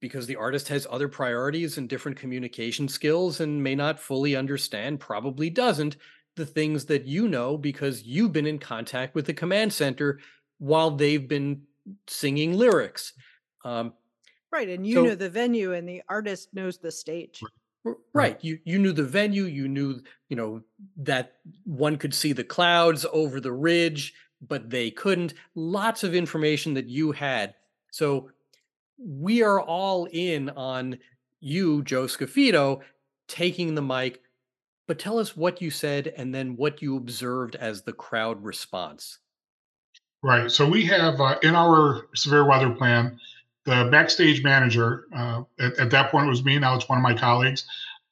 because 0.00 0.26
the 0.26 0.36
artist 0.36 0.66
has 0.66 0.84
other 0.90 1.06
priorities 1.06 1.78
and 1.78 1.88
different 1.88 2.18
communication 2.18 2.88
skills 2.88 3.40
and 3.40 3.62
may 3.62 3.76
not 3.76 4.00
fully 4.00 4.34
understand, 4.34 4.98
probably 4.98 5.48
doesn't, 5.48 5.96
the 6.36 6.46
things 6.46 6.86
that 6.86 7.04
you 7.04 7.28
know 7.28 7.56
because 7.56 8.04
you've 8.04 8.32
been 8.32 8.46
in 8.46 8.58
contact 8.58 9.14
with 9.14 9.26
the 9.26 9.34
command 9.34 9.72
center 9.72 10.18
while 10.58 10.90
they've 10.90 11.28
been 11.28 11.62
singing 12.06 12.54
lyrics. 12.54 13.12
Um, 13.64 13.92
right, 14.50 14.68
and 14.68 14.86
you 14.86 14.94
so, 14.94 15.04
know 15.04 15.14
the 15.14 15.30
venue, 15.30 15.72
and 15.72 15.88
the 15.88 16.02
artist 16.08 16.54
knows 16.54 16.78
the 16.78 16.90
stage. 16.90 17.42
Right. 18.14 18.38
You 18.42 18.58
you 18.64 18.78
knew 18.78 18.92
the 18.92 19.02
venue. 19.02 19.44
You 19.44 19.66
knew 19.66 20.00
you 20.28 20.36
know 20.36 20.62
that 20.98 21.34
one 21.64 21.96
could 21.96 22.14
see 22.14 22.32
the 22.32 22.44
clouds 22.44 23.04
over 23.12 23.40
the 23.40 23.52
ridge, 23.52 24.14
but 24.40 24.70
they 24.70 24.90
couldn't. 24.90 25.34
Lots 25.54 26.04
of 26.04 26.14
information 26.14 26.74
that 26.74 26.86
you 26.86 27.10
had. 27.10 27.54
So 27.90 28.30
we 28.98 29.42
are 29.42 29.60
all 29.60 30.06
in 30.12 30.50
on 30.50 30.98
you, 31.40 31.82
Joe 31.82 32.04
Scaffido, 32.04 32.82
taking 33.26 33.74
the 33.74 33.82
mic, 33.82 34.22
but 34.86 34.98
tell 34.98 35.18
us 35.18 35.36
what 35.36 35.62
you 35.62 35.70
said 35.70 36.12
and 36.16 36.34
then 36.34 36.56
what 36.56 36.82
you 36.82 36.96
observed 36.96 37.56
as 37.56 37.82
the 37.82 37.92
crowd 37.92 38.42
response. 38.42 39.18
Right. 40.22 40.50
So 40.50 40.68
we 40.68 40.84
have 40.86 41.20
uh, 41.20 41.38
in 41.42 41.54
our 41.54 42.06
severe 42.14 42.44
weather 42.44 42.70
plan, 42.70 43.18
the 43.64 43.88
backstage 43.90 44.42
manager, 44.42 45.06
uh, 45.14 45.42
at, 45.58 45.78
at, 45.78 45.90
that 45.90 46.10
point 46.10 46.26
it 46.26 46.30
was 46.30 46.44
me, 46.44 46.58
now 46.58 46.74
it's 46.74 46.88
one 46.88 46.98
of 46.98 47.02
my 47.02 47.14
colleagues. 47.14 47.64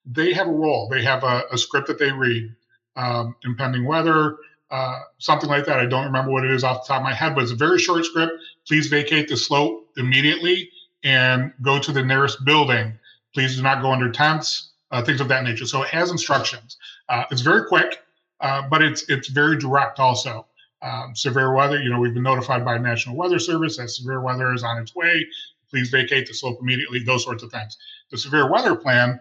They 0.06 0.32
have 0.32 0.48
a 0.48 0.52
role, 0.52 0.88
they 0.88 1.02
have 1.02 1.22
a, 1.24 1.44
a 1.52 1.58
script 1.58 1.86
that 1.88 1.98
they 1.98 2.10
read, 2.10 2.54
um, 2.96 3.36
impending 3.44 3.84
weather, 3.84 4.38
uh, 4.70 5.00
something 5.18 5.48
like 5.48 5.66
that. 5.66 5.80
I 5.80 5.86
don't 5.86 6.04
remember 6.04 6.30
what 6.30 6.44
it 6.44 6.50
is 6.50 6.64
off 6.64 6.86
the 6.86 6.88
top 6.94 7.00
of 7.00 7.04
my 7.04 7.14
head, 7.14 7.34
but 7.34 7.42
it's 7.42 7.52
a 7.52 7.56
very 7.56 7.78
short 7.78 8.04
script. 8.04 8.32
Please 8.66 8.86
vacate 8.86 9.28
the 9.28 9.36
slope 9.36 9.88
immediately 9.96 10.70
and 11.02 11.52
go 11.62 11.78
to 11.78 11.92
the 11.92 12.02
nearest 12.02 12.44
building. 12.44 12.98
Please 13.34 13.56
do 13.56 13.62
not 13.62 13.82
go 13.82 13.92
under 13.92 14.10
tents, 14.10 14.69
uh, 14.90 15.02
things 15.02 15.20
of 15.20 15.28
that 15.28 15.44
nature. 15.44 15.66
So 15.66 15.82
it 15.82 15.88
has 15.88 16.10
instructions. 16.10 16.76
Uh, 17.08 17.24
it's 17.30 17.42
very 17.42 17.66
quick, 17.66 18.00
uh, 18.40 18.62
but 18.68 18.82
it's 18.82 19.08
it's 19.08 19.28
very 19.28 19.58
direct 19.58 19.98
also. 19.98 20.46
Um, 20.82 21.14
severe 21.14 21.52
weather, 21.54 21.80
you 21.80 21.90
know, 21.90 22.00
we've 22.00 22.14
been 22.14 22.22
notified 22.22 22.64
by 22.64 22.78
National 22.78 23.14
Weather 23.14 23.38
Service 23.38 23.76
that 23.76 23.90
severe 23.90 24.22
weather 24.22 24.54
is 24.54 24.62
on 24.62 24.78
its 24.78 24.94
way. 24.94 25.26
Please 25.68 25.90
vacate 25.90 26.26
the 26.26 26.32
slope 26.32 26.58
immediately, 26.60 27.00
those 27.00 27.22
sorts 27.22 27.42
of 27.42 27.52
things. 27.52 27.76
The 28.10 28.16
severe 28.16 28.50
weather 28.50 28.74
plan 28.74 29.20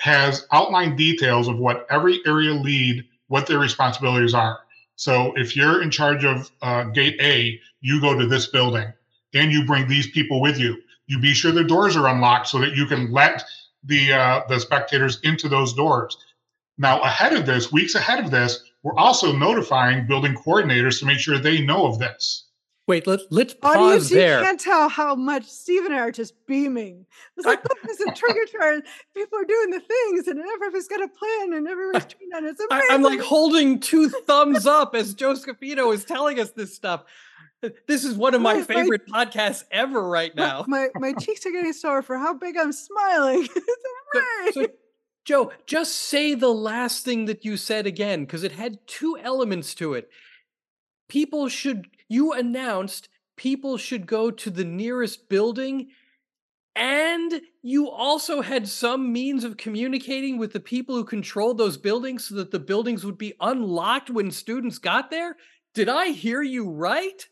has 0.00 0.46
outlined 0.50 0.96
details 0.96 1.46
of 1.46 1.58
what 1.58 1.86
every 1.90 2.20
area 2.26 2.54
lead, 2.54 3.04
what 3.28 3.46
their 3.46 3.58
responsibilities 3.58 4.32
are. 4.32 4.60
So 4.96 5.34
if 5.36 5.54
you're 5.54 5.82
in 5.82 5.90
charge 5.90 6.24
of 6.24 6.50
uh, 6.62 6.84
gate 6.84 7.16
A, 7.20 7.60
you 7.80 8.00
go 8.00 8.18
to 8.18 8.26
this 8.26 8.46
building 8.46 8.90
and 9.34 9.52
you 9.52 9.66
bring 9.66 9.86
these 9.86 10.10
people 10.10 10.40
with 10.40 10.58
you 10.58 10.78
you 11.06 11.18
be 11.18 11.34
sure 11.34 11.52
the 11.52 11.64
doors 11.64 11.96
are 11.96 12.08
unlocked 12.08 12.48
so 12.48 12.58
that 12.60 12.76
you 12.76 12.86
can 12.86 13.12
let 13.12 13.42
the 13.84 14.12
uh, 14.12 14.42
the 14.48 14.58
spectators 14.58 15.20
into 15.22 15.48
those 15.48 15.72
doors. 15.72 16.16
Now, 16.76 17.00
ahead 17.02 17.32
of 17.34 17.46
this, 17.46 17.70
weeks 17.70 17.94
ahead 17.94 18.24
of 18.24 18.30
this, 18.30 18.64
we're 18.82 18.96
also 18.96 19.32
notifying 19.32 20.06
building 20.06 20.34
coordinators 20.34 20.98
to 20.98 21.06
make 21.06 21.18
sure 21.18 21.38
they 21.38 21.60
know 21.60 21.86
of 21.86 21.98
this. 21.98 22.46
Wait, 22.86 23.06
let, 23.06 23.20
let's 23.30 23.54
pause 23.54 23.76
Audience, 23.76 24.10
there. 24.10 24.40
You 24.40 24.44
can't 24.44 24.60
tell 24.60 24.90
how 24.90 25.14
much 25.14 25.46
Steve 25.46 25.86
and 25.86 25.94
I 25.94 26.00
are 26.00 26.12
just 26.12 26.34
beaming. 26.46 27.06
It's 27.36 27.46
like, 27.46 27.64
look, 27.66 27.80
this 27.82 27.98
is 27.98 28.06
a 28.06 28.12
trigger 28.14 28.44
charge. 28.44 28.82
People 29.16 29.38
are 29.38 29.44
doing 29.44 29.70
the 29.70 29.80
things, 29.80 30.28
and 30.28 30.38
everybody's 30.38 30.86
got 30.86 31.02
a 31.02 31.08
plan, 31.08 31.54
and 31.54 31.66
everybody's 31.66 32.04
doing 32.18 32.28
that. 32.32 32.44
It's 32.44 32.60
amazing. 32.60 32.88
I, 32.90 32.94
am 32.94 33.02
like 33.02 33.20
holding 33.20 33.80
two 33.80 34.10
thumbs 34.10 34.66
up 34.66 34.94
as 34.94 35.14
Joe 35.14 35.32
Scaffido 35.32 35.94
is 35.94 36.04
telling 36.04 36.38
us 36.38 36.50
this 36.50 36.74
stuff. 36.74 37.04
This 37.86 38.04
is 38.04 38.16
one 38.16 38.34
of 38.34 38.40
my 38.40 38.62
favorite 38.62 39.02
my, 39.08 39.24
podcasts 39.24 39.64
ever 39.70 40.06
right 40.06 40.34
now. 40.34 40.64
My 40.68 40.88
my 40.94 41.12
cheeks 41.20 41.44
are 41.46 41.50
getting 41.50 41.72
sore 41.72 42.02
for 42.02 42.18
how 42.18 42.34
big 42.34 42.56
I'm 42.56 42.72
smiling. 42.72 43.46
so, 44.14 44.50
so, 44.52 44.66
Joe, 45.24 45.52
just 45.66 45.94
say 45.94 46.34
the 46.34 46.52
last 46.52 47.04
thing 47.04 47.26
that 47.26 47.44
you 47.44 47.56
said 47.56 47.86
again 47.86 48.24
because 48.24 48.42
it 48.42 48.52
had 48.52 48.86
two 48.86 49.16
elements 49.18 49.74
to 49.76 49.94
it. 49.94 50.08
People 51.08 51.48
should 51.48 51.88
you 52.08 52.32
announced 52.32 53.08
people 53.36 53.76
should 53.76 54.06
go 54.06 54.30
to 54.30 54.50
the 54.50 54.64
nearest 54.64 55.28
building 55.28 55.88
and 56.76 57.40
you 57.62 57.88
also 57.88 58.42
had 58.42 58.68
some 58.68 59.12
means 59.12 59.44
of 59.44 59.56
communicating 59.56 60.38
with 60.38 60.52
the 60.52 60.60
people 60.60 60.96
who 60.96 61.04
controlled 61.04 61.56
those 61.56 61.76
buildings 61.76 62.24
so 62.24 62.34
that 62.34 62.50
the 62.50 62.58
buildings 62.58 63.04
would 63.04 63.18
be 63.18 63.34
unlocked 63.40 64.10
when 64.10 64.30
students 64.30 64.78
got 64.78 65.10
there. 65.10 65.36
Did 65.72 65.88
I 65.88 66.08
hear 66.08 66.42
you 66.42 66.68
right? 66.68 67.26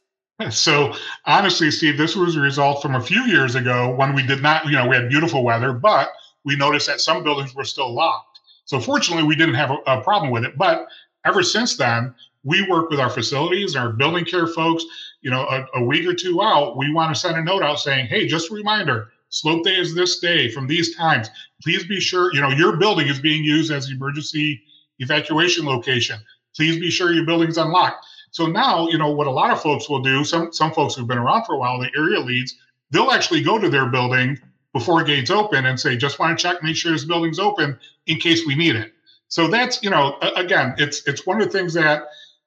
So 0.50 0.94
honestly, 1.26 1.70
Steve, 1.70 1.96
this 1.96 2.16
was 2.16 2.36
a 2.36 2.40
result 2.40 2.82
from 2.82 2.94
a 2.94 3.00
few 3.00 3.22
years 3.24 3.54
ago 3.54 3.94
when 3.94 4.14
we 4.14 4.22
did 4.22 4.42
not, 4.42 4.66
you 4.66 4.72
know, 4.72 4.86
we 4.86 4.96
had 4.96 5.08
beautiful 5.08 5.44
weather, 5.44 5.72
but 5.72 6.12
we 6.44 6.56
noticed 6.56 6.86
that 6.86 7.00
some 7.00 7.22
buildings 7.22 7.54
were 7.54 7.64
still 7.64 7.92
locked. 7.92 8.40
So 8.64 8.80
fortunately, 8.80 9.24
we 9.24 9.36
didn't 9.36 9.54
have 9.54 9.70
a, 9.70 9.78
a 9.86 10.02
problem 10.02 10.30
with 10.30 10.44
it. 10.44 10.56
But 10.56 10.86
ever 11.24 11.42
since 11.42 11.76
then, 11.76 12.14
we 12.44 12.66
work 12.68 12.90
with 12.90 13.00
our 13.00 13.10
facilities, 13.10 13.76
our 13.76 13.90
building 13.90 14.24
care 14.24 14.46
folks. 14.46 14.84
You 15.20 15.30
know, 15.30 15.42
a, 15.42 15.66
a 15.80 15.84
week 15.84 16.06
or 16.08 16.14
two 16.14 16.42
out, 16.42 16.76
we 16.76 16.92
want 16.92 17.14
to 17.14 17.20
send 17.20 17.36
a 17.36 17.42
note 17.42 17.62
out 17.62 17.78
saying, 17.78 18.06
"Hey, 18.06 18.26
just 18.26 18.50
a 18.50 18.54
reminder: 18.54 19.12
slope 19.28 19.64
day 19.64 19.76
is 19.76 19.94
this 19.94 20.18
day 20.18 20.50
from 20.50 20.66
these 20.66 20.96
times. 20.96 21.28
Please 21.62 21.84
be 21.84 22.00
sure, 22.00 22.34
you 22.34 22.40
know, 22.40 22.50
your 22.50 22.76
building 22.76 23.08
is 23.08 23.20
being 23.20 23.44
used 23.44 23.70
as 23.70 23.90
emergency 23.90 24.60
evacuation 24.98 25.64
location. 25.64 26.18
Please 26.56 26.80
be 26.80 26.90
sure 26.90 27.12
your 27.12 27.26
building's 27.26 27.58
unlocked." 27.58 28.04
So 28.32 28.46
now, 28.46 28.88
you 28.88 28.98
know, 28.98 29.10
what 29.10 29.26
a 29.26 29.30
lot 29.30 29.50
of 29.50 29.62
folks 29.62 29.88
will 29.88 30.00
do, 30.02 30.24
some 30.24 30.52
some 30.52 30.72
folks 30.72 30.94
who've 30.94 31.06
been 31.06 31.18
around 31.18 31.44
for 31.44 31.54
a 31.54 31.58
while, 31.58 31.78
the 31.78 31.90
area 31.96 32.18
leads, 32.18 32.56
they'll 32.90 33.10
actually 33.10 33.42
go 33.42 33.58
to 33.58 33.68
their 33.68 33.86
building 33.86 34.38
before 34.72 35.04
gates 35.04 35.30
open 35.30 35.66
and 35.66 35.78
say, 35.78 35.96
just 35.96 36.18
want 36.18 36.36
to 36.36 36.42
check, 36.42 36.62
make 36.62 36.74
sure 36.74 36.92
this 36.92 37.04
building's 37.04 37.38
open 37.38 37.78
in 38.06 38.18
case 38.18 38.46
we 38.46 38.54
need 38.54 38.74
it. 38.74 38.92
So 39.28 39.48
that's, 39.48 39.82
you 39.82 39.90
know, 39.90 40.18
again, 40.34 40.74
it's 40.78 41.06
it's 41.06 41.26
one 41.26 41.40
of 41.40 41.46
the 41.46 41.56
things 41.56 41.74
that 41.74 42.04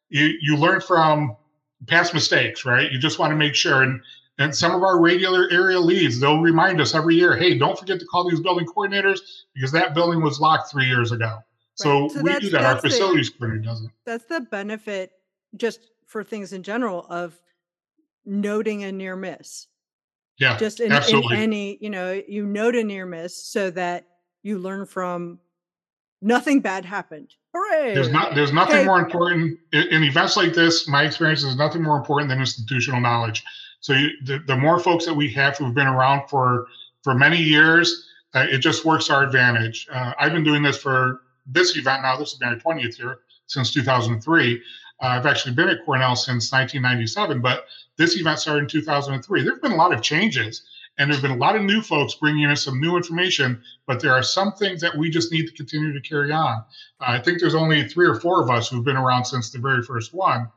you 0.10 0.34
you 0.42 0.58
learn 0.58 0.82
from 0.82 1.38
past 1.86 2.16
mistakes, 2.16 2.66
right? 2.66 2.92
You 2.92 2.98
just 2.98 3.20
want 3.20 3.32
to 3.32 3.38
make 3.38 3.54
sure. 3.54 3.84
And 3.84 4.02
and 4.40 4.56
some 4.56 4.74
of 4.74 4.82
our 4.82 5.00
regular 5.00 5.48
area 5.52 5.80
leads, 5.80 6.20
they'll 6.20 6.42
remind 6.42 6.82
us 6.82 6.96
every 6.96 7.16
year, 7.16 7.38
hey, 7.38 7.58
don't 7.58 7.78
forget 7.78 8.00
to 8.00 8.06
call 8.06 8.30
these 8.30 8.40
building 8.40 8.66
coordinators 8.66 9.20
because 9.54 9.72
that 9.72 9.94
building 9.94 10.22
was 10.22 10.40
locked 10.40 10.72
three 10.72 10.88
years 10.88 11.12
ago. 11.12 11.38
So, 11.76 12.02
right. 12.02 12.12
so 12.12 12.22
we 12.22 12.40
do 12.40 12.50
that. 12.50 12.64
Our 12.64 12.82
facilities 12.82 13.30
coordinator 13.30 13.66
doesn't. 13.66 13.92
That's 14.06 14.26
the 14.26 14.42
benefit 14.42 15.12
just 15.58 15.92
for 16.06 16.24
things 16.24 16.54
in 16.54 16.64
general 16.64 17.06
of 17.10 17.40
noting 18.26 18.84
a 18.84 18.92
near 18.92 19.16
miss. 19.16 19.68
Yeah. 20.38 20.58
Just 20.58 20.80
in, 20.80 20.92
in 20.92 21.34
any, 21.34 21.78
you 21.80 21.90
know, 21.90 22.22
you 22.28 22.46
note 22.46 22.76
a 22.76 22.84
near 22.84 23.06
miss 23.06 23.36
so 23.46 23.72
that 23.72 24.06
you 24.44 24.60
learn 24.60 24.86
from 24.86 25.40
nothing 26.22 26.60
bad 26.60 26.84
happened. 26.84 27.34
Hooray! 27.54 27.94
There's 27.94 28.12
not. 28.12 28.36
There's 28.36 28.52
nothing 28.52 28.78
okay. 28.78 28.86
more 28.86 29.00
important 29.00 29.58
in, 29.72 29.88
in, 29.88 30.04
events 30.04 30.36
like 30.36 30.54
this. 30.54 30.90
My 30.90 31.04
experience 31.04 31.42
is 31.44 31.56
nothing 31.56 31.82
more 31.82 31.96
important 31.96 32.30
than 32.30 32.40
institutional 32.40 33.00
knowledge. 33.00 33.44
So 33.80 33.94
you, 33.94 34.10
the, 34.24 34.40
the 34.40 34.58
more 34.58 34.78
folks 34.78 35.06
that 35.06 35.14
we 35.14 35.32
have 35.32 35.58
who've 35.58 35.74
been 35.74 35.88
around 35.88 36.28
for 36.28 36.68
for 37.02 37.16
many 37.16 37.38
years, 37.38 38.10
uh, 38.34 38.46
it 38.50 38.58
just 38.58 38.84
works 38.84 39.10
our 39.10 39.24
advantage. 39.24 39.88
Uh, 39.90 40.12
I've 40.20 40.34
been 40.34 40.44
doing 40.44 40.64
this 40.64 40.78
for 40.78 41.22
this 41.46 41.78
event 41.78 42.02
now. 42.02 42.18
This 42.18 42.34
is 42.34 42.42
my 42.42 42.56
20th 42.56 43.00
year 43.00 43.20
since 43.48 43.72
2003. 43.72 44.62
Uh, 45.02 45.08
I've 45.08 45.26
actually 45.26 45.56
been 45.56 45.70
at 45.70 45.84
Cornell 45.86 46.16
since 46.16 46.52
1997, 46.52 47.42
but 47.42 47.66
this 47.98 48.16
event 48.18 48.40
started 48.40 48.62
in 48.62 48.68
2003. 48.68 49.44
There 49.44 49.54
have 49.54 49.62
been 49.62 49.74
a 49.74 49.76
lot 49.76 49.94
of 49.94 50.02
changes, 50.02 50.64
and 50.98 51.10
there 51.10 51.16
have 51.16 51.22
been 51.22 51.38
a 51.38 51.42
lot 51.42 51.56
of 51.56 51.64
new 51.64 51.82
folks 51.82 52.16
bringing 52.16 52.50
in 52.50 52.56
some 52.56 52.80
new 52.80 52.96
information, 52.96 53.62
but 53.88 54.02
there 54.02 54.14
are 54.14 54.24
some 54.24 54.54
things 54.54 54.80
that 54.82 54.98
we 54.98 55.10
just 55.10 55.32
need 55.32 55.48
to 55.48 55.54
continue 55.54 55.92
to 55.94 56.02
carry 56.02 56.32
on. 56.32 56.64
I 57.00 57.20
think 57.20 57.40
there's 57.40 57.56
only 57.56 57.88
three 57.88 58.08
or 58.08 58.20
four 58.20 58.42
of 58.42 58.50
us 58.50 58.70
who've 58.70 58.86
been 58.86 58.96
around 58.96 59.26
since 59.26 59.52
the 59.52 59.60
very 59.60 59.84
first 59.84 60.14
one. 60.14 60.50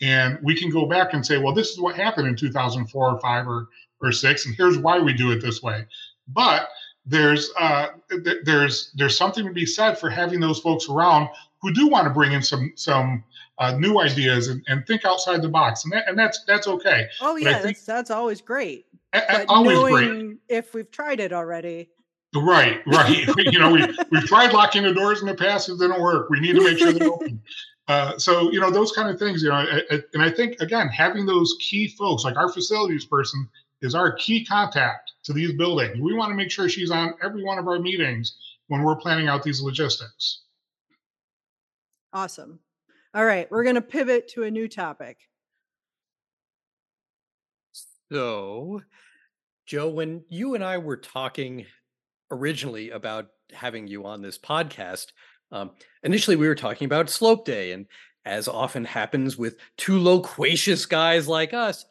And 0.00 0.38
we 0.42 0.58
can 0.58 0.70
go 0.70 0.86
back 0.86 1.14
and 1.14 1.24
say, 1.24 1.38
well, 1.38 1.54
this 1.54 1.70
is 1.70 1.80
what 1.80 1.94
happened 1.94 2.26
in 2.26 2.34
2004 2.34 3.10
or 3.10 3.20
five 3.20 3.46
or, 3.46 3.68
or 4.02 4.10
six, 4.10 4.46
and 4.46 4.54
here's 4.56 4.76
why 4.76 4.98
we 4.98 5.12
do 5.12 5.30
it 5.30 5.40
this 5.40 5.62
way. 5.62 5.86
But 6.28 6.68
there's 7.06 7.50
uh, 7.58 7.88
th- 8.10 8.44
there's 8.44 8.92
there's 8.94 9.16
something 9.16 9.44
to 9.44 9.52
be 9.52 9.66
said 9.66 9.98
for 9.98 10.08
having 10.08 10.40
those 10.40 10.60
folks 10.60 10.88
around 10.88 11.28
who 11.60 11.72
do 11.72 11.88
want 11.88 12.06
to 12.06 12.10
bring 12.10 12.32
in 12.32 12.42
some 12.42 12.72
some 12.76 13.24
uh, 13.58 13.72
new 13.76 13.98
ideas 14.00 14.48
and, 14.48 14.62
and 14.68 14.86
think 14.86 15.04
outside 15.04 15.42
the 15.42 15.48
box, 15.48 15.84
and 15.84 15.92
that, 15.92 16.08
and 16.08 16.18
that's 16.18 16.44
that's 16.46 16.66
okay. 16.66 17.08
Oh 17.20 17.36
yeah, 17.36 17.54
think, 17.54 17.76
that's 17.76 17.86
that's 17.86 18.10
always 18.10 18.40
great. 18.40 18.86
A, 19.12 19.44
always 19.48 19.78
great. 19.78 20.36
If 20.48 20.74
we've 20.74 20.90
tried 20.90 21.20
it 21.20 21.32
already. 21.32 21.88
Right, 22.34 22.80
right. 22.86 23.26
you 23.38 23.58
know, 23.58 23.70
we 23.70 23.86
we've 24.10 24.26
tried 24.26 24.52
locking 24.52 24.82
the 24.82 24.94
doors 24.94 25.20
in 25.20 25.26
the 25.26 25.34
past; 25.34 25.68
and 25.68 25.80
it 25.80 25.86
didn't 25.86 26.02
work. 26.02 26.30
We 26.30 26.40
need 26.40 26.56
to 26.56 26.64
make 26.64 26.78
sure 26.78 26.92
they're 26.92 27.08
open. 27.12 27.40
Uh, 27.86 28.18
so 28.18 28.50
you 28.50 28.60
know 28.60 28.70
those 28.70 28.92
kind 28.92 29.10
of 29.10 29.18
things. 29.18 29.42
You 29.42 29.50
know, 29.50 29.56
I, 29.56 29.82
I, 29.90 30.02
and 30.14 30.22
I 30.22 30.30
think 30.30 30.60
again 30.60 30.88
having 30.88 31.26
those 31.26 31.54
key 31.60 31.88
folks 31.88 32.24
like 32.24 32.36
our 32.36 32.50
facilities 32.50 33.04
person 33.04 33.48
is 33.82 33.94
our 33.94 34.12
key 34.12 34.44
contact 34.44 35.12
to 35.24 35.32
these 35.32 35.52
buildings. 35.52 36.00
We 36.00 36.14
want 36.14 36.30
to 36.30 36.36
make 36.36 36.50
sure 36.50 36.68
she's 36.68 36.90
on 36.90 37.14
every 37.22 37.42
one 37.42 37.58
of 37.58 37.66
our 37.66 37.78
meetings 37.78 38.36
when 38.68 38.82
we're 38.82 38.96
planning 38.96 39.28
out 39.28 39.42
these 39.42 39.60
logistics. 39.60 40.42
Awesome. 42.12 42.60
All 43.14 43.24
right, 43.24 43.50
we're 43.50 43.62
going 43.62 43.74
to 43.76 43.82
pivot 43.82 44.28
to 44.28 44.44
a 44.44 44.50
new 44.50 44.68
topic. 44.68 45.18
So, 48.10 48.82
Joe, 49.66 49.88
when 49.88 50.24
you 50.28 50.54
and 50.54 50.62
I 50.62 50.78
were 50.78 50.96
talking 50.96 51.66
originally 52.30 52.90
about 52.90 53.28
having 53.52 53.86
you 53.86 54.04
on 54.04 54.20
this 54.20 54.38
podcast, 54.38 55.06
um, 55.52 55.70
initially 56.02 56.36
we 56.36 56.48
were 56.48 56.54
talking 56.54 56.86
about 56.86 57.08
Slope 57.08 57.44
Day. 57.44 57.72
And 57.72 57.86
as 58.24 58.48
often 58.48 58.84
happens 58.84 59.36
with 59.36 59.56
two 59.76 59.98
loquacious 59.98 60.86
guys 60.86 61.28
like 61.28 61.54
us, 61.54 61.84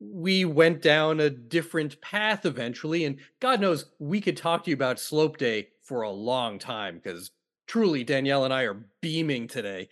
we 0.00 0.44
went 0.44 0.82
down 0.82 1.20
a 1.20 1.30
different 1.30 2.00
path 2.00 2.44
eventually. 2.44 3.04
And 3.04 3.18
God 3.40 3.60
knows 3.60 3.86
we 3.98 4.20
could 4.20 4.36
talk 4.36 4.64
to 4.64 4.70
you 4.70 4.74
about 4.74 4.98
Slope 4.98 5.36
Day 5.38 5.68
for 5.82 6.02
a 6.02 6.10
long 6.10 6.58
time 6.58 7.00
because 7.02 7.30
truly 7.66 8.04
Danielle 8.04 8.44
and 8.44 8.52
I 8.52 8.62
are 8.62 8.86
beaming 9.00 9.48
today. 9.48 9.88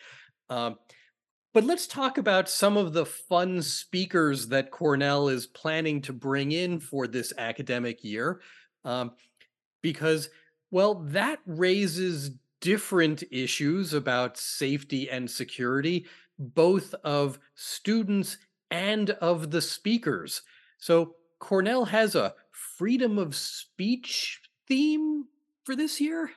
Um, 0.51 0.77
but 1.55 1.65
let's 1.65 1.87
talk 1.87 2.17
about 2.17 2.49
some 2.49 2.77
of 2.77 2.93
the 2.95 3.05
fun 3.05 3.61
speakers 3.61 4.49
that 4.49 4.71
Cornell 4.71 5.29
is 5.29 5.47
planning 5.47 6.01
to 6.03 6.13
bring 6.13 6.53
in 6.53 6.81
for 6.81 7.07
this 7.07 7.33
academic 7.37 8.03
year. 8.03 8.41
Um, 8.85 9.13
because, 9.83 10.31
well, 10.71 10.95
that 11.11 11.41
raises 11.47 12.31
different 12.61 13.23
issues 13.31 13.93
about 13.93 14.39
safety 14.39 15.11
and 15.11 15.31
security, 15.31 16.07
both 16.39 16.95
of 17.05 17.39
students 17.55 18.39
and 18.73 19.11
of 19.11 19.53
the 19.53 19.61
speakers. 19.61 20.43
So, 20.79 21.15
Cornell 21.39 21.85
has 21.85 22.15
a 22.15 22.35
freedom 22.51 23.19
of 23.19 23.37
speech 23.37 24.41
theme 24.67 25.27
for 25.65 25.77
this 25.77 26.01
year? 26.01 26.31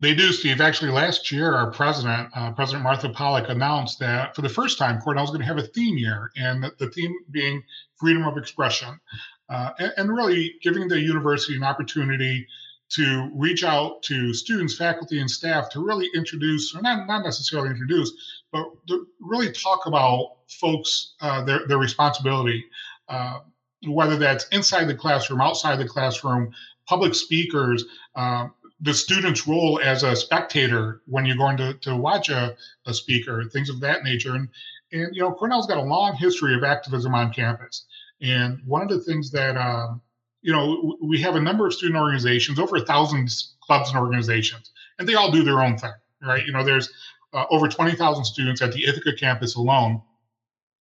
They 0.00 0.14
do, 0.14 0.32
Steve. 0.32 0.60
Actually, 0.60 0.90
last 0.90 1.30
year, 1.30 1.54
our 1.54 1.70
president, 1.70 2.28
uh, 2.34 2.52
President 2.52 2.82
Martha 2.82 3.08
Pollack, 3.08 3.48
announced 3.48 3.98
that 4.00 4.34
for 4.34 4.42
the 4.42 4.48
first 4.48 4.76
time, 4.76 5.00
Cornell's 5.00 5.30
going 5.30 5.40
to 5.40 5.46
have 5.46 5.56
a 5.56 5.62
theme 5.62 5.96
year, 5.96 6.30
and 6.36 6.62
the, 6.62 6.72
the 6.78 6.90
theme 6.90 7.14
being 7.30 7.62
freedom 7.96 8.26
of 8.26 8.36
expression, 8.36 9.00
uh, 9.48 9.70
and, 9.78 9.92
and, 9.96 10.12
really 10.12 10.56
giving 10.62 10.88
the 10.88 11.00
university 11.00 11.56
an 11.56 11.62
opportunity 11.62 12.46
to 12.90 13.30
reach 13.34 13.64
out 13.64 14.02
to 14.02 14.34
students, 14.34 14.76
faculty, 14.76 15.20
and 15.20 15.30
staff 15.30 15.70
to 15.70 15.80
really 15.80 16.10
introduce, 16.14 16.74
or 16.74 16.82
not, 16.82 17.06
not 17.06 17.24
necessarily 17.24 17.70
introduce, 17.70 18.12
but 18.52 18.66
to 18.88 19.06
really 19.20 19.52
talk 19.52 19.86
about 19.86 20.43
folks, 20.60 21.14
uh, 21.20 21.42
their, 21.44 21.66
their 21.66 21.78
responsibility, 21.78 22.64
uh, 23.08 23.40
whether 23.86 24.16
that's 24.16 24.48
inside 24.48 24.86
the 24.86 24.94
classroom, 24.94 25.40
outside 25.40 25.78
the 25.78 25.88
classroom, 25.88 26.52
public 26.86 27.14
speakers, 27.14 27.84
uh, 28.14 28.48
the 28.80 28.94
student's 28.94 29.46
role 29.46 29.80
as 29.82 30.02
a 30.02 30.14
spectator 30.14 31.00
when 31.06 31.24
you're 31.24 31.36
going 31.36 31.56
to, 31.56 31.74
to 31.74 31.96
watch 31.96 32.28
a, 32.28 32.56
a 32.86 32.94
speaker, 32.94 33.44
things 33.44 33.68
of 33.68 33.80
that 33.80 34.04
nature. 34.04 34.34
And, 34.34 34.48
and, 34.92 35.14
you 35.14 35.22
know, 35.22 35.32
Cornell's 35.32 35.66
got 35.66 35.78
a 35.78 35.82
long 35.82 36.16
history 36.16 36.54
of 36.54 36.64
activism 36.64 37.14
on 37.14 37.32
campus. 37.32 37.86
And 38.20 38.60
one 38.66 38.82
of 38.82 38.88
the 38.88 39.00
things 39.00 39.30
that, 39.32 39.56
um, 39.56 40.00
you 40.42 40.52
know, 40.52 40.96
we 41.02 41.20
have 41.20 41.36
a 41.36 41.40
number 41.40 41.66
of 41.66 41.72
student 41.72 41.98
organizations, 41.98 42.58
over 42.58 42.76
a 42.76 42.84
thousand 42.84 43.30
clubs 43.62 43.88
and 43.88 43.98
organizations, 43.98 44.72
and 44.98 45.08
they 45.08 45.14
all 45.14 45.30
do 45.30 45.42
their 45.42 45.62
own 45.62 45.78
thing, 45.78 45.92
right? 46.22 46.44
You 46.44 46.52
know, 46.52 46.62
there's 46.62 46.92
uh, 47.32 47.44
over 47.50 47.68
20,000 47.68 48.24
students 48.24 48.62
at 48.62 48.72
the 48.72 48.84
Ithaca 48.84 49.14
campus 49.14 49.56
alone, 49.56 50.02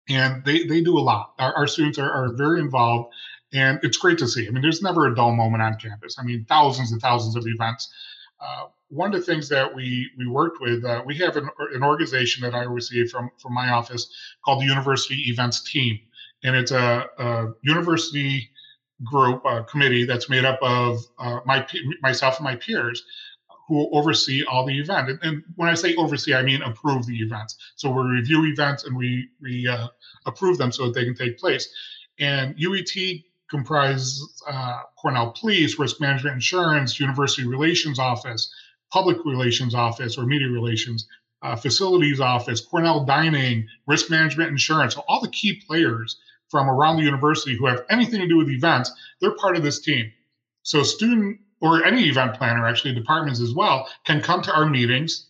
and 0.10 0.44
they, 0.46 0.66
they 0.66 0.82
do 0.82 0.98
a 0.98 1.02
lot. 1.02 1.34
Our, 1.40 1.54
our 1.54 1.68
students 1.68 1.98
are, 1.98 2.12
are 2.12 2.34
very 2.34 2.60
involved 2.60 3.14
and 3.54 3.80
it's 3.84 3.98
great 3.98 4.18
to 4.18 4.28
see. 4.28 4.48
I 4.48 4.52
mean, 4.52 4.62
there's 4.62 4.82
never 4.82 5.08
a 5.08 5.16
dull 5.16 5.32
moment 5.32 5.62
on 5.62 5.76
campus. 5.76 6.18
I 6.20 6.24
mean, 6.24 6.46
thousands 6.50 6.92
and 6.92 7.02
thousands 7.02 7.36
of 7.36 7.46
events. 7.48 7.90
Uh, 8.40 8.66
one 8.90 9.14
of 9.14 9.20
the 9.20 9.26
things 9.26 9.48
that 9.50 9.74
we 9.74 10.10
we 10.18 10.28
worked 10.28 10.60
with, 10.60 10.84
uh, 10.84 11.02
we 11.06 11.16
have 11.18 11.38
an, 11.38 11.50
an 11.74 11.84
organization 11.84 12.44
that 12.44 12.56
I 12.56 12.64
received 12.64 13.12
from 13.12 13.30
from 13.42 13.54
my 13.54 13.70
office 13.70 14.10
called 14.44 14.62
the 14.62 14.66
University 14.66 15.30
Events 15.30 15.62
Team, 15.64 16.00
and 16.44 16.56
it's 16.56 16.72
a, 16.72 17.06
a 17.18 17.48
university 17.62 18.50
group 19.04 19.44
a 19.46 19.64
committee 19.64 20.06
that's 20.06 20.30
made 20.30 20.46
up 20.46 20.60
of 20.62 21.00
uh, 21.20 21.40
my 21.46 21.66
myself 22.02 22.38
and 22.38 22.44
my 22.44 22.56
peers 22.56 23.04
who 23.68 23.76
will 23.76 23.90
oversee 23.98 24.44
all 24.44 24.66
the 24.66 24.80
event. 24.80 25.10
And, 25.10 25.20
and, 25.22 25.44
when 25.56 25.70
I 25.70 25.74
say 25.74 25.96
oversee, 25.96 26.34
I 26.34 26.44
mean 26.44 26.62
approve 26.62 27.06
the 27.06 27.18
events. 27.22 27.56
So 27.76 27.90
we 27.92 28.02
review 28.04 28.46
events 28.46 28.84
and 28.84 28.96
we 28.96 29.30
we 29.42 29.68
uh, 29.68 29.88
approve 30.26 30.58
them 30.58 30.72
so 30.72 30.86
that 30.86 30.94
they 30.94 31.06
can 31.06 31.16
take 31.16 31.38
place. 31.38 31.68
And 32.20 32.58
UET 32.58 33.24
comprises 33.50 34.44
uh, 34.48 34.82
Cornell 35.00 35.34
Police, 35.40 35.78
Risk 35.80 36.02
Management 36.02 36.36
Insurance, 36.36 37.00
University 37.00 37.48
Relations 37.48 38.00
Office, 38.00 38.52
Public 38.92 39.18
Relations 39.26 39.76
Office 39.76 40.18
or 40.18 40.26
Media 40.26 40.50
Relations, 40.50 41.08
uh, 41.42 41.56
Facilities 41.56 42.20
Office, 42.20 42.62
Cornell 42.62 43.06
Dining, 43.06 43.68
Risk 43.88 44.10
Management 44.10 44.50
Insurance. 44.50 44.96
So 44.96 45.04
all 45.08 45.22
the 45.22 45.30
key 45.30 45.62
players 45.68 46.18
from 46.50 46.70
around 46.70 46.98
the 46.98 47.04
university 47.04 47.58
who 47.58 47.66
have 47.66 47.84
anything 47.90 48.22
to 48.22 48.28
do 48.28 48.38
with 48.38 48.50
events, 48.50 48.92
they're 49.20 49.36
part 49.36 49.58
of 49.58 49.64
this 49.64 49.82
team. 49.82 50.12
So 50.64 50.84
student 50.84 51.40
or 51.64 51.86
any 51.86 52.04
event 52.10 52.36
planner, 52.36 52.68
actually 52.68 52.94
departments 52.94 53.40
as 53.40 53.54
well, 53.54 53.88
can 54.04 54.22
come 54.22 54.42
to 54.42 54.54
our 54.54 54.66
meetings, 54.66 55.28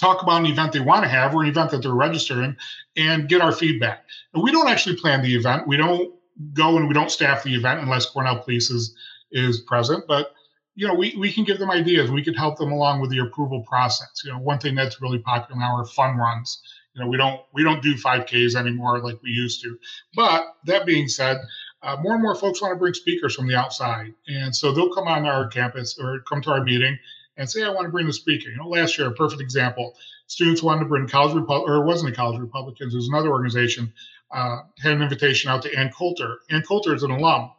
talk 0.00 0.20
about 0.20 0.40
an 0.40 0.46
event 0.46 0.72
they 0.72 0.80
want 0.80 1.04
to 1.04 1.08
have 1.08 1.32
or 1.32 1.44
an 1.44 1.48
event 1.48 1.70
that 1.70 1.80
they're 1.80 1.92
registering 1.92 2.56
and 2.96 3.28
get 3.28 3.40
our 3.40 3.52
feedback. 3.52 4.04
And 4.34 4.42
we 4.42 4.50
don't 4.50 4.68
actually 4.68 4.96
plan 4.96 5.22
the 5.22 5.32
event. 5.32 5.68
We 5.68 5.76
don't 5.76 6.12
go 6.54 6.76
and 6.76 6.88
we 6.88 6.94
don't 6.94 7.10
staff 7.10 7.44
the 7.44 7.54
event 7.54 7.80
unless 7.80 8.06
Cornell 8.06 8.42
Police 8.42 8.68
is 8.68 8.96
is 9.30 9.60
present. 9.60 10.04
But 10.08 10.32
you 10.74 10.88
know, 10.88 10.94
we, 10.94 11.14
we 11.16 11.32
can 11.32 11.44
give 11.44 11.60
them 11.60 11.70
ideas. 11.70 12.10
We 12.10 12.24
could 12.24 12.36
help 12.36 12.58
them 12.58 12.72
along 12.72 13.00
with 13.00 13.10
the 13.10 13.20
approval 13.20 13.62
process. 13.62 14.22
You 14.24 14.32
know, 14.32 14.40
one 14.40 14.58
thing 14.58 14.74
that's 14.74 15.00
really 15.00 15.20
popular 15.20 15.60
now 15.60 15.76
are 15.76 15.84
fun 15.84 16.16
runs. 16.16 16.60
You 16.94 17.02
know, 17.02 17.08
we 17.08 17.16
don't 17.16 17.40
we 17.52 17.62
don't 17.62 17.80
do 17.80 17.94
5Ks 17.94 18.56
anymore 18.56 18.98
like 18.98 19.22
we 19.22 19.30
used 19.30 19.62
to. 19.62 19.78
But 20.16 20.56
that 20.64 20.84
being 20.84 21.06
said, 21.06 21.38
uh, 21.84 21.96
more 22.00 22.14
and 22.14 22.22
more 22.22 22.34
folks 22.34 22.62
want 22.62 22.72
to 22.72 22.78
bring 22.78 22.94
speakers 22.94 23.34
from 23.34 23.46
the 23.46 23.54
outside. 23.54 24.14
And 24.26 24.56
so 24.56 24.72
they'll 24.72 24.92
come 24.92 25.06
on 25.06 25.26
our 25.26 25.46
campus 25.48 25.98
or 25.98 26.20
come 26.20 26.40
to 26.42 26.50
our 26.50 26.64
meeting 26.64 26.98
and 27.36 27.48
say, 27.48 27.62
I 27.62 27.68
want 27.68 27.84
to 27.86 27.90
bring 27.92 28.06
the 28.06 28.12
speaker. 28.12 28.48
You 28.48 28.56
know, 28.56 28.68
last 28.68 28.96
year, 28.98 29.08
a 29.08 29.12
perfect 29.12 29.42
example, 29.42 29.94
students 30.26 30.62
wanted 30.62 30.80
to 30.80 30.86
bring 30.86 31.06
College 31.06 31.36
or 31.48 31.76
it 31.76 31.84
wasn't 31.84 32.12
a 32.12 32.16
College 32.16 32.40
Republicans, 32.40 32.94
it 32.94 32.96
was 32.96 33.08
another 33.08 33.30
organization, 33.30 33.92
uh, 34.32 34.60
had 34.80 34.92
an 34.92 35.02
invitation 35.02 35.50
out 35.50 35.62
to 35.62 35.74
Ann 35.74 35.90
Coulter. 35.90 36.38
Ann 36.50 36.62
Coulter 36.62 36.94
is 36.94 37.02
an 37.02 37.10
alum. 37.10 37.50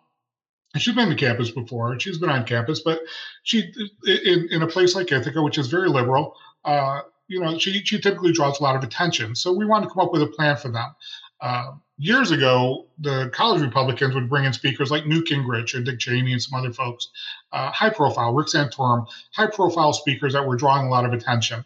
And 0.74 0.82
she's 0.82 0.96
been 0.96 1.08
to 1.08 1.16
campus 1.16 1.52
before, 1.52 1.94
and 1.94 2.02
she's 2.02 2.18
been 2.18 2.30
on 2.30 2.46
campus, 2.46 2.82
but 2.82 3.00
she, 3.44 3.72
in, 4.06 4.50
in 4.52 4.62
a 4.62 4.68
place 4.68 4.94
like 4.94 5.10
Ithaca, 5.10 5.42
which 5.42 5.58
is 5.58 5.68
very 5.68 5.88
liberal, 5.88 6.36
uh, 6.66 7.02
you 7.28 7.40
know, 7.40 7.58
she, 7.58 7.80
she 7.86 8.00
typically 8.00 8.34
draws 8.34 8.60
a 8.60 8.64
lot 8.64 8.76
of 8.76 8.84
attention. 8.84 9.36
So 9.36 9.54
we 9.54 9.66
wanted 9.66 9.88
to 9.88 9.94
come 9.94 10.06
up 10.06 10.12
with 10.12 10.22
a 10.22 10.28
plan 10.28 10.58
for 10.58 10.70
them. 10.70 10.94
Uh, 11.40 11.72
years 11.98 12.32
ago, 12.32 12.88
the 13.00 13.30
college 13.34 13.62
Republicans 13.62 14.14
would 14.16 14.30
bring 14.30 14.46
in 14.46 14.54
speakers 14.54 14.92
like 14.92 15.06
Newt 15.06 15.28
Gingrich 15.28 15.74
and 15.74 15.86
Dick 15.86 16.00
Cheney 16.00 16.34
and 16.34 16.42
some 16.42 16.60
other 16.60 16.74
folks, 16.74 17.10
uh, 17.52 17.72
high 17.72 17.90
profile, 17.90 18.34
Rick 18.34 18.48
Santorum, 18.48 19.06
high 19.34 19.48
profile 19.48 19.94
speakers 19.94 20.34
that 20.34 20.46
were 20.46 20.56
drawing 20.56 20.88
a 20.88 20.90
lot 20.90 21.06
of 21.06 21.14
attention. 21.14 21.64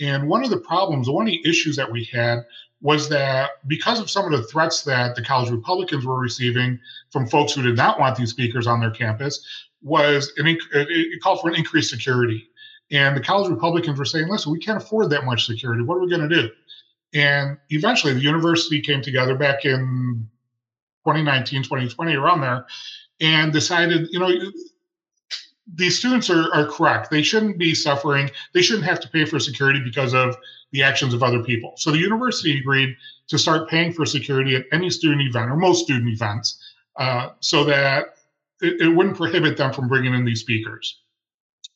And 0.00 0.28
one 0.28 0.44
of 0.44 0.50
the 0.50 0.58
problems, 0.58 1.08
one 1.08 1.26
of 1.26 1.32
the 1.32 1.48
issues 1.48 1.76
that 1.76 1.90
we 1.90 2.04
had 2.04 2.40
was 2.82 3.08
that 3.08 3.52
because 3.66 3.98
of 3.98 4.10
some 4.10 4.30
of 4.30 4.38
the 4.38 4.46
threats 4.46 4.82
that 4.84 5.16
the 5.16 5.24
college 5.24 5.50
Republicans 5.50 6.04
were 6.04 6.18
receiving 6.18 6.78
from 7.10 7.26
folks 7.26 7.54
who 7.54 7.62
did 7.62 7.76
not 7.76 7.98
want 7.98 8.16
these 8.16 8.30
speakers 8.30 8.66
on 8.66 8.80
their 8.80 8.90
campus, 8.90 9.44
was 9.82 10.32
an, 10.36 10.46
it 10.46 11.22
called 11.22 11.40
for 11.40 11.48
an 11.48 11.54
increased 11.54 11.90
security. 11.90 12.48
And 12.90 13.16
the 13.16 13.20
college 13.20 13.50
Republicans 13.50 13.98
were 13.98 14.04
saying, 14.04 14.28
listen, 14.28 14.52
we 14.52 14.58
can't 14.58 14.82
afford 14.82 15.10
that 15.10 15.24
much 15.24 15.46
security. 15.46 15.82
What 15.82 15.96
are 15.96 16.00
we 16.00 16.10
going 16.10 16.28
to 16.28 16.42
do? 16.42 16.50
And 17.14 17.56
eventually 17.70 18.12
the 18.12 18.20
university 18.20 18.80
came 18.80 19.02
together 19.02 19.36
back 19.36 19.64
in 19.64 20.28
2019, 21.04 21.62
2020, 21.62 22.14
around 22.14 22.40
there, 22.40 22.66
and 23.20 23.52
decided, 23.52 24.08
you 24.10 24.18
know, 24.18 24.30
these 25.74 25.98
students 25.98 26.30
are, 26.30 26.52
are 26.52 26.66
correct. 26.66 27.10
They 27.10 27.22
shouldn't 27.22 27.58
be 27.58 27.74
suffering. 27.74 28.30
They 28.54 28.62
shouldn't 28.62 28.86
have 28.86 29.00
to 29.00 29.08
pay 29.08 29.24
for 29.24 29.38
security 29.40 29.80
because 29.82 30.14
of 30.14 30.36
the 30.72 30.82
actions 30.82 31.14
of 31.14 31.22
other 31.22 31.42
people. 31.42 31.74
So 31.76 31.90
the 31.90 31.98
university 31.98 32.58
agreed 32.58 32.96
to 33.28 33.38
start 33.38 33.68
paying 33.68 33.92
for 33.92 34.06
security 34.06 34.56
at 34.56 34.66
any 34.72 34.90
student 34.90 35.22
event 35.22 35.50
or 35.50 35.56
most 35.56 35.84
student 35.84 36.08
events 36.08 36.62
uh, 36.96 37.30
so 37.40 37.64
that 37.64 38.16
it, 38.60 38.80
it, 38.80 38.88
wouldn't 38.88 39.16
prohibit 39.16 39.56
them 39.56 39.72
from 39.72 39.88
bringing 39.88 40.14
in 40.14 40.24
these 40.24 40.40
speakers. 40.40 41.00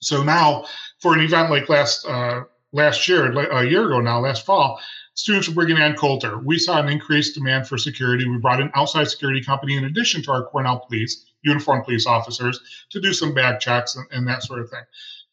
So 0.00 0.22
now, 0.22 0.64
for 1.00 1.14
an 1.14 1.20
event 1.20 1.50
like 1.50 1.68
last 1.68 2.06
uh, 2.06 2.42
last 2.72 3.08
year, 3.08 3.32
a 3.32 3.64
year 3.64 3.86
ago 3.86 4.00
now, 4.00 4.20
last 4.20 4.46
fall, 4.46 4.80
students 5.14 5.48
were 5.48 5.54
bringing 5.54 5.76
in 5.76 5.94
Coulter. 5.94 6.38
We 6.38 6.58
saw 6.58 6.80
an 6.80 6.88
increased 6.88 7.34
demand 7.34 7.66
for 7.66 7.78
security. 7.78 8.28
We 8.28 8.38
brought 8.38 8.60
an 8.60 8.70
outside 8.74 9.08
security 9.08 9.42
company 9.42 9.76
in 9.76 9.84
addition 9.84 10.22
to 10.24 10.32
our 10.32 10.44
Cornell 10.44 10.80
police, 10.80 11.26
uniformed 11.42 11.84
police 11.84 12.06
officers, 12.06 12.60
to 12.90 13.00
do 13.00 13.12
some 13.12 13.34
bag 13.34 13.60
checks 13.60 13.96
and, 13.96 14.06
and 14.12 14.28
that 14.28 14.42
sort 14.42 14.60
of 14.60 14.70
thing. 14.70 14.82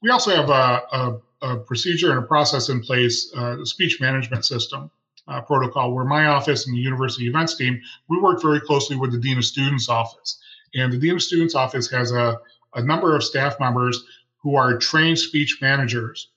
We 0.01 0.09
also 0.09 0.35
have 0.35 0.49
a, 0.49 0.81
a, 0.91 1.17
a 1.41 1.57
procedure 1.57 2.11
and 2.11 2.19
a 2.19 2.27
process 2.27 2.69
in 2.69 2.81
place, 2.81 3.33
uh, 3.35 3.63
speech 3.65 3.99
management 3.99 4.45
system 4.45 4.91
uh, 5.27 5.41
protocol, 5.41 5.93
where 5.93 6.05
my 6.05 6.27
office 6.27 6.67
and 6.67 6.75
the 6.75 6.81
university 6.81 7.27
events 7.27 7.55
team, 7.55 7.79
we 8.07 8.19
work 8.19 8.41
very 8.41 8.61
closely 8.61 8.95
with 8.95 9.11
the 9.11 9.17
Dean 9.17 9.37
of 9.37 9.45
Students 9.45 9.89
office. 9.89 10.39
And 10.75 10.91
the 10.91 10.97
Dean 10.97 11.15
of 11.15 11.21
Students 11.21 11.55
office 11.55 11.89
has 11.91 12.11
a, 12.11 12.37
a 12.75 12.81
number 12.81 13.15
of 13.15 13.23
staff 13.23 13.59
members 13.59 14.03
who 14.37 14.55
are 14.55 14.77
trained 14.77 15.19
speech 15.19 15.59
managers. 15.61 16.29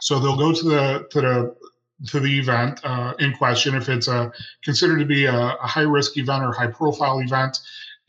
So 0.00 0.18
they'll 0.18 0.36
go 0.36 0.52
to 0.52 0.64
the 0.64 1.06
to 1.10 1.20
the 1.20 1.56
to 2.08 2.20
the 2.20 2.38
event 2.38 2.80
uh, 2.84 3.14
in 3.18 3.32
question 3.32 3.74
if 3.74 3.88
it's 3.88 4.08
a 4.08 4.30
considered 4.62 4.98
to 4.98 5.06
be 5.06 5.24
a, 5.24 5.34
a 5.34 5.66
high 5.66 5.80
risk 5.80 6.16
event 6.18 6.44
or 6.44 6.52
high 6.52 6.66
profile 6.66 7.20
event, 7.20 7.58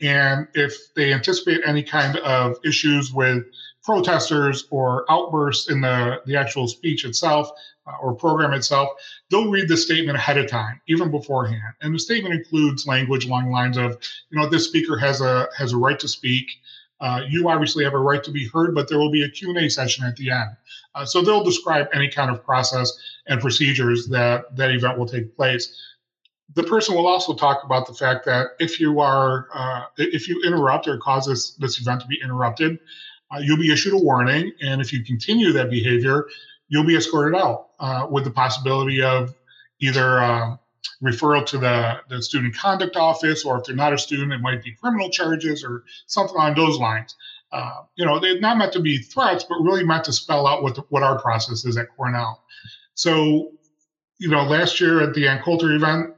and 0.00 0.46
if 0.54 0.94
they 0.94 1.12
anticipate 1.12 1.60
any 1.66 1.82
kind 1.82 2.18
of 2.18 2.56
issues 2.64 3.12
with 3.12 3.44
protesters 3.82 4.66
or 4.70 5.10
outbursts 5.10 5.70
in 5.70 5.80
the 5.80 6.20
the 6.26 6.36
actual 6.36 6.68
speech 6.68 7.04
itself 7.04 7.50
uh, 7.86 7.92
or 8.02 8.14
program 8.14 8.52
itself, 8.52 8.90
they'll 9.30 9.50
read 9.50 9.68
the 9.68 9.76
statement 9.76 10.16
ahead 10.16 10.36
of 10.36 10.46
time, 10.46 10.80
even 10.88 11.10
beforehand. 11.10 11.74
And 11.80 11.94
the 11.94 11.98
statement 11.98 12.34
includes 12.34 12.86
language 12.86 13.24
along 13.24 13.46
the 13.46 13.52
lines 13.52 13.78
of, 13.78 13.96
you 14.30 14.38
know, 14.38 14.48
this 14.48 14.66
speaker 14.66 14.98
has 14.98 15.20
a 15.20 15.48
has 15.56 15.72
a 15.72 15.76
right 15.76 15.98
to 15.98 16.08
speak. 16.08 16.46
Uh, 17.00 17.22
you 17.28 17.48
obviously 17.48 17.84
have 17.84 17.94
a 17.94 17.98
right 17.98 18.22
to 18.24 18.30
be 18.30 18.48
heard, 18.48 18.74
but 18.74 18.88
there 18.88 18.98
will 18.98 19.10
be 19.10 19.22
a 19.22 19.30
Q&A 19.30 19.68
session 19.68 20.04
at 20.04 20.16
the 20.16 20.30
end. 20.30 20.50
Uh, 20.98 21.04
so 21.04 21.22
they'll 21.22 21.44
describe 21.44 21.86
any 21.92 22.08
kind 22.08 22.28
of 22.28 22.44
process 22.44 22.92
and 23.28 23.40
procedures 23.40 24.08
that 24.08 24.56
that 24.56 24.72
event 24.72 24.98
will 24.98 25.06
take 25.06 25.34
place. 25.36 25.94
The 26.54 26.64
person 26.64 26.96
will 26.96 27.06
also 27.06 27.34
talk 27.34 27.62
about 27.62 27.86
the 27.86 27.94
fact 27.94 28.24
that 28.24 28.48
if 28.58 28.80
you 28.80 28.98
are 28.98 29.46
uh, 29.54 29.84
if 29.96 30.26
you 30.26 30.42
interrupt 30.44 30.88
or 30.88 30.98
cause 30.98 31.26
this, 31.26 31.52
this 31.52 31.80
event 31.80 32.00
to 32.00 32.06
be 32.08 32.18
interrupted, 32.20 32.80
uh, 33.30 33.38
you'll 33.38 33.58
be 33.58 33.72
issued 33.72 33.92
a 33.92 33.98
warning, 33.98 34.50
and 34.60 34.80
if 34.80 34.92
you 34.92 35.04
continue 35.04 35.52
that 35.52 35.70
behavior, 35.70 36.26
you'll 36.68 36.84
be 36.84 36.96
escorted 36.96 37.38
out 37.38 37.68
uh, 37.78 38.06
with 38.10 38.24
the 38.24 38.30
possibility 38.30 39.00
of 39.00 39.34
either 39.80 40.18
uh, 40.18 40.56
referral 41.00 41.46
to 41.46 41.58
the, 41.58 42.00
the 42.08 42.20
student 42.20 42.56
conduct 42.56 42.96
office, 42.96 43.44
or 43.44 43.58
if 43.58 43.64
they're 43.64 43.76
not 43.76 43.92
a 43.92 43.98
student, 43.98 44.32
it 44.32 44.40
might 44.40 44.64
be 44.64 44.72
criminal 44.72 45.10
charges 45.10 45.62
or 45.62 45.84
something 46.06 46.34
along 46.34 46.54
those 46.54 46.78
lines. 46.78 47.14
Uh, 47.50 47.82
you 47.96 48.04
know, 48.04 48.18
they're 48.18 48.40
not 48.40 48.58
meant 48.58 48.72
to 48.72 48.80
be 48.80 48.98
threats, 48.98 49.44
but 49.48 49.56
really 49.60 49.84
meant 49.84 50.04
to 50.04 50.12
spell 50.12 50.46
out 50.46 50.62
what 50.62 50.74
the, 50.74 50.82
what 50.90 51.02
our 51.02 51.20
process 51.20 51.64
is 51.64 51.76
at 51.76 51.88
Cornell. 51.96 52.42
So, 52.94 53.52
you 54.18 54.28
know, 54.28 54.42
last 54.44 54.80
year 54.80 55.00
at 55.00 55.14
the 55.14 55.26
Ann 55.28 55.42
Coulter 55.42 55.72
event, 55.72 56.14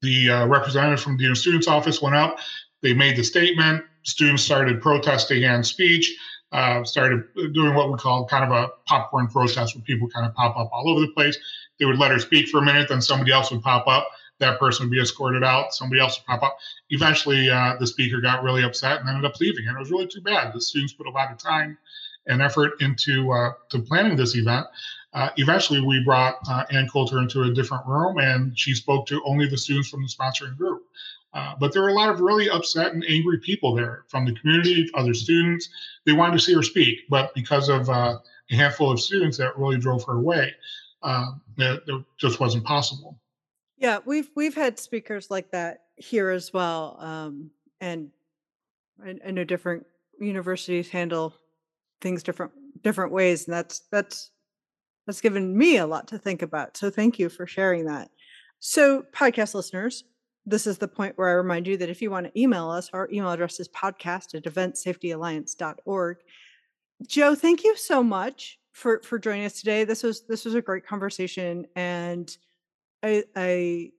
the 0.00 0.30
uh, 0.30 0.46
representative 0.46 1.00
from 1.00 1.16
the 1.16 1.34
student's 1.34 1.66
office 1.66 2.02
went 2.02 2.14
up. 2.14 2.38
They 2.82 2.92
made 2.92 3.16
the 3.16 3.24
statement. 3.24 3.84
Students 4.02 4.42
started 4.42 4.80
protesting 4.80 5.44
and 5.44 5.64
speech. 5.64 6.16
Uh, 6.50 6.84
started 6.84 7.24
doing 7.54 7.74
what 7.74 7.90
we 7.90 7.96
call 7.96 8.26
kind 8.26 8.44
of 8.44 8.50
a 8.50 8.68
popcorn 8.86 9.26
protest, 9.26 9.74
where 9.74 9.82
people 9.82 10.06
kind 10.08 10.26
of 10.26 10.34
pop 10.34 10.54
up 10.56 10.68
all 10.70 10.88
over 10.90 11.00
the 11.00 11.12
place. 11.12 11.38
They 11.78 11.86
would 11.86 11.98
let 11.98 12.10
her 12.10 12.18
speak 12.18 12.48
for 12.48 12.58
a 12.58 12.62
minute, 12.62 12.90
then 12.90 13.00
somebody 13.00 13.32
else 13.32 13.50
would 13.50 13.62
pop 13.62 13.88
up 13.88 14.06
that 14.42 14.58
person 14.58 14.84
would 14.86 14.92
be 14.92 15.00
escorted 15.00 15.42
out. 15.42 15.74
Somebody 15.74 16.00
else 16.00 16.18
would 16.18 16.26
pop 16.26 16.42
up. 16.42 16.58
Eventually, 16.90 17.48
uh, 17.48 17.76
the 17.80 17.86
speaker 17.86 18.20
got 18.20 18.42
really 18.42 18.62
upset 18.62 19.00
and 19.00 19.08
ended 19.08 19.24
up 19.24 19.40
leaving. 19.40 19.66
And 19.66 19.76
it 19.76 19.80
was 19.80 19.90
really 19.90 20.06
too 20.06 20.20
bad. 20.20 20.52
The 20.52 20.60
students 20.60 20.92
put 20.92 21.06
a 21.06 21.10
lot 21.10 21.32
of 21.32 21.38
time 21.38 21.78
and 22.26 22.42
effort 22.42 22.72
into 22.80 23.32
uh, 23.32 23.52
to 23.70 23.78
planning 23.80 24.16
this 24.16 24.36
event. 24.36 24.66
Uh, 25.14 25.30
eventually, 25.36 25.80
we 25.80 26.02
brought 26.04 26.36
uh, 26.48 26.64
Ann 26.70 26.88
Coulter 26.88 27.18
into 27.18 27.42
a 27.42 27.52
different 27.52 27.86
room, 27.86 28.18
and 28.18 28.58
she 28.58 28.74
spoke 28.74 29.06
to 29.06 29.22
only 29.24 29.46
the 29.48 29.58
students 29.58 29.88
from 29.88 30.02
the 30.02 30.08
sponsoring 30.08 30.56
group. 30.56 30.82
Uh, 31.34 31.54
but 31.58 31.72
there 31.72 31.82
were 31.82 31.88
a 31.88 31.94
lot 31.94 32.10
of 32.10 32.20
really 32.20 32.50
upset 32.50 32.92
and 32.92 33.04
angry 33.08 33.38
people 33.38 33.74
there 33.74 34.04
from 34.08 34.26
the 34.26 34.34
community, 34.34 34.88
other 34.94 35.14
students. 35.14 35.68
They 36.04 36.12
wanted 36.12 36.34
to 36.34 36.40
see 36.40 36.54
her 36.54 36.62
speak, 36.62 37.00
but 37.08 37.34
because 37.34 37.68
of 37.68 37.88
uh, 37.88 38.18
a 38.50 38.54
handful 38.54 38.90
of 38.90 39.00
students 39.00 39.38
that 39.38 39.56
really 39.56 39.78
drove 39.78 40.04
her 40.04 40.16
away, 40.16 40.54
it, 41.58 41.82
it 41.86 42.04
just 42.18 42.38
wasn't 42.38 42.64
possible. 42.64 43.18
Yeah, 43.82 43.98
we've 44.04 44.30
we've 44.36 44.54
had 44.54 44.78
speakers 44.78 45.28
like 45.28 45.50
that 45.50 45.86
here 45.96 46.30
as 46.30 46.52
well, 46.52 46.96
um, 47.00 47.50
and 47.80 48.10
I, 49.04 49.32
know 49.32 49.42
different 49.42 49.84
universities 50.20 50.88
handle 50.88 51.34
things 52.00 52.22
different 52.22 52.52
different 52.84 53.10
ways, 53.10 53.48
and 53.48 53.54
that's 53.54 53.80
that's 53.90 54.30
that's 55.04 55.20
given 55.20 55.58
me 55.58 55.78
a 55.78 55.86
lot 55.86 56.06
to 56.08 56.18
think 56.18 56.42
about. 56.42 56.76
So 56.76 56.90
thank 56.90 57.18
you 57.18 57.28
for 57.28 57.44
sharing 57.44 57.86
that. 57.86 58.12
So, 58.60 59.02
podcast 59.12 59.52
listeners, 59.52 60.04
this 60.46 60.68
is 60.68 60.78
the 60.78 60.86
point 60.86 61.18
where 61.18 61.30
I 61.30 61.32
remind 61.32 61.66
you 61.66 61.76
that 61.78 61.90
if 61.90 62.00
you 62.00 62.08
want 62.08 62.26
to 62.26 62.40
email 62.40 62.70
us, 62.70 62.88
our 62.92 63.08
email 63.12 63.32
address 63.32 63.58
is 63.58 63.68
podcast 63.68 64.36
at 64.36 64.44
eventsafetyalliance.org. 64.44 66.18
Joe, 67.08 67.34
thank 67.34 67.64
you 67.64 67.76
so 67.76 68.00
much 68.04 68.60
for 68.70 69.00
for 69.02 69.18
joining 69.18 69.44
us 69.44 69.58
today. 69.58 69.82
This 69.82 70.04
was 70.04 70.22
this 70.28 70.44
was 70.44 70.54
a 70.54 70.62
great 70.62 70.86
conversation 70.86 71.66
and 71.74 72.36
I, 73.02 73.24
I 73.34 73.90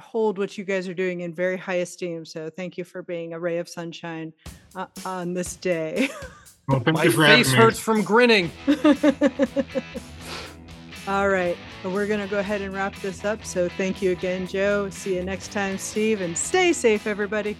hold 0.00 0.38
what 0.38 0.56
you 0.56 0.64
guys 0.64 0.88
are 0.88 0.94
doing 0.94 1.20
in 1.20 1.34
very 1.34 1.56
high 1.56 1.76
esteem. 1.76 2.24
So 2.24 2.50
thank 2.50 2.78
you 2.78 2.84
for 2.84 3.02
being 3.02 3.32
a 3.32 3.40
ray 3.40 3.58
of 3.58 3.68
sunshine 3.68 4.32
uh, 4.74 4.86
on 5.04 5.34
this 5.34 5.56
day. 5.56 6.08
Well, 6.68 6.82
My 6.86 7.08
face 7.08 7.52
hurts 7.52 7.78
from 7.78 8.02
grinning. 8.02 8.50
All 11.06 11.28
right. 11.28 11.56
We're 11.84 12.08
going 12.08 12.18
to 12.18 12.26
go 12.26 12.40
ahead 12.40 12.60
and 12.60 12.74
wrap 12.74 12.96
this 12.96 13.24
up. 13.24 13.44
So 13.44 13.68
thank 13.68 14.02
you 14.02 14.10
again, 14.10 14.48
Joe. 14.48 14.90
See 14.90 15.14
you 15.14 15.22
next 15.22 15.52
time, 15.52 15.78
Steve, 15.78 16.20
and 16.20 16.36
stay 16.36 16.72
safe, 16.72 17.06
everybody. 17.06 17.56